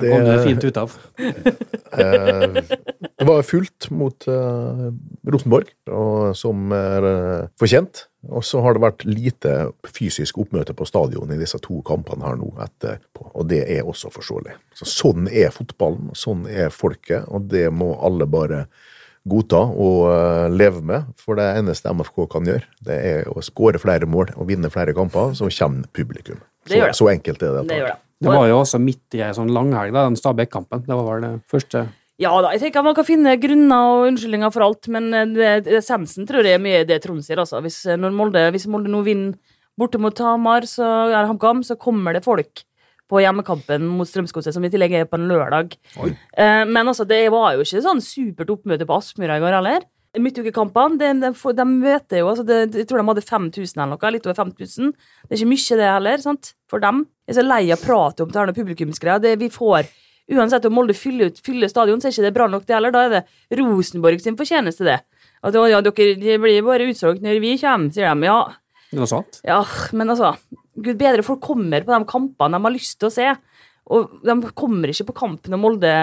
Det 0.00 0.10
kom 0.12 0.26
du 0.26 0.42
fint 0.46 0.64
ut 0.70 0.80
av. 0.84 0.96
Eh, 1.90 2.52
det 3.18 3.24
var 3.26 3.40
fullt 3.42 3.88
mot 3.90 4.26
eh, 4.30 4.82
Rosenborg, 5.26 5.72
og, 5.90 6.36
som 6.38 6.70
er 6.76 7.06
eh, 7.08 7.48
fortjent. 7.58 8.04
Og 8.30 8.44
så 8.46 8.60
har 8.62 8.76
det 8.76 8.82
vært 8.84 9.02
lite 9.08 9.54
fysisk 9.90 10.38
oppmøte 10.38 10.70
på 10.78 10.86
stadion 10.86 11.32
i 11.34 11.38
disse 11.40 11.58
to 11.64 11.80
kampene 11.86 12.22
her 12.28 12.38
nå 12.38 12.52
etterpå, 12.62 13.32
og 13.34 13.48
det 13.50 13.64
er 13.74 13.88
også 13.90 14.12
forståelig. 14.14 14.54
Så 14.78 14.86
sånn 14.86 15.26
er 15.26 15.50
fotballen, 15.54 16.12
sånn 16.14 16.44
er 16.46 16.70
folket, 16.70 17.26
og 17.26 17.48
det 17.50 17.66
må 17.74 17.96
alle 18.06 18.28
bare 18.30 18.68
godta 19.28 19.64
og 19.66 20.54
leve 20.54 20.84
med. 20.92 21.08
For 21.20 21.40
det 21.40 21.48
eneste 21.58 21.90
MFK 21.90 22.22
kan 22.36 22.46
gjøre, 22.52 22.68
det 22.86 23.00
er 23.16 23.32
å 23.34 23.42
skåre 23.44 23.82
flere 23.82 24.06
mål 24.06 24.30
og 24.36 24.46
vinne 24.52 24.70
flere 24.70 24.94
kamper, 24.96 25.34
så 25.34 25.50
kommer 25.58 25.90
publikum. 25.90 26.38
Det 26.70 26.78
gjør 26.78 26.86
Så, 26.86 26.94
det. 26.94 27.00
så 27.02 27.10
enkelt 27.16 27.42
er 27.42 27.58
det. 27.58 27.66
Det 27.72 27.80
gjør 27.82 27.90
det. 28.20 28.36
Var 28.36 28.50
jo 28.50 28.60
også 28.60 28.80
midt 28.82 29.16
i 29.16 29.22
ei 29.24 29.32
sånn 29.36 29.52
langhelg, 29.54 29.94
den 29.96 30.18
Stabæk-kampen. 30.18 30.84
Det 30.86 30.96
var 30.96 31.06
vel 31.08 31.26
det 31.26 31.32
første 31.50 31.86
Ja 32.20 32.34
da, 32.44 32.50
jeg 32.52 32.66
tenker 32.66 32.84
man 32.84 32.96
kan 32.98 33.06
finne 33.08 33.36
grunner 33.40 33.92
og 33.94 34.08
unnskyldninger 34.10 34.52
for 34.52 34.66
alt, 34.66 34.90
men 34.92 35.08
eh, 35.16 35.62
essensen 35.78 36.28
tror 36.28 36.44
jeg 36.44 36.58
er 36.58 36.64
mye 36.64 36.82
det 36.88 37.00
Trond 37.04 37.24
sier, 37.24 37.40
altså. 37.40 37.62
Hvis, 37.64 37.80
eh, 37.88 37.96
når 38.00 38.12
Molde, 38.16 38.42
hvis 38.52 38.68
Molde 38.68 38.92
nå 38.92 39.00
vinner 39.06 39.38
borte 39.80 40.00
mot 40.02 40.12
Tamar, 40.12 40.66
så, 40.68 40.84
er 41.08 41.30
HamKam, 41.30 41.62
så 41.64 41.78
kommer 41.80 42.12
det 42.12 42.26
folk 42.26 42.66
på 43.10 43.22
hjemmekampen 43.24 43.86
mot 43.88 44.06
Strømsgodset, 44.06 44.52
som 44.54 44.66
i 44.66 44.70
tillegg 44.70 44.92
er 44.94 45.08
på 45.08 45.16
en 45.18 45.24
lørdag. 45.26 45.72
Oi. 45.98 46.12
men 46.68 46.84
altså, 46.84 47.02
det 47.08 47.24
var 47.32 47.56
jo 47.56 47.64
ikke 47.64 47.80
sånn 47.82 48.04
supert 48.04 48.52
oppmøte 48.52 48.86
på 48.86 48.98
Aspmyra 49.00 49.40
i 49.40 49.42
går 49.42 49.56
heller. 49.56 49.88
Midtukekampene, 50.18 50.98
de, 50.98 51.10
de, 51.22 51.54
de 51.54 51.64
møter 51.70 52.18
jo 52.18 52.30
altså 52.32 52.42
det, 52.42 52.56
Jeg 52.80 52.88
tror 52.90 52.98
de 52.98 53.06
hadde 53.12 53.22
5000 53.22 53.76
eller 53.78 53.92
noe, 53.92 54.10
litt 54.10 54.24
over 54.26 54.38
5000. 54.40 54.90
Det 55.28 55.36
er 55.36 55.38
ikke 55.38 55.50
mye, 55.52 55.76
det 55.78 55.90
heller, 55.94 56.22
sant, 56.24 56.54
for 56.70 56.82
dem. 56.82 57.04
Jeg 57.28 57.36
er 57.36 57.38
så 57.38 57.44
lei 57.46 57.64
av 57.70 57.84
prate 57.84 58.24
om 58.26 58.32
det 58.32 58.40
her. 58.40 59.20
Det 59.22 59.36
vi 59.38 59.50
får 59.54 59.90
Uansett 60.30 60.66
om 60.68 60.76
Molde 60.78 60.94
fyller, 60.94 61.32
ut, 61.32 61.40
fyller 61.42 61.70
stadion, 61.70 61.98
så 61.98 62.06
er 62.06 62.14
ikke 62.14 62.26
det 62.28 62.36
bra 62.36 62.46
nok, 62.46 62.62
det 62.66 62.76
heller. 62.76 62.92
Da 62.94 63.00
er 63.06 63.14
det 63.16 63.58
Rosenborg 63.58 64.20
sin 64.22 64.36
fortjeneste, 64.38 64.86
det. 64.86 65.00
At 65.42 65.56
ja, 65.56 65.80
dere 65.82 66.14
det 66.20 66.36
blir 66.38 66.62
bare 66.66 66.86
utsolgt 66.90 67.24
når 67.24 67.40
vi 67.42 67.56
kommer, 67.58 67.90
sier 67.94 68.14
de. 68.14 68.28
Ja, 68.28 68.36
Noe 68.94 69.06
sant. 69.10 69.40
ja, 69.46 69.60
men 69.94 70.10
altså 70.10 70.32
Gud 70.80 70.98
bedre, 70.98 71.24
folk 71.26 71.42
kommer 71.44 71.82
på 71.84 71.92
de 71.94 72.08
kampene 72.10 72.58
de 72.58 72.66
har 72.66 72.74
lyst 72.74 72.98
til 73.00 73.10
å 73.10 73.14
se. 73.14 73.28
Og 73.90 74.12
de 74.26 74.36
kommer 74.54 74.92
ikke 74.92 75.08
på 75.10 75.16
kamp 75.18 75.50
når 75.50 75.60
Molde, 75.60 75.94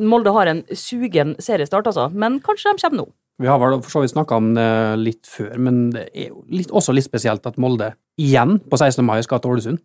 Molde 0.00 0.32
har 0.34 0.50
en 0.50 0.62
sugen 0.72 1.36
seriestart, 1.42 1.90
altså. 1.90 2.08
Men 2.12 2.40
kanskje 2.44 2.72
de 2.72 2.84
kommer 2.86 3.02
nå. 3.02 3.08
Vi 3.40 3.48
har 3.48 3.60
vel 3.62 3.78
for 3.80 3.94
så 3.94 4.02
vidt 4.02 4.12
snakka 4.12 4.36
om 4.36 4.50
det 4.56 4.68
litt 5.00 5.28
før, 5.30 5.54
men 5.64 5.86
det 5.94 6.10
er 6.12 6.28
jo 6.28 6.42
litt, 6.52 6.68
også 6.76 6.92
litt 6.92 7.08
spesielt 7.08 7.46
at 7.48 7.56
Molde 7.60 7.94
igjen 8.20 8.58
på 8.68 8.76
16. 8.76 9.00
mai 9.06 9.16
skal 9.24 9.40
til 9.40 9.54
Ålesund. 9.54 9.80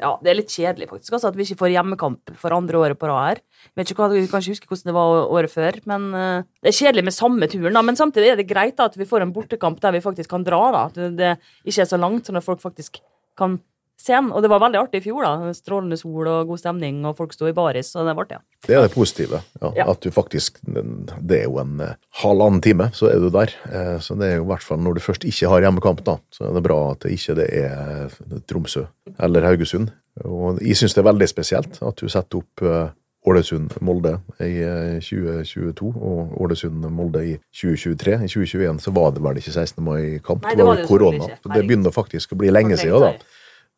Ja, 0.00 0.14
det 0.24 0.30
er 0.30 0.38
litt 0.38 0.52
kjedelig, 0.52 0.88
faktisk, 0.88 1.12
altså, 1.12 1.28
at 1.28 1.36
vi 1.36 1.44
ikke 1.44 1.58
får 1.60 1.72
hjemmekamp 1.74 2.30
for 2.40 2.56
andre 2.56 2.78
året 2.80 2.96
på 2.96 3.10
rad 3.10 3.26
her. 3.26 3.40
Vet 3.76 3.90
ikke 3.92 4.00
hva, 4.00 4.08
Du 4.08 4.30
kan 4.30 4.40
ikke 4.40 4.54
huske 4.54 4.70
hvordan 4.70 4.88
det 4.88 4.94
var 4.96 5.32
året 5.36 5.52
før, 5.52 5.76
men 5.90 6.06
uh, 6.16 6.46
det 6.64 6.70
er 6.72 6.78
kjedelig 6.78 7.04
med 7.10 7.16
samme 7.16 7.48
turen. 7.52 7.76
da, 7.76 7.82
Men 7.84 7.98
samtidig 8.00 8.30
er 8.32 8.40
det 8.40 8.48
greit 8.48 8.78
da, 8.80 8.88
at 8.88 8.96
vi 8.96 9.08
får 9.08 9.26
en 9.26 9.34
bortekamp 9.36 9.80
der 9.82 9.92
vi 9.98 10.00
faktisk 10.00 10.32
kan 10.32 10.46
dra. 10.46 10.62
da, 10.72 10.86
At 10.88 11.18
det 11.18 11.34
ikke 11.68 11.84
er 11.84 11.90
så 11.92 12.00
langt, 12.00 12.24
sånn 12.24 12.40
at 12.40 12.46
folk 12.46 12.64
faktisk 12.64 13.02
kan 13.36 13.58
se 14.00 14.14
den. 14.16 14.30
Og 14.32 14.42
det 14.44 14.50
var 14.52 14.62
veldig 14.62 14.80
artig 14.80 15.00
i 15.02 15.04
fjor. 15.04 15.22
da, 15.26 15.52
Strålende 15.56 15.98
sol 16.00 16.28
og 16.30 16.48
god 16.50 16.60
stemning, 16.62 17.02
og 17.08 17.16
folk 17.18 17.34
sto 17.36 17.48
i 17.50 17.54
baris, 17.56 17.92
og 17.96 18.08
det 18.08 18.14
var 18.16 18.24
artig. 18.26 18.38
ja. 18.40 18.66
Det 18.66 18.76
er 18.76 18.82
det 18.86 18.94
positive. 18.94 19.42
Ja, 19.60 19.72
Ja. 19.76 19.90
At 19.90 20.00
du 20.00 20.10
faktisk 20.10 20.58
Det 20.64 21.38
er 21.38 21.44
jo 21.44 21.58
en 21.58 21.80
eh, 21.80 21.94
halvannen 22.22 22.60
time, 22.60 22.90
så 22.92 23.08
er 23.10 23.18
du 23.18 23.30
der. 23.30 23.50
Eh, 23.70 23.98
Så 24.00 24.18
det 24.18 24.32
er 24.32 24.36
jo 24.36 24.44
i 24.44 24.46
hvert 24.52 24.62
fall 24.62 24.78
når 24.78 24.94
du 24.94 25.00
først 25.00 25.24
ikke 25.24 25.48
har 25.48 25.60
hjemmekamp, 25.60 26.04
da, 26.04 26.18
så 26.30 26.48
er 26.48 26.54
det 26.54 26.62
bra 26.62 26.90
at 26.92 27.00
det 27.00 27.12
ikke 27.12 27.38
er 27.38 28.04
eh, 28.04 28.40
Tromsø 28.46 28.86
eller 29.18 29.42
Haugesund. 29.42 29.90
Og 30.24 30.60
jeg 30.60 30.76
syns 30.76 30.94
det 30.94 31.04
er 31.04 31.12
veldig 31.12 31.28
spesielt 31.28 31.82
at 31.82 31.96
du 31.96 32.08
setter 32.08 32.38
opp 32.38 32.94
Ålesund-Molde 33.26 34.14
i 34.40 34.62
eh, 34.64 35.00
2022 35.00 35.90
og 35.92 36.36
Ålesund-Molde 36.40 37.24
i 37.28 37.34
2023. 37.52 38.14
I 38.24 38.28
2021 38.28 38.80
så 38.80 38.94
var 38.96 39.12
det 39.12 39.22
vel 39.24 39.40
ikke 39.40 39.52
16. 39.52 39.84
mai-kamp, 39.84 40.46
det 40.48 40.56
det 40.56 40.66
var 40.66 40.78
jo 40.78 40.80
det 40.80 40.88
korona. 40.88 41.28
Så 41.42 41.52
det 41.52 41.66
begynner 41.68 41.92
faktisk 41.94 42.32
å 42.32 42.40
bli 42.40 42.52
lenge 42.52 42.78
siden, 42.80 43.00
da 43.00 43.12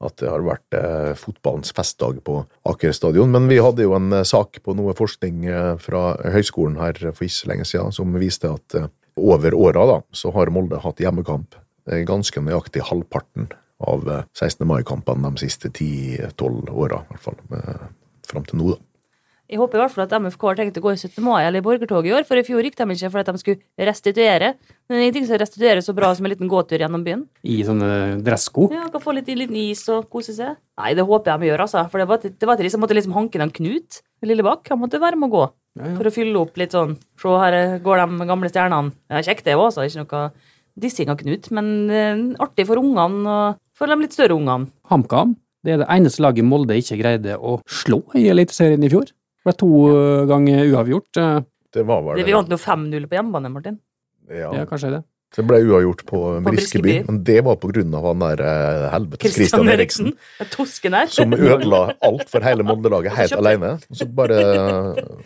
at 0.03 0.19
det 0.21 0.31
har 0.31 0.45
vært 0.47 0.77
eh, 0.79 1.13
fotballens 1.19 1.73
festdag 1.77 2.21
på 2.27 2.43
Aker 2.69 2.95
stadion. 2.97 3.33
Men 3.33 3.49
vi 3.51 3.61
hadde 3.63 3.87
jo 3.87 3.95
en 3.97 4.13
eh, 4.13 4.27
sak 4.29 4.61
på 4.65 4.77
noe 4.79 4.95
forskning 4.99 5.47
eh, 5.49 5.73
fra 5.83 6.13
høyskolen 6.35 6.81
her 6.83 6.99
for 7.13 7.27
ikke 7.27 7.39
så 7.39 7.51
lenge 7.53 7.69
siden 7.69 7.95
som 7.95 8.19
viste 8.21 8.51
at 8.53 8.79
over 9.17 9.55
åra 9.55 9.85
da, 9.89 9.99
så 10.17 10.33
har 10.33 10.53
Molde 10.55 10.81
hatt 10.81 11.03
hjemmekamp 11.03 11.59
ganske 12.09 12.41
nøyaktig 12.41 12.85
halvparten 12.89 13.51
av 13.83 14.07
eh, 14.09 14.25
16. 14.39 14.67
mai-kampene 14.69 15.35
de 15.35 15.45
siste 15.45 15.73
10-12 15.73 16.71
åra, 16.71 17.03
i 17.03 17.13
hvert 17.13 17.27
fall. 17.27 17.41
Fram 18.29 18.47
til 18.49 18.61
nå, 18.61 18.73
da. 18.75 18.92
Jeg 19.53 19.61
håper 19.61 19.77
i 19.77 19.81
hvert 19.83 19.93
fall 19.93 20.07
at 20.07 20.13
MFK 20.17 20.45
har 20.49 20.57
tenkt 20.57 20.79
å 20.81 20.83
gå 20.87 20.93
i 20.95 20.97
17. 20.97 21.19
mai 21.21 21.43
eller 21.45 21.61
i 21.61 21.65
borgertog 21.65 22.07
i 22.09 22.13
år, 22.17 22.25
for 22.25 22.41
i 22.41 22.45
fjor 22.47 22.65
gikk 22.65 22.79
de 22.79 22.87
ikke 22.95 23.11
for 23.13 23.21
at 23.21 23.29
de 23.29 23.41
skulle 23.43 23.87
restituere. 23.89 24.55
Men 24.89 24.95
det 24.95 24.97
er 24.97 25.05
ingenting 25.05 25.27
som 25.29 25.41
restituerer 25.43 25.85
så 25.85 25.93
bra 25.97 26.09
som 26.17 26.25
en 26.25 26.33
liten 26.33 26.49
gåtur 26.49 26.81
gjennom 26.81 27.05
byen. 27.05 27.27
I 27.45 27.59
sånne 27.67 27.91
dressko. 28.25 28.71
Ja, 28.73 28.87
kan 28.95 29.05
få 29.05 29.13
litt, 29.13 29.29
liten 29.29 29.59
is 29.61 29.85
og 29.93 30.09
kose 30.13 30.33
seg. 30.39 30.57
Nei, 30.81 30.95
det 30.97 31.05
håper 31.05 31.35
jeg 31.35 31.43
de 31.43 31.51
gjør, 31.51 31.65
altså. 31.67 31.85
For 31.93 32.01
det 32.01 32.09
var, 32.09 32.25
det 32.25 32.49
var 32.49 32.57
til 32.57 32.69
de 32.69 32.73
som 32.73 32.85
måtte 32.85 32.97
liksom 32.97 33.19
hanke 33.19 33.43
den 33.45 33.53
Knut 33.61 34.01
Lillebakk. 34.25 34.73
Han 34.73 34.81
måtte 34.87 35.03
være 35.05 35.21
med 35.21 35.29
å 35.29 35.37
gå. 35.37 35.45
Ja, 35.77 35.85
ja. 35.85 35.95
For 36.01 36.09
å 36.09 36.15
fylle 36.17 36.41
opp 36.41 36.57
litt 36.65 36.73
sånn. 36.73 36.97
Se, 37.21 37.37
her 37.45 37.59
går 37.85 38.07
de 38.07 38.31
gamle 38.33 38.53
stjernene. 38.55 38.97
Ja, 39.13 39.21
kjekt 39.29 39.45
det 39.45 39.59
òg, 39.61 39.69
altså. 39.69 39.85
Ikke 39.85 40.07
noe 40.09 40.25
dissing 40.81 41.13
av 41.13 41.21
Knut, 41.21 41.53
men 41.53 41.73
uh, 41.93 42.45
artig 42.49 42.65
for 42.65 42.81
ungene 42.81 43.29
og 43.29 43.61
for 43.77 43.93
de 43.93 44.01
litt 44.01 44.17
større 44.17 44.41
ungene. 44.41 44.73
HamKam 44.89 45.37
det 45.63 45.77
er 45.77 45.83
det 45.83 45.91
eneste 45.95 46.23
laget 46.25 46.47
Molde 46.47 46.75
ikke 46.79 46.99
greide 46.99 47.37
å 47.39 47.61
slå 47.71 48.01
i 48.19 48.25
Eliteserien 48.33 48.83
i 48.83 48.91
fjor. 48.91 49.13
Ble 49.45 49.53
to 49.59 49.71
eh, 49.93 50.27
ganger 50.31 50.67
uavgjort. 50.73 51.17
eh, 51.19 51.41
Det 51.73 51.87
var 51.89 52.03
vel 52.07 52.21
Det, 52.21 52.27
vi 52.29 52.37
vant 52.37 52.49
jo 52.53 52.57
5-0 52.61 53.09
på 53.09 53.17
hjemmebane, 53.19 53.51
Martin. 53.51 53.79
ja, 54.29 54.53
Ja, 54.53 54.65
kanskje 54.69 54.91
det. 54.99 55.03
Det 55.33 55.47
ble 55.49 55.63
uavgjort 55.65 56.03
på, 56.05 56.19
På 56.45 56.51
Briskeby, 56.53 56.83
Briskeby. 56.83 57.07
men 57.09 57.23
det 57.25 57.39
var 57.43 57.57
på 57.57 57.71
grunn 57.73 57.95
av 57.97 58.05
han 58.05 58.19
der 58.21 58.41
eh, 58.45 58.91
helvetes 58.93 59.33
Christian 59.33 59.65
Eriksen. 59.73 60.11
Eriksen. 60.13 60.43
Er 60.45 60.51
Tosken 60.53 60.93
her. 60.93 61.07
som 61.09 61.33
ødela 61.33 61.95
alt 62.05 62.29
for 62.29 62.45
hele 62.45 62.63
Molde-laget 62.69 63.17
helt 63.17 63.33
alene. 63.41 63.71
Og 63.89 63.97
så 63.97 64.05
bare 64.13 64.37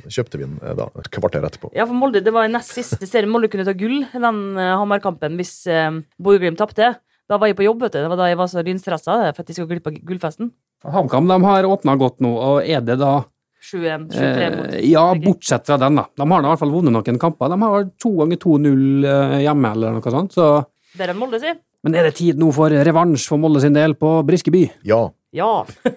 kjøpte 0.06 0.38
vi 0.38 0.44
den 0.46 0.60
da, 0.78 0.86
et 1.02 1.10
kvarter 1.10 1.42
etterpå. 1.48 1.72
Ja, 1.74 1.88
for 1.90 1.98
Molde, 1.98 2.22
det 2.22 2.32
var 2.32 2.46
i 2.46 2.52
nest 2.54 2.70
siste 2.76 3.02
serie. 3.08 3.26
Molde 3.26 3.50
kunne 3.50 3.66
ta 3.66 3.74
gull 3.74 4.04
i 4.06 4.22
den 4.22 4.40
uh, 4.54 4.76
Hamar-kampen 4.78 5.34
hvis 5.40 5.66
uh, 5.66 5.98
Bodø-Glimt 6.22 6.60
tapte. 6.62 6.94
Da 7.26 7.38
var 7.42 7.50
jeg 7.50 7.58
på 7.58 7.66
jobb, 7.66 7.82
vet 7.82 7.96
du. 7.96 8.02
Det 8.04 8.10
var 8.12 8.20
da 8.22 8.28
jeg 8.30 8.38
var 8.38 8.46
så 8.52 8.62
lynstressa 8.62 9.18
for 9.34 9.42
at 9.42 9.48
de 9.50 9.54
skulle 9.56 9.72
glippe 9.74 9.90
av 9.90 9.98
gullfesten. 10.06 10.52
HamKam 10.86 11.26
har 11.42 11.66
åpna 11.66 11.96
godt 11.98 12.20
nå, 12.22 12.30
og 12.30 12.60
er 12.62 12.84
det 12.86 13.00
da 13.02 13.24
7-1, 13.66 14.08
7-3 14.14 14.48
Eh, 14.76 14.90
ja, 14.92 15.04
bortsett 15.24 15.66
fra 15.66 15.78
den, 15.82 15.98
da. 16.00 16.06
De 16.16 16.26
har 16.30 16.44
i 16.44 16.50
hvert 16.52 16.62
fall 16.62 16.74
vunnet 16.74 16.94
noen 16.94 17.20
kamper. 17.22 17.50
De 17.52 17.60
har 17.62 17.74
vel 17.78 17.88
to 18.02 18.12
ganger 18.20 18.40
2-0 18.42 19.08
eh, 19.12 19.38
hjemme, 19.46 19.72
eller 19.76 19.96
noe 19.96 20.14
sånt. 20.14 20.36
Så. 20.36 20.50
Bedre 20.96 21.16
enn 21.16 21.22
Molde, 21.22 21.42
si. 21.42 21.54
Men 21.86 21.94
er 21.98 22.08
det 22.08 22.16
tid 22.18 22.38
nå 22.40 22.50
for 22.54 22.72
revansj 22.72 23.28
for 23.30 23.42
Molde 23.42 23.62
sin 23.62 23.76
del 23.76 23.94
på 23.98 24.18
Briskeby? 24.26 24.66
Ja, 24.88 25.04
Ja. 25.36 25.50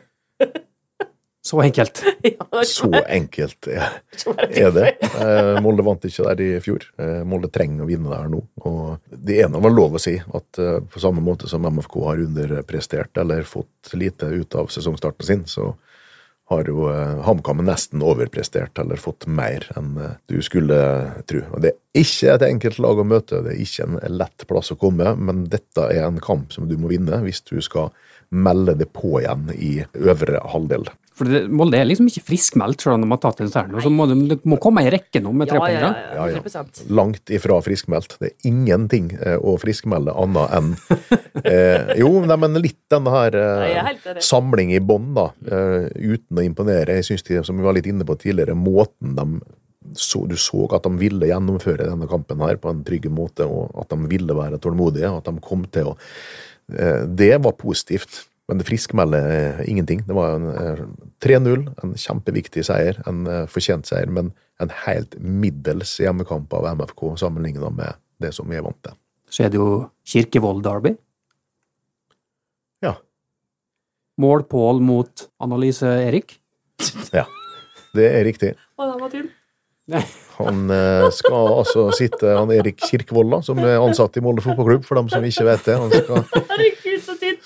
Så 1.42 1.62
enkelt. 1.64 2.04
ja 2.22 2.64
så 2.68 2.90
enkelt 3.08 3.68
er 3.72 3.86
er 4.68 4.72
det. 4.76 4.90
Eh, 5.02 5.56
Molde 5.64 5.86
vant 5.88 6.04
ikke 6.06 6.26
der 6.28 6.42
i 6.44 6.50
fjor. 6.62 6.84
Eh, 7.00 7.22
Molde 7.26 7.50
trenger 7.50 7.86
å 7.86 7.88
vinne 7.90 8.12
der 8.12 8.28
nå. 8.30 8.42
Og 8.68 9.00
det 9.10 9.40
ene 9.46 9.62
var 9.64 9.74
lov 9.74 9.96
å 9.98 10.02
si 10.04 10.18
at 10.20 10.60
eh, 10.62 10.78
på 10.84 11.02
samme 11.02 11.24
måte 11.26 11.50
som 11.50 11.66
MFK 11.66 11.96
har 12.06 12.22
underprestert 12.26 13.18
eller 13.24 13.48
fått 13.48 13.94
lite 13.98 14.30
ut 14.30 14.60
av 14.60 14.68
sesongstarten 14.74 15.26
sin, 15.26 15.46
så 15.50 15.72
har 16.50 16.70
jo 16.70 16.88
eh, 16.90 17.20
HamKam 17.26 17.62
nesten 17.66 18.02
overprestert 18.06 18.80
eller 18.82 18.98
fått 18.98 19.28
mer 19.30 19.68
enn 19.78 19.98
eh, 20.02 20.16
du 20.32 20.40
skulle 20.46 20.80
tro. 21.30 21.44
Og 21.54 21.62
Det 21.62 21.74
er 21.74 22.02
ikke 22.02 22.34
et 22.34 22.46
enkelt 22.48 22.80
lag 22.82 23.02
å 23.02 23.06
møte, 23.06 23.44
det 23.46 23.54
er 23.54 23.62
ikke 23.66 23.86
en 23.86 24.00
lett 24.18 24.48
plass 24.50 24.74
å 24.74 24.80
komme, 24.80 25.14
men 25.16 25.46
dette 25.54 25.86
er 25.94 26.08
en 26.08 26.18
kamp 26.24 26.56
som 26.56 26.70
du 26.70 26.76
må 26.82 26.90
vinne 26.90 27.22
hvis 27.26 27.44
du 27.46 27.60
skal 27.66 27.94
melde 28.30 28.76
det 28.78 28.90
på 28.94 29.20
igjen 29.22 29.50
i 29.54 29.72
øvre 29.98 30.42
halvdel. 30.54 30.90
For 31.20 31.28
det, 31.28 31.42
Molde 31.52 31.76
er 31.76 31.88
liksom 31.88 32.08
ikke 32.08 32.24
friskmeldt 32.30 32.86
selv 32.86 32.96
om 32.96 33.04
de 33.04 33.10
har 33.12 33.20
tatt 33.26 33.42
en 33.44 33.52
seier. 33.52 33.82
Så 33.84 33.92
må 33.92 34.06
de, 34.08 34.16
det 34.32 34.38
må 34.48 34.56
komme 34.62 34.86
i 34.86 34.92
rekke 34.94 35.20
nå 35.24 35.34
med 35.36 35.52
Ja, 35.52 35.60
ja, 35.68 35.80
ja, 35.84 36.28
Ja, 36.32 36.40
ja. 36.40 36.64
langt 36.96 37.34
ifra 37.34 37.58
friskmeldt. 37.66 38.16
Det 38.22 38.32
er 38.32 38.48
ingenting 38.48 39.12
eh, 39.20 39.36
å 39.36 39.58
friskmelde 39.60 40.16
annet 40.16 40.56
enn 40.56 40.72
eh, 41.44 41.94
Jo, 42.00 42.14
nei, 42.24 42.40
men 42.40 42.56
litt 42.64 42.80
denne 42.92 43.12
her 43.14 43.36
er 43.36 43.80
eh, 43.84 44.22
samling 44.24 44.72
i 44.76 44.80
bånn, 44.80 45.12
da. 45.18 45.30
Eh, 45.44 45.90
uten 46.16 46.40
å 46.40 46.46
imponere. 46.46 46.96
Jeg 47.02 47.10
syns 47.12 47.28
de, 47.28 47.42
som 47.44 47.60
vi 47.60 47.68
var 47.68 47.76
litt 47.76 47.90
inne 47.90 48.08
på 48.08 48.18
tidligere, 48.20 48.56
måten 48.58 49.18
de 49.20 49.28
så, 49.96 50.24
Du 50.30 50.38
så 50.38 50.68
at 50.76 50.86
de 50.86 50.92
ville 51.02 51.30
gjennomføre 51.30 51.88
denne 51.88 52.08
kampen 52.10 52.42
her 52.46 52.60
på 52.62 52.72
en 52.72 52.84
trygg 52.86 53.10
måte, 53.14 53.48
og 53.48 53.76
at 53.82 53.92
de 53.92 54.10
ville 54.12 54.36
være 54.38 54.60
tålmodige, 54.62 55.12
at 55.12 55.28
de 55.28 55.44
kom 55.44 55.66
til 55.72 55.94
å 55.94 55.96
eh, 56.76 57.06
Det 57.10 57.36
var 57.44 57.58
positivt. 57.60 58.26
Men 58.50 58.58
det 58.58 58.66
friskmelder 58.66 59.28
eh, 59.30 59.60
ingenting. 59.70 60.02
Det 60.08 60.16
var 60.18 60.34
en 60.40 60.48
eh, 60.50 60.80
3-0, 61.22 61.68
en 61.84 61.92
kjempeviktig 61.94 62.64
seier, 62.66 62.98
en 63.10 63.28
eh, 63.30 63.44
fortjent 63.52 63.86
seier, 63.86 64.10
men 64.10 64.32
en 64.60 64.72
helt 64.88 65.14
middels 65.22 65.94
hjemmekamp 66.02 66.54
av 66.58 66.66
MFK 66.80 67.04
sammenlignet 67.22 67.78
med 67.78 68.00
det 68.20 68.34
som 68.36 68.50
vi 68.50 68.58
er 68.58 68.66
vant 68.66 68.80
til. 68.84 68.98
Så 69.30 69.46
er 69.46 69.54
det 69.54 69.62
jo 69.62 69.86
Kirkevold-derby. 70.10 70.96
Ja. 72.82 72.96
Målpål 74.18 74.82
mot 74.82 75.30
Annalise-Erik. 75.38 76.40
Ja, 77.20 77.28
det 77.94 78.08
er 78.16 78.24
riktig. 78.26 78.56
Og 78.80 78.90
den 78.90 79.04
var 79.04 79.14
tynn. 79.14 79.30
Han 80.38 80.70
eh, 80.72 81.08
skal 81.12 81.48
altså 81.52 81.90
sitte, 81.98 82.30
han 82.38 82.52
Erik 82.54 82.82
Kirkevold, 82.86 83.32
da, 83.34 83.40
som 83.46 83.60
er 83.64 83.82
ansatt 83.82 84.18
i 84.20 84.24
Molde 84.24 84.44
fotballklubb, 84.46 84.86
for 84.88 85.00
dem 85.00 85.10
som 85.12 85.26
ikke 85.26 85.48
vet 85.50 85.66
det. 85.66 85.78
Han 85.82 85.94
skal. 85.94 86.46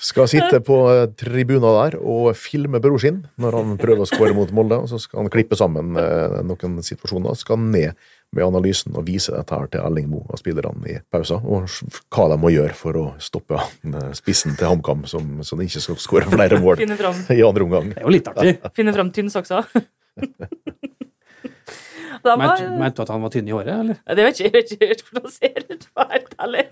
skal 0.00 0.28
sitte 0.30 0.60
på 0.64 0.78
tribuna 1.20 1.70
der 1.76 1.96
og 2.00 2.32
filme 2.38 2.80
bror 2.82 3.00
sin 3.02 3.22
når 3.40 3.58
han 3.58 3.78
prøver 3.80 4.04
å 4.04 4.08
skåre 4.08 4.34
mot 4.36 4.50
Molde. 4.54 4.80
og 4.84 4.90
Så 4.90 5.00
skal 5.02 5.22
han 5.22 5.32
klippe 5.32 5.58
sammen 5.58 5.96
eh, 6.00 6.40
noen 6.46 6.78
situasjoner, 6.84 7.36
skal 7.38 7.58
han 7.60 7.70
ned 7.74 8.04
med 8.34 8.44
analysen 8.44 8.96
og 8.98 9.06
vise 9.06 9.32
dette 9.34 9.54
her 9.54 9.68
til 9.70 9.82
Erling 9.84 10.08
Moe 10.10 10.26
og 10.26 10.40
spillerne 10.40 10.88
i 10.90 10.96
pausa, 11.12 11.38
og 11.38 11.68
hva 12.10 12.26
de 12.32 12.38
må 12.42 12.50
gjøre 12.50 12.74
for 12.78 12.98
å 12.98 13.04
stoppe 13.22 13.60
eh, 13.60 14.10
spissen 14.18 14.56
til 14.58 14.72
HamKam, 14.72 15.04
så 15.06 15.20
de 15.22 15.68
ikke 15.68 15.84
skal 15.84 16.00
skåre 16.02 16.30
flere 16.32 16.58
mål 16.62 16.82
i 16.82 17.42
andre 17.46 17.66
omgang. 17.66 17.92
Det 17.94 18.02
er 18.02 18.08
jo 18.08 18.14
litt 18.16 18.30
artig. 18.32 18.56
finne 18.78 18.96
fram 18.96 19.14
tynnsokser. 19.14 19.70
Da 22.24 22.38
var, 22.40 22.54
Mente 22.56 22.78
mente 22.80 22.96
du 22.96 23.02
at 23.04 23.10
han 23.12 23.20
var 23.20 23.32
tynn 23.34 23.48
i 23.50 23.52
håret, 23.52 23.74
eller? 23.74 23.96
det 24.16 24.24
vet 24.24 24.38
ikke, 24.38 24.46
jeg 24.46 24.54
vet 24.54 24.70
ikke, 24.72 25.08
hvordan 25.10 25.26
han 25.26 25.32
ser 25.34 25.58
ut. 25.68 25.82
for 25.84 25.90
å 25.92 26.06
være 26.06 26.14
helt 26.14 26.36
ærlig. 26.40 26.62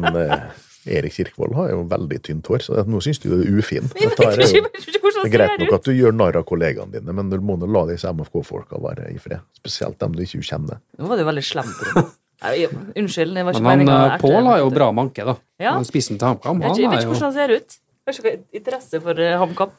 Men 0.00 0.18
eh, 0.18 0.64
Erik 0.88 1.12
Kirkvold 1.12 1.54
har 1.58 1.72
jo 1.74 1.82
veldig 1.90 2.18
tynt 2.24 2.48
hår, 2.48 2.64
så 2.64 2.84
nå 2.88 3.02
syns 3.04 3.20
du 3.20 3.28
det 3.28 3.42
er 3.44 3.58
ufin. 3.58 3.90
Jeg 4.00 4.12
vet 4.12 4.22
er 4.24 4.44
ikke, 4.46 4.62
jeg 4.62 4.86
ikke 4.86 5.00
det 5.20 5.28
er 5.28 5.34
greit 5.34 5.60
nok 5.60 5.74
at 5.76 5.88
du 5.88 5.92
gjør 5.92 6.14
narr 6.16 6.38
av 6.40 6.46
kollegaene 6.48 6.94
dine, 6.94 7.12
men 7.16 7.28
du 7.28 7.36
må 7.44 7.58
nå 7.60 7.68
la 7.68 7.84
disse 7.90 8.08
MFK-folka 8.08 8.80
være 8.80 9.10
i 9.12 9.18
fred. 9.20 9.44
Spesielt 9.58 9.98
dem 10.00 10.16
du 10.16 10.22
ikke 10.24 10.40
kjenner. 10.46 10.80
Nå 10.96 11.10
var 11.10 11.20
det 11.20 11.26
jo 11.26 11.30
veldig 11.30 11.44
slemt. 11.44 11.76
på 11.82 12.04
Nei, 12.40 12.54
Unnskyld, 12.96 13.34
det 13.36 13.44
var 13.44 13.52
ikke 13.52 13.60
Men 13.60 13.68
han, 13.68 13.82
meningen 13.82 13.92
å 13.92 14.14
eh, 14.14 14.20
Pål 14.22 14.46
har 14.48 14.62
jo 14.62 14.70
bra 14.72 14.88
manke, 14.96 15.26
da. 15.28 15.34
Ja. 15.60 15.74
Han 15.76 15.84
Spissen 15.84 16.16
til 16.16 16.30
HamKam. 16.30 16.62
Jeg 16.64 16.70
vet 16.70 16.70
Han 16.70 16.78
ikke, 16.78 16.86
jeg 16.86 16.92
vet 16.94 17.04
ikke 17.04 17.12
hvordan 17.12 17.28
han 17.28 17.36
ser 17.36 17.52
ut. 17.52 17.76
Har 18.08 18.16
ikke 18.16 18.60
interesse 18.60 19.00
for 19.04 19.20
uh, 19.20 19.32
HamKam. 19.42 19.74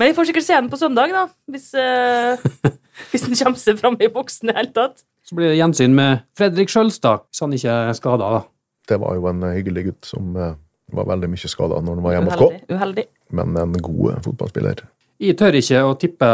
Men 0.00 0.10
jeg 0.10 0.16
får 0.16 0.28
sikkert 0.30 0.46
se 0.48 0.56
den 0.56 0.70
på 0.72 0.80
søndag, 0.80 1.14
da. 1.14 1.22
Hvis, 1.54 1.68
uh, 1.78 2.72
hvis 3.12 3.28
den 3.28 3.38
kommer 3.38 3.62
seg 3.62 3.78
fram 3.78 3.98
i 4.02 4.10
boksen 4.16 4.50
i 4.50 4.52
det 4.52 4.58
hele 4.58 4.74
tatt. 4.74 5.06
Så 5.24 5.38
blir 5.38 5.52
det 5.52 5.60
gjensyn 5.60 5.94
med 5.94 6.26
Fredrik 6.36 6.72
Sjølstad, 6.72 7.28
hvis 7.30 7.44
han 7.46 7.54
ikke 7.54 7.78
er 7.92 7.94
skada, 7.96 8.32
da. 8.40 8.42
Det 8.88 8.98
var 9.00 9.16
jo 9.18 9.28
en 9.30 9.44
eh, 9.46 9.56
hyggelig 9.58 9.86
gutt 9.88 10.08
som 10.08 10.34
eh, 10.36 10.56
var 10.94 11.08
veldig 11.14 11.30
mye 11.32 11.50
skada 11.50 11.80
når 11.80 11.96
han 11.96 12.04
var 12.04 12.16
i 12.16 12.20
MFK, 12.24 12.42
Uheldig. 12.42 12.74
Uheldig. 12.74 13.06
men 13.38 13.56
en 13.62 13.78
god 13.86 14.04
eh, 14.12 14.20
fotballspiller. 14.26 14.84
Jeg 15.24 15.36
tør 15.38 15.56
ikke 15.56 15.80
å 15.86 15.92
tippe 15.96 16.28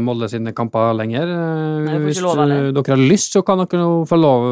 Molde 0.00 0.30
sine 0.32 0.54
kamper 0.56 0.94
lenger. 0.96 1.28
Nei, 1.84 1.98
Hvis 2.06 2.22
lov, 2.24 2.40
dere 2.40 2.94
har 2.94 3.02
lyst, 3.02 3.36
så 3.36 3.42
kan 3.46 3.60
dere 3.60 3.82
jo 3.84 3.98
få 4.08 4.16
lov, 4.16 4.46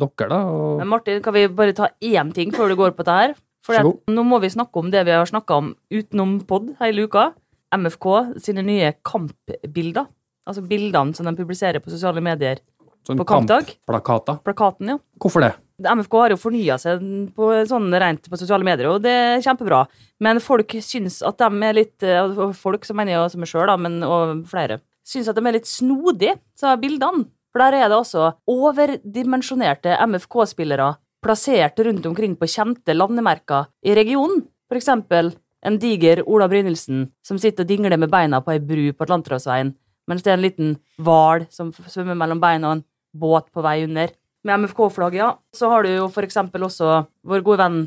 dere, 0.00 0.28
da. 0.32 0.38
Og... 0.48 0.78
Men 0.80 0.88
Martin, 0.94 1.20
kan 1.22 1.36
vi 1.36 1.44
bare 1.52 1.76
ta 1.76 1.90
én 2.00 2.32
ting 2.34 2.54
før 2.56 2.72
du 2.72 2.78
går 2.80 2.96
på 2.96 3.04
det 3.06 3.18
her? 3.20 3.36
For 3.68 3.92
nå 4.08 4.24
må 4.24 4.40
vi 4.40 4.48
snakke 4.48 4.80
om 4.80 4.88
det 4.90 5.04
vi 5.04 5.12
har 5.12 5.28
snakka 5.28 5.60
om 5.60 5.70
utenom 5.92 6.38
pod 6.48 6.72
hele 6.80 7.04
uka. 7.04 7.28
MFK 7.76 8.08
sine 8.40 8.64
nye 8.64 8.94
kampbilder. 9.04 10.08
Altså 10.48 10.64
bildene 10.64 11.12
som 11.14 11.28
de 11.28 11.36
publiserer 11.36 11.84
på 11.84 11.92
sosiale 11.92 12.24
medier. 12.24 12.64
Sånn 13.04 13.20
På 13.20 13.28
kampdag? 13.28 13.76
Plakaten, 13.86 14.94
ja. 14.94 14.96
Hvorfor 15.20 15.44
det? 15.44 15.52
MFK 15.78 16.14
har 16.18 16.32
jo 16.34 16.40
fornya 16.40 16.76
seg 16.80 17.02
på 17.36 17.48
sånn 17.70 17.86
rent 18.02 18.26
på 18.26 18.38
sosiale 18.40 18.66
medier, 18.66 18.90
og 18.90 19.02
det 19.04 19.14
er 19.14 19.42
kjempebra. 19.44 19.84
Men 20.24 20.40
folk 20.42 20.74
syns 20.82 21.20
at 21.26 21.38
de 21.38 21.64
er 21.68 21.76
litt 21.76 22.06
eh, 22.06 22.52
Folk, 22.58 22.86
som 22.86 22.98
mener 22.98 23.14
jeg 23.14 23.22
også 23.22 23.42
meg 23.42 23.50
sjøl, 23.50 23.74
men 23.78 24.00
og 24.02 24.44
flere, 24.50 24.80
syns 25.06 25.30
at 25.30 25.38
de 25.38 25.44
er 25.46 25.58
litt 25.60 25.70
snodige, 25.70 26.38
sa 26.58 26.74
bildene. 26.80 27.28
For 27.54 27.62
der 27.62 27.78
er 27.78 27.90
det 27.90 27.96
også 27.96 28.32
overdimensjonerte 28.50 29.94
MFK-spillere 30.04 30.92
plassert 31.24 31.80
rundt 31.86 32.06
omkring 32.06 32.36
på 32.38 32.48
kjente 32.50 32.94
landemerker 32.94 33.70
i 33.86 33.94
regionen. 33.96 34.44
For 34.68 34.78
eksempel 34.78 35.32
en 35.66 35.78
diger 35.80 36.22
Ola 36.28 36.46
Brynildsen 36.50 37.08
som 37.24 37.38
sitter 37.40 37.64
og 37.64 37.70
dingler 37.70 37.98
med 37.98 38.12
beina 38.12 38.42
på 38.44 38.54
ei 38.54 38.60
bru 38.62 38.84
på 38.92 39.06
Atlanterhavsveien, 39.06 39.72
mens 40.08 40.22
det 40.24 40.32
er 40.32 40.38
en 40.38 40.44
liten 40.44 40.76
hval 41.02 41.48
som 41.54 41.72
svømmer 41.72 42.18
mellom 42.18 42.42
beina 42.42 42.70
og 42.70 42.78
en 42.78 42.84
båt 43.18 43.48
på 43.54 43.64
vei 43.64 43.80
under. 43.86 44.12
Med 44.46 44.62
MFK-flagget, 44.62 45.18
ja. 45.18 45.30
Så 45.54 45.70
har 45.72 45.84
du 45.84 45.92
jo 45.92 46.06
for 46.14 46.26
eksempel 46.26 46.66
også 46.66 47.02
vår 47.26 47.44
gode 47.46 47.62
venn 47.62 47.78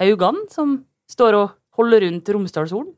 Haugan, 0.00 0.38
som 0.52 0.78
står 1.10 1.36
og 1.36 1.56
holder 1.76 2.06
rundt 2.06 2.28
Romsdalshorn. 2.32 2.92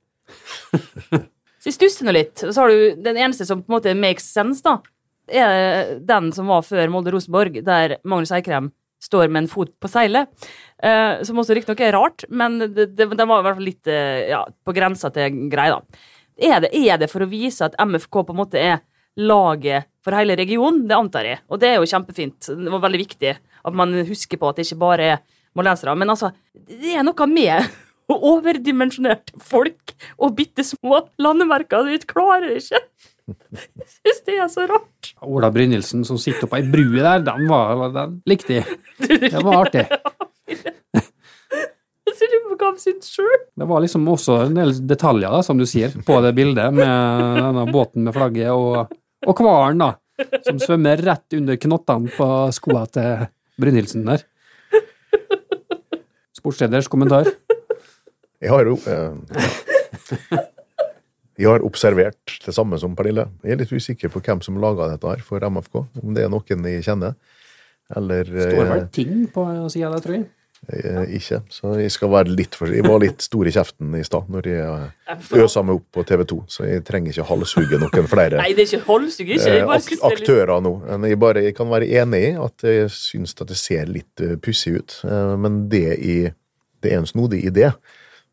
Så 1.62 1.70
jeg 1.70 1.76
stusser 1.76 2.06
nå 2.08 2.14
litt. 2.16 2.42
Og 2.42 2.50
så 2.50 2.64
har 2.64 2.72
du 2.72 3.02
den 3.04 3.18
eneste 3.20 3.46
som 3.46 3.60
på 3.62 3.70
en 3.70 3.76
måte 3.76 3.92
makes 3.94 4.24
sense, 4.26 4.64
da, 4.66 4.80
er 5.30 5.98
den 6.02 6.32
som 6.34 6.48
var 6.50 6.64
før 6.66 6.90
Molde-Rosenborg, 6.90 7.60
der 7.62 8.00
Magnus 8.02 8.32
Eikrem 8.34 8.72
står 9.02 9.30
med 9.30 9.44
en 9.44 9.50
fot 9.50 9.70
på 9.82 9.90
seilet. 9.90 10.30
Eh, 10.82 11.22
som 11.26 11.38
også 11.38 11.54
riktignok 11.54 11.82
er 11.82 11.94
rart, 11.94 12.26
men 12.30 12.58
den 12.58 13.12
var 13.12 13.38
i 13.38 13.46
hvert 13.46 13.58
fall 13.58 13.66
litt 13.66 13.90
eh, 13.90 14.28
ja, 14.32 14.42
på 14.42 14.74
grensa 14.74 15.10
til 15.14 15.46
grei, 15.52 15.68
da. 15.70 16.02
Er 16.42 16.64
det, 16.64 16.72
er 16.74 16.98
det 16.98 17.10
for 17.12 17.22
å 17.22 17.30
vise 17.30 17.66
at 17.66 17.78
MFK 17.78 18.22
på 18.26 18.34
en 18.34 18.40
måte 18.40 18.58
er 18.58 18.82
laget 19.20 19.86
for 20.02 20.16
hele 20.18 20.36
regionen? 20.38 20.84
Det 20.88 20.98
antar 20.98 21.28
jeg. 21.28 21.42
Og 21.50 21.60
det 21.62 21.70
er 21.70 21.78
jo 21.78 21.88
kjempefint. 21.88 22.50
Det 22.50 22.72
var 22.74 22.82
veldig 22.82 23.02
viktig 23.04 23.32
at 23.32 23.78
man 23.78 23.94
husker 24.08 24.40
på 24.40 24.50
at 24.50 24.58
det 24.58 24.66
ikke 24.66 24.82
bare 24.82 25.08
er 25.14 25.22
moldensere. 25.58 25.94
Men 25.98 26.14
altså, 26.14 26.32
det 26.52 26.96
er 26.96 27.06
noe 27.06 27.28
med 27.30 27.68
overdimensjonerte 28.12 29.38
folk 29.40 29.94
og 30.18 30.34
bitte 30.38 30.66
små 30.66 31.04
landemerker. 31.22 31.88
Du 31.88 32.08
klarer 32.10 32.58
ikke. 32.58 32.82
Jeg 33.30 33.86
syns 33.86 34.24
det 34.26 34.38
er 34.42 34.50
så 34.50 34.66
rart. 34.68 35.12
Ola 35.22 35.52
Brynildsen 35.54 36.02
som 36.04 36.18
sitter 36.20 36.50
på 36.50 36.58
ei 36.58 36.66
bru 36.66 36.98
der, 36.98 37.22
den, 37.24 37.46
var, 37.48 37.86
den 37.94 38.18
likte 38.28 38.60
jeg. 38.60 38.78
Det 38.98 39.38
var 39.38 39.62
artig. 39.62 39.86
Synes 42.82 43.04
synes. 43.04 43.42
Det 43.56 43.66
var 43.68 43.82
liksom 43.84 44.06
også 44.08 44.36
en 44.46 44.56
del 44.56 44.72
detaljer, 44.88 45.28
da, 45.30 45.42
som 45.44 45.58
du 45.60 45.66
sier, 45.68 45.92
på 46.06 46.18
det 46.24 46.32
bildet, 46.36 46.72
med 46.74 46.88
denne 47.38 47.64
båten 47.72 48.06
med 48.06 48.14
flagget 48.16 48.50
og, 48.54 48.92
og 49.26 49.38
hvalen, 49.38 49.82
da, 49.82 50.28
som 50.46 50.60
svømmer 50.62 51.02
rett 51.06 51.36
under 51.38 51.58
knottene 51.60 52.12
på 52.16 52.28
skoa 52.54 52.84
til 52.92 53.26
Brynildsen 53.60 54.06
der. 54.08 54.24
Sportsleders 56.36 56.88
kommentar. 56.90 57.28
Jeg 58.42 58.50
har 58.50 58.66
jo 58.66 58.74
eh, 58.90 59.12
Jeg 61.38 61.48
har 61.48 61.64
observert 61.64 62.34
det 62.44 62.54
samme 62.54 62.78
som 62.82 62.96
Pernille. 62.98 63.28
Jeg 63.44 63.54
er 63.54 63.60
litt 63.62 63.72
usikker 63.72 64.10
på 64.12 64.20
hvem 64.24 64.42
som 64.44 64.58
laga 64.60 64.90
dette 64.90 65.08
her 65.08 65.22
for 65.24 65.44
MFK. 65.46 65.84
Om 66.02 66.16
det 66.16 66.26
er 66.26 66.32
noen 66.32 66.66
jeg 66.68 66.84
kjenner. 66.86 67.14
Eller 67.96 68.26
Står 68.26 68.66
vel 68.66 68.78
eh, 68.80 68.90
ting 68.94 69.14
på 69.32 69.46
sida 69.72 69.90
der, 69.92 70.02
tror 70.04 70.18
jeg. 70.18 70.26
Eh, 70.68 71.14
ikke. 71.18 71.40
Så 71.52 71.72
jeg 71.80 71.92
skal 71.94 72.10
være 72.12 72.34
litt 72.34 72.54
for 72.58 72.70
Jeg 72.72 72.84
var 72.86 73.00
litt 73.02 73.24
stor 73.24 73.48
i 73.48 73.54
kjeften 73.54 73.96
i 73.98 74.02
stad 74.06 74.28
når 74.32 74.48
jeg 74.50 74.66
eh, 74.66 75.40
øsa 75.42 75.64
meg 75.66 75.80
opp 75.80 75.86
på 75.98 76.04
TV 76.08 76.24
2, 76.34 76.38
så 76.54 76.68
jeg 76.68 76.84
trenger 76.88 77.14
ikke 77.14 77.28
halshugge 77.30 77.80
noen 77.82 78.10
flere 78.10 78.40
Nei, 78.42 78.52
det 78.58 78.66
er 78.66 78.70
ikke 78.76 78.86
halshugge, 78.90 79.38
ikke. 79.38 79.56
eh, 79.56 79.74
ak 79.78 79.90
er 79.96 80.04
aktører 80.12 80.54
nå. 80.64 80.74
Men 80.90 81.08
jeg, 81.10 81.20
bare, 81.22 81.46
jeg 81.48 81.56
kan 81.58 81.72
være 81.72 81.90
enig 82.02 82.22
i 82.28 82.36
at 82.46 82.68
jeg 82.68 82.92
syns 82.94 83.34
at 83.38 83.48
det 83.50 83.58
ser 83.60 83.90
litt 83.90 84.26
pussig 84.44 84.76
ut, 84.78 85.00
men 85.42 85.66
det, 85.72 85.86
i, 85.98 86.16
det 86.82 86.94
er 86.94 87.02
en 87.02 87.10
snodig 87.10 87.42
idé. 87.50 87.72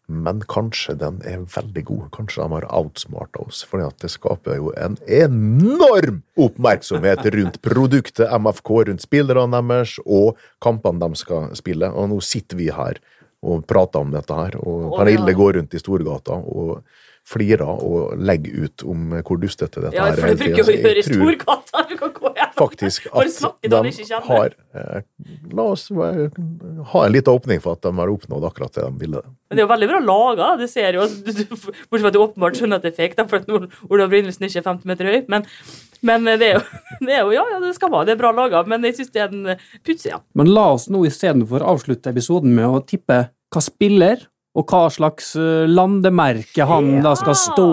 Men 0.09 0.41
kanskje 0.49 0.95
den 0.97 1.19
er 1.27 1.43
veldig 1.53 1.83
god. 1.85 2.05
Kanskje 2.15 2.41
de 2.41 2.55
har 2.55 2.65
outsmarta 2.73 3.43
oss. 3.45 3.61
For 3.69 3.83
det 4.01 4.09
skaper 4.09 4.57
jo 4.57 4.71
en 4.73 4.97
enorm 5.05 6.23
oppmerksomhet 6.39 7.21
rundt 7.35 7.61
produktet 7.61 8.33
MFK, 8.33 8.71
rundt 8.89 9.05
spillerne 9.05 9.61
deres 9.69 9.99
og 10.05 10.39
kampene 10.65 11.05
de 11.05 11.21
skal 11.21 11.53
spille. 11.57 11.91
Og 11.93 12.09
nå 12.09 12.19
sitter 12.25 12.57
vi 12.57 12.71
her 12.73 12.97
og 13.45 13.63
prater 13.69 14.01
om 14.03 14.09
dette 14.11 14.35
her, 14.35 14.57
og 14.59 14.97
Pernille 14.97 15.31
ja. 15.31 15.37
går 15.37 15.53
rundt 15.55 15.77
i 15.77 15.79
Storgata 15.79 16.35
og 16.35 16.81
flirer 17.29 17.63
og 17.69 18.17
legger 18.17 18.65
ut 18.65 18.83
om 18.89 19.13
hvor 19.21 19.39
dustete 19.39 19.83
dette 19.83 19.95
Ja, 19.95 20.09
her 20.09 20.17
for 20.17 20.31
det 20.31 20.39
bruker 20.41 20.63
jo 20.63 20.65
å 20.65 20.75
gjøre 20.75 20.99
i 20.99 21.05
Storgata. 21.05 21.85
Du 21.89 21.95
kan. 21.99 22.11
Faktisk 22.57 23.07
at 23.11 23.61
de 23.61 23.79
har 24.27 24.53
eh, 24.75 25.01
La 25.53 25.63
oss 25.73 25.87
være- 25.91 26.29
ha 26.93 27.03
en 27.05 27.13
liten 27.13 27.33
åpning 27.33 27.61
for 27.63 27.73
at 27.77 27.81
de 27.85 27.91
har 27.97 28.11
oppnådd 28.13 28.45
akkurat 28.49 28.73
det 28.75 28.83
de 28.85 28.99
ville. 29.05 29.21
Men 29.49 29.57
det 29.57 29.63
er 29.63 29.67
jo 29.67 29.71
veldig 29.73 29.89
bra 29.91 29.99
laga. 29.99 30.49
Det 30.61 30.69
ser 30.69 30.93
jo, 30.99 31.05
bortsett 31.89 32.01
fra 32.01 32.07
at 32.11 32.17
du 32.17 32.21
åpenbart 32.23 32.59
skjønner 32.59 32.79
at 32.81 32.87
det 32.87 32.93
er 32.93 32.97
fake, 33.01 33.27
for 33.29 33.41
at 33.41 33.49
Ol- 33.49 33.69
Olav 33.89 34.09
Brynildsen 34.13 34.45
ikke 34.49 34.61
er 34.61 34.67
50 34.69 34.85
meter 34.91 35.09
høy. 35.11 35.19
Men, 35.31 35.45
men 36.05 36.25
det, 36.29 36.51
er 36.51 36.57
jo, 36.59 36.63
det 37.07 37.15
er 37.17 37.21
jo 37.25 37.35
Ja, 37.37 37.45
ja, 37.55 37.59
det 37.63 37.73
skal 37.77 37.91
være 37.93 38.09
det 38.09 38.15
er 38.17 38.21
bra 38.23 38.31
laga, 38.35 38.63
men 38.69 38.83
jeg 38.87 38.99
syns 38.99 39.13
det 39.15 39.23
er 39.25 39.33
en 39.33 39.55
pussig, 39.85 40.11
ja. 40.13 40.19
Men 40.37 40.51
la 40.53 40.67
oss 40.75 40.89
nå 40.93 41.03
istedenfor 41.09 41.65
avslutte 41.65 42.11
episoden 42.13 42.53
med 42.57 42.67
å 42.69 42.83
tippe 42.85 43.23
hva 43.49 43.61
spiller, 43.65 44.27
og 44.57 44.65
hva 44.69 44.87
slags 44.91 45.35
eh, 45.39 45.67
landemerke 45.69 46.65
han 46.67 46.99
da 47.05 47.11
skal 47.17 47.35
stå 47.37 47.65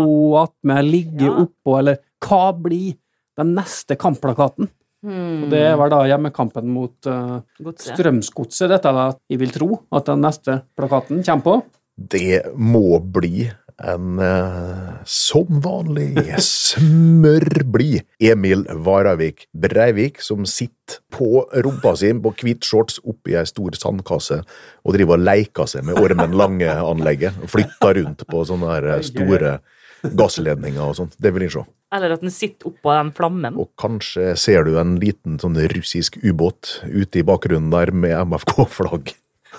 attmed, 0.45 0.85
ligge 0.93 1.25
Ja. 1.29 1.33
oppå, 1.47 1.79
eller 1.81 1.97
hva 2.25 2.53
blir 2.57 2.95
den 3.39 3.55
neste 3.57 3.99
kampplakaten? 4.01 4.71
Og 5.07 5.51
det 5.53 5.67
var 5.79 5.93
da 5.93 6.01
hjemmekampen 6.09 6.71
mot 6.73 7.07
uh, 7.07 7.39
Strømsgodset, 7.79 8.71
dette 8.73 8.95
da 8.97 9.11
jeg 9.31 9.43
vil 9.43 9.53
tro 9.55 9.69
at 9.95 10.09
den 10.09 10.25
neste 10.25 10.63
plakaten 10.79 11.23
kommer 11.27 11.45
på. 11.45 11.61
Det 11.97 12.43
må 12.59 12.99
bli 13.01 13.47
en 13.77 14.19
uh, 14.19 14.97
som 15.05 15.61
vanlig 15.61 16.25
smørblid 16.41 18.07
Emil 18.25 18.65
Varavik 18.87 19.47
Breivik 19.53 20.23
som 20.25 20.47
sitter 20.49 21.03
på 21.13 21.45
rumpa 21.65 21.93
si 22.01 22.13
på 22.23 22.33
hvit 22.41 22.65
shorts 22.65 23.01
oppi 23.05 23.37
ei 23.37 23.45
stor 23.49 23.77
sandkasse 23.77 24.41
og 24.41 24.97
driver 24.97 25.21
og 25.21 25.27
leker 25.29 25.69
seg 25.69 25.85
med 25.89 26.01
Ormen 26.01 26.37
Lange-anlegget. 26.41 27.37
og 27.43 27.53
Flytter 27.53 28.01
rundt 28.01 28.25
på 28.29 28.45
sånne 28.49 28.73
her 28.73 29.05
store 29.05 29.59
gassledninger 30.03 30.83
og 30.83 30.97
sånt. 30.99 31.17
Det 31.23 31.33
vil 31.35 31.47
jeg 31.47 31.55
se. 31.57 31.65
Eller 31.97 32.17
at 32.17 32.25
den 32.25 32.33
sitter 32.35 32.73
oppå 32.73 32.93
den 32.97 33.13
flammen. 33.17 33.57
Og 33.63 33.71
kanskje 33.81 34.35
ser 34.41 34.67
du 34.67 34.75
en 34.81 34.97
liten 35.03 35.39
sånn 35.43 35.57
russisk 35.73 36.19
ubåt 36.25 36.81
ute 36.91 37.23
i 37.23 37.27
bakgrunnen 37.27 37.71
der 37.73 37.93
med 37.95 38.17
MFK-flagg. 38.27 39.15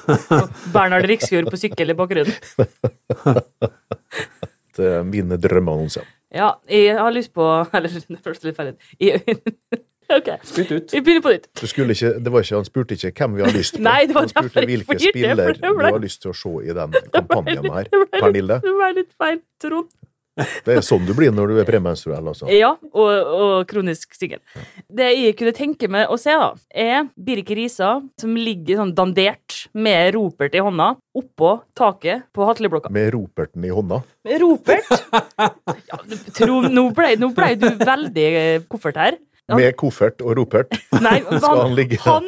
Bernhard 0.75 1.07
Riksfjord 1.09 1.49
på 1.51 1.57
sykkel 1.59 1.93
i 1.93 1.97
bakgrunnen. 1.97 2.35
Det 4.77 4.85
er 4.99 5.05
mine 5.07 5.39
drømmeannonser. 5.41 6.05
Ja, 6.35 6.51
jeg 6.69 6.97
har 6.99 7.13
lyst 7.15 7.31
på 7.33 7.41
Eller, 7.77 7.89
det 7.89 8.19
høres 8.25 8.43
litt 8.45 8.57
feil 8.59 8.75
Ok, 10.07 10.27
ut. 10.31 10.93
vi 10.93 11.01
begynner 11.03 11.23
på 11.23 11.31
nytt. 11.33 11.47
Du 11.59 11.65
skulle 11.67 11.91
ikke, 11.91 12.13
det 12.23 12.31
var 12.31 12.45
ikke, 12.45 12.55
han 12.55 12.67
spurte 12.67 12.95
ikke 12.95 13.09
hvem 13.11 13.33
vi 13.35 13.43
har 13.43 13.51
lyst 13.51 13.75
på. 13.75 13.81
Nei, 13.83 14.05
det 14.07 14.15
var 14.15 14.23
han 14.23 14.31
spurte 14.31 14.63
hvilke 14.69 14.95
spiller 15.01 15.41
det 15.51 15.57
du 15.59 15.81
har 15.83 15.99
lyst 15.99 16.21
til 16.23 16.31
å 16.31 16.35
se 16.38 16.51
i 16.63 16.75
den 16.77 16.95
kampanjen 17.11 17.67
her. 17.73 17.89
Pernille, 18.13 18.61
Det 18.63 18.75
var 18.79 18.95
litt 18.95 19.09
feil, 19.19 19.41
Trond. 19.59 19.89
Det 20.65 20.77
er 20.77 20.85
sånn 20.85 21.05
du 21.07 21.13
blir 21.17 21.33
når 21.33 21.53
du 21.53 21.61
er 21.61 21.67
premenstruell, 21.67 22.31
altså. 22.33 22.49
Ja, 22.57 22.73
og, 22.91 23.33
og 23.38 23.55
kronisk 23.69 24.15
singel. 24.17 24.41
Det 24.88 25.09
jeg 25.13 25.35
kunne 25.39 25.53
tenke 25.57 25.89
meg 25.91 26.11
å 26.11 26.17
se, 26.21 26.33
da, 26.38 26.51
er 26.71 27.09
Birk 27.15 27.51
Risa 27.57 27.97
som 28.21 28.38
ligger 28.38 28.81
sånn 28.81 28.95
dandert 28.97 29.63
med 29.77 30.13
ropert 30.15 30.57
i 30.57 30.63
hånda 30.63 30.93
oppå 31.17 31.53
taket 31.77 32.27
på 32.35 32.45
Hatleblokka. 32.47 32.91
Med 32.93 33.11
roperten 33.15 33.65
i 33.65 33.73
hånda. 33.73 34.01
Med 34.27 34.41
ropert? 34.43 34.91
Ja, 35.88 36.01
tro, 36.38 36.61
nå 36.69 36.89
ble, 36.95 37.15
nå 37.19 37.31
ble 37.35 37.53
du 37.59 37.67
veldig 37.81 38.27
eh, 38.27 38.67
koffert 38.69 38.99
her. 39.01 39.17
Med 39.55 39.77
koffert 39.79 40.19
og 40.25 40.33
ropert. 40.35 40.73
Nei, 41.05 41.21
Skal 41.23 41.61
han 41.61 41.75
ligge 41.77 41.95
der? 41.95 42.07
han 42.09 42.25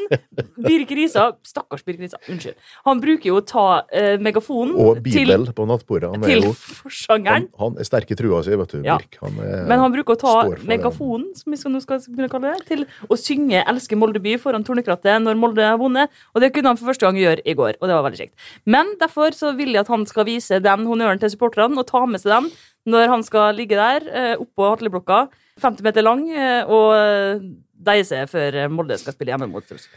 Birk 0.64 0.92
Risa 0.96 1.26
Stakkars 1.44 1.84
Birk 1.84 2.00
Risa, 2.00 2.20
unnskyld. 2.32 2.56
Han 2.86 3.02
bruker 3.04 3.28
jo 3.28 3.40
å 3.42 3.44
ta 3.44 3.66
eh, 3.92 4.16
megafonen 4.24 4.78
Og 4.80 5.02
til, 5.04 5.34
på 5.56 5.66
nattbordet. 5.68 6.14
Han 6.14 6.24
til 6.24 6.48
forsangeren. 6.56 7.50
han, 7.52 7.66
han 7.66 7.82
er 7.84 7.90
sterk 7.90 8.14
i 8.16 8.18
trua 8.20 8.40
si, 8.46 8.56
vet 8.62 8.72
du. 8.72 8.80
Ja. 8.88 8.96
Birk. 9.02 9.20
Han 9.26 9.36
er, 9.44 9.66
Men 9.68 9.84
han 9.84 9.96
bruker 9.96 10.16
å 10.16 10.22
ta 10.22 10.36
megafonen, 10.70 11.28
som 11.36 11.52
vi 11.52 11.60
skal, 11.60 11.76
nå 11.76 11.84
skal 11.84 12.00
kunne 12.08 12.32
kalle 12.32 12.56
det, 12.56 12.66
til 12.72 12.86
å 13.12 13.20
synge 13.20 13.66
'Elsker 13.66 14.00
Molde 14.00 14.24
by' 14.24 14.40
foran 14.40 14.64
Tornekrattet 14.64 15.20
når 15.26 15.36
Molde 15.40 15.68
har 15.68 15.80
vunnet. 15.82 16.08
Og 16.34 16.44
det 16.44 16.54
kunne 16.56 16.72
han 16.72 16.80
for 16.80 16.94
første 16.94 17.04
gang 17.04 17.20
gjøre 17.20 17.44
i 17.44 17.58
går, 17.58 17.76
og 17.82 17.90
det 17.90 18.00
var 18.00 18.08
veldig 18.08 18.22
kjekt. 18.24 18.50
Men 18.64 18.96
derfor 19.02 19.36
så 19.36 19.52
vil 19.60 19.76
jeg 19.76 19.84
at 19.84 19.92
han 19.92 20.08
skal 20.08 20.28
vise 20.30 20.64
den 20.64 20.88
honnøren 20.88 21.20
til 21.20 21.36
supporterne, 21.36 21.76
og 21.76 21.88
ta 21.90 22.06
med 22.08 22.24
seg 22.24 22.38
den 22.38 22.52
når 22.90 23.12
han 23.12 23.24
skal 23.28 23.58
ligge 23.58 23.76
der 23.78 24.06
eh, 24.08 24.36
oppå 24.40 24.72
Hatleblokka, 24.72 25.28
50 25.62 25.86
meter 25.86 26.06
lang, 26.06 26.26
eh, 26.32 26.62
og 26.68 27.44
deiser 27.90 28.28
før 28.30 28.64
eh, 28.64 28.70
Molde 28.72 28.98
skal 29.00 29.14
spille 29.16 29.32
hjemme 29.34 29.50
mot 29.52 29.66
Tromsø. 29.66 29.90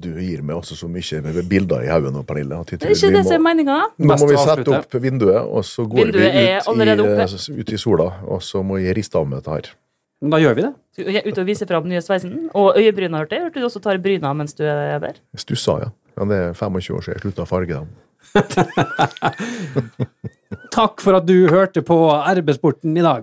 Du 0.00 0.14
gir 0.16 0.40
meg 0.40 0.56
også 0.56 0.78
så 0.78 0.86
mye 0.88 1.18
med 1.26 1.42
bilder 1.50 1.82
i 1.84 1.90
hodet 1.92 2.12
nå, 2.14 2.22
Pernille. 2.24 2.56
Det 2.70 2.78
er 2.78 2.94
ikke 2.94 3.10
det 3.12 3.24
som 3.26 3.36
er 3.36 3.42
meninga. 3.44 3.76
Nå 4.00 4.16
må 4.16 4.30
vi 4.30 4.38
sette 4.40 4.70
opp 4.78 4.96
vinduet, 5.02 5.42
og 5.44 5.66
så 5.66 5.84
går 5.84 6.08
Vinduet 6.08 6.24
vi 6.24 6.30
ut 6.32 6.36
i, 7.36 7.58
ut 7.60 7.74
i 7.76 7.80
sola, 7.80 8.08
og 8.24 8.40
så 8.44 8.62
må 8.64 8.74
jeg 8.80 8.96
riste 8.96 9.20
av 9.20 9.28
med 9.28 9.42
dette 9.42 9.52
her. 9.58 9.66
Men 10.24 10.32
da 10.34 10.38
gjør 10.42 10.54
vi 10.56 10.62
det. 10.64 10.72
Ut 11.28 11.38
og 11.38 11.46
vise 11.46 11.66
fram 11.68 11.84
den 11.84 11.92
nye 11.94 12.02
sveisen. 12.02 12.48
Og 12.58 12.66
øyebryna, 12.80 13.20
hørte 13.20 13.36
jeg. 13.36 13.44
Hørte 13.46 13.60
du 13.60 13.64
også 13.68 13.80
tar 13.84 14.00
bryna 14.02 14.32
mens 14.34 14.52
du 14.58 14.64
er 14.66 14.98
der? 15.02 15.16
Jeg 15.36 15.40
stussa, 15.44 15.74
ja. 15.84 15.88
Men 16.18 16.26
Det 16.32 16.38
er 16.48 16.52
25 16.58 16.96
år 16.96 17.02
siden 17.04 17.14
jeg 17.14 17.22
slutta 17.22 17.44
å 17.44 17.50
farge 17.50 17.74
dem. 17.76 17.88
Takk 20.74 21.00
for 21.04 21.12
at 21.18 21.26
du 21.28 21.36
hørte 21.52 21.82
på 21.86 21.96
RB-sporten 22.10 22.96
i 22.98 23.04
dag. 23.04 23.22